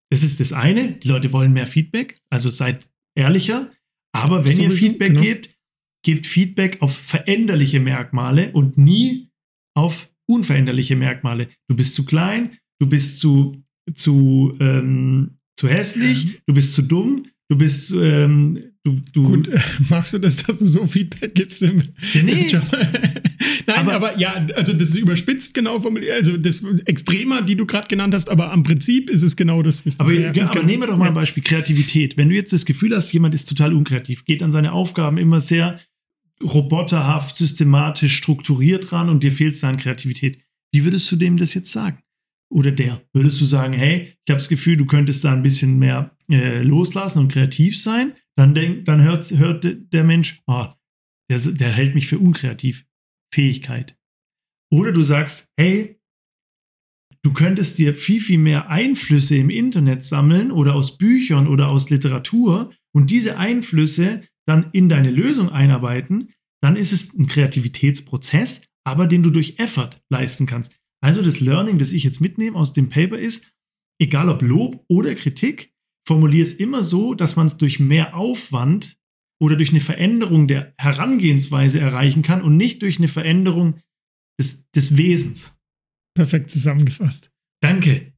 Das 0.09 0.23
ist 0.23 0.39
das 0.39 0.53
eine. 0.53 0.93
Die 0.93 1.07
Leute 1.07 1.33
wollen 1.33 1.51
mehr 1.51 1.67
Feedback, 1.67 2.21
also 2.29 2.49
seid 2.49 2.89
ehrlicher. 3.15 3.71
Aber 4.13 4.45
wenn 4.45 4.55
so 4.55 4.63
ihr 4.63 4.71
Feedback 4.71 5.09
genau. 5.09 5.21
gebt, 5.21 5.57
gebt 6.03 6.25
Feedback 6.25 6.81
auf 6.81 6.95
veränderliche 6.95 7.79
Merkmale 7.79 8.51
und 8.51 8.77
nie 8.77 9.29
auf 9.75 10.09
unveränderliche 10.27 10.95
Merkmale. 10.95 11.47
Du 11.69 11.75
bist 11.75 11.95
zu 11.95 12.05
klein, 12.05 12.57
du 12.79 12.87
bist 12.87 13.19
zu, 13.19 13.63
zu, 13.93 14.55
ähm, 14.59 15.37
zu 15.55 15.67
hässlich, 15.67 16.41
du 16.45 16.53
bist 16.53 16.73
zu 16.73 16.81
dumm, 16.81 17.27
du 17.49 17.57
bist, 17.57 17.93
ähm, 17.93 18.73
du, 18.87 19.01
du. 19.13 19.23
Gut, 19.23 19.49
machst 19.89 20.13
du 20.13 20.19
das, 20.19 20.37
dass 20.37 20.57
du 20.57 20.65
so 20.65 20.85
Feedback 20.85 21.35
gibst 21.35 21.61
im, 21.61 21.81
nee. 22.23 22.43
Im 22.43 22.47
Job? 22.47 22.63
Nein, 23.67 23.77
aber, 23.77 23.93
aber, 23.93 24.19
ja, 24.19 24.47
also 24.55 24.73
das 24.73 24.89
ist 24.89 24.95
überspitzt 24.95 25.53
genau 25.53 25.79
formuliert, 25.79 26.13
also 26.13 26.37
das 26.37 26.63
extremer, 26.85 27.41
die 27.41 27.55
du 27.55 27.65
gerade 27.65 27.87
genannt 27.87 28.13
hast, 28.13 28.29
aber 28.29 28.51
am 28.51 28.63
Prinzip 28.63 29.09
ist 29.09 29.23
es 29.23 29.35
genau 29.35 29.61
das 29.61 29.85
Richtige. 29.85 30.03
Aber, 30.03 30.13
ja, 30.13 30.49
aber 30.49 30.63
nehmen 30.63 30.83
wir 30.83 30.87
doch 30.87 30.97
mal 30.97 31.09
ein 31.09 31.13
Beispiel, 31.13 31.43
Kreativität. 31.43 32.17
Wenn 32.17 32.29
du 32.29 32.35
jetzt 32.35 32.53
das 32.53 32.65
Gefühl 32.65 32.95
hast, 32.95 33.11
jemand 33.11 33.35
ist 33.35 33.49
total 33.49 33.73
unkreativ, 33.73 34.25
geht 34.25 34.41
an 34.41 34.51
seine 34.51 34.71
Aufgaben 34.71 35.17
immer 35.17 35.39
sehr 35.39 35.79
roboterhaft, 36.43 37.35
systematisch 37.35 38.15
strukturiert 38.15 38.91
ran 38.91 39.09
und 39.09 39.23
dir 39.23 39.31
fehlt 39.31 39.55
es 39.55 39.63
an 39.63 39.77
Kreativität. 39.77 40.39
Wie 40.71 40.83
würdest 40.83 41.11
du 41.11 41.15
dem 41.15 41.37
das 41.37 41.53
jetzt 41.53 41.71
sagen? 41.71 41.99
Oder 42.49 42.71
der? 42.71 43.01
Würdest 43.13 43.41
du 43.41 43.45
sagen, 43.45 43.73
hey, 43.73 44.03
ich 44.03 44.29
habe 44.29 44.39
das 44.39 44.49
Gefühl, 44.49 44.77
du 44.77 44.85
könntest 44.85 45.23
da 45.23 45.33
ein 45.33 45.43
bisschen 45.43 45.79
mehr 45.79 46.15
äh, 46.29 46.61
loslassen 46.61 47.19
und 47.19 47.31
kreativ 47.31 47.79
sein? 47.79 48.13
Dann, 48.35 48.53
denk, 48.53 48.85
dann 48.85 49.03
hört, 49.03 49.29
hört 49.31 49.65
der 49.65 50.03
Mensch, 50.03 50.41
oh, 50.47 50.67
der, 51.29 51.39
der 51.39 51.71
hält 51.71 51.95
mich 51.95 52.07
für 52.07 52.19
unkreativ. 52.19 52.85
Fähigkeit. 53.33 53.97
Oder 54.71 54.91
du 54.91 55.03
sagst, 55.03 55.51
hey, 55.57 55.99
du 57.23 57.33
könntest 57.33 57.77
dir 57.77 57.93
viel, 57.93 58.21
viel 58.21 58.37
mehr 58.37 58.69
Einflüsse 58.69 59.35
im 59.35 59.49
Internet 59.49 60.03
sammeln 60.03 60.51
oder 60.51 60.75
aus 60.75 60.97
Büchern 60.97 61.47
oder 61.47 61.67
aus 61.67 61.89
Literatur 61.89 62.71
und 62.93 63.09
diese 63.09 63.37
Einflüsse 63.37 64.21
dann 64.45 64.69
in 64.71 64.87
deine 64.87 65.11
Lösung 65.11 65.49
einarbeiten, 65.49 66.33
dann 66.61 66.75
ist 66.75 66.93
es 66.93 67.13
ein 67.13 67.27
Kreativitätsprozess, 67.27 68.65
aber 68.85 69.07
den 69.07 69.23
du 69.23 69.29
durch 69.29 69.59
Effort 69.59 69.91
leisten 70.09 70.45
kannst. 70.45 70.75
Also 71.03 71.21
das 71.21 71.39
Learning, 71.39 71.77
das 71.77 71.93
ich 71.93 72.03
jetzt 72.03 72.21
mitnehme 72.21 72.57
aus 72.57 72.73
dem 72.73 72.89
Paper 72.89 73.17
ist, 73.17 73.53
egal 74.01 74.29
ob 74.29 74.41
Lob 74.41 74.83
oder 74.87 75.13
Kritik, 75.15 75.73
formuliere 76.07 76.43
es 76.43 76.55
immer 76.55 76.83
so, 76.83 77.13
dass 77.13 77.35
man 77.35 77.47
es 77.47 77.57
durch 77.57 77.79
mehr 77.79 78.15
Aufwand 78.15 78.97
oder 79.39 79.55
durch 79.55 79.69
eine 79.69 79.79
Veränderung 79.79 80.47
der 80.47 80.73
Herangehensweise 80.79 81.79
erreichen 81.79 82.23
kann 82.23 82.41
und 82.41 82.57
nicht 82.57 82.81
durch 82.81 82.97
eine 82.97 83.07
Veränderung 83.07 83.75
des, 84.39 84.69
des 84.71 84.97
Wesens. 84.97 85.59
Perfekt 86.15 86.49
zusammengefasst. 86.49 87.31
Danke. 87.61 88.13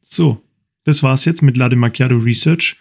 So, 0.00 0.42
das 0.84 1.02
war's 1.02 1.24
jetzt 1.24 1.42
mit 1.42 1.56
Lade 1.56 1.76
Macchiato 1.76 2.16
Research. 2.16 2.76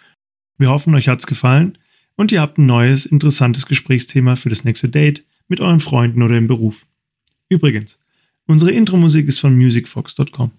Wir 0.58 0.70
hoffen, 0.70 0.96
euch 0.96 1.08
hat's 1.08 1.28
gefallen 1.28 1.78
und 2.16 2.32
ihr 2.32 2.42
habt 2.42 2.58
ein 2.58 2.66
neues, 2.66 3.06
interessantes 3.06 3.66
Gesprächsthema 3.66 4.36
für 4.36 4.50
das 4.50 4.64
nächste 4.64 4.90
Date 4.90 5.26
mit 5.48 5.60
euren 5.60 5.80
Freunden 5.80 6.22
oder 6.22 6.38
im 6.38 6.48
Beruf. 6.48 6.86
Übrigens, 7.50 8.00
unsere 8.48 8.72
Intro-Musik 8.72 9.28
ist 9.28 9.40
von 9.40 9.58
musicfox.com. 9.58 10.52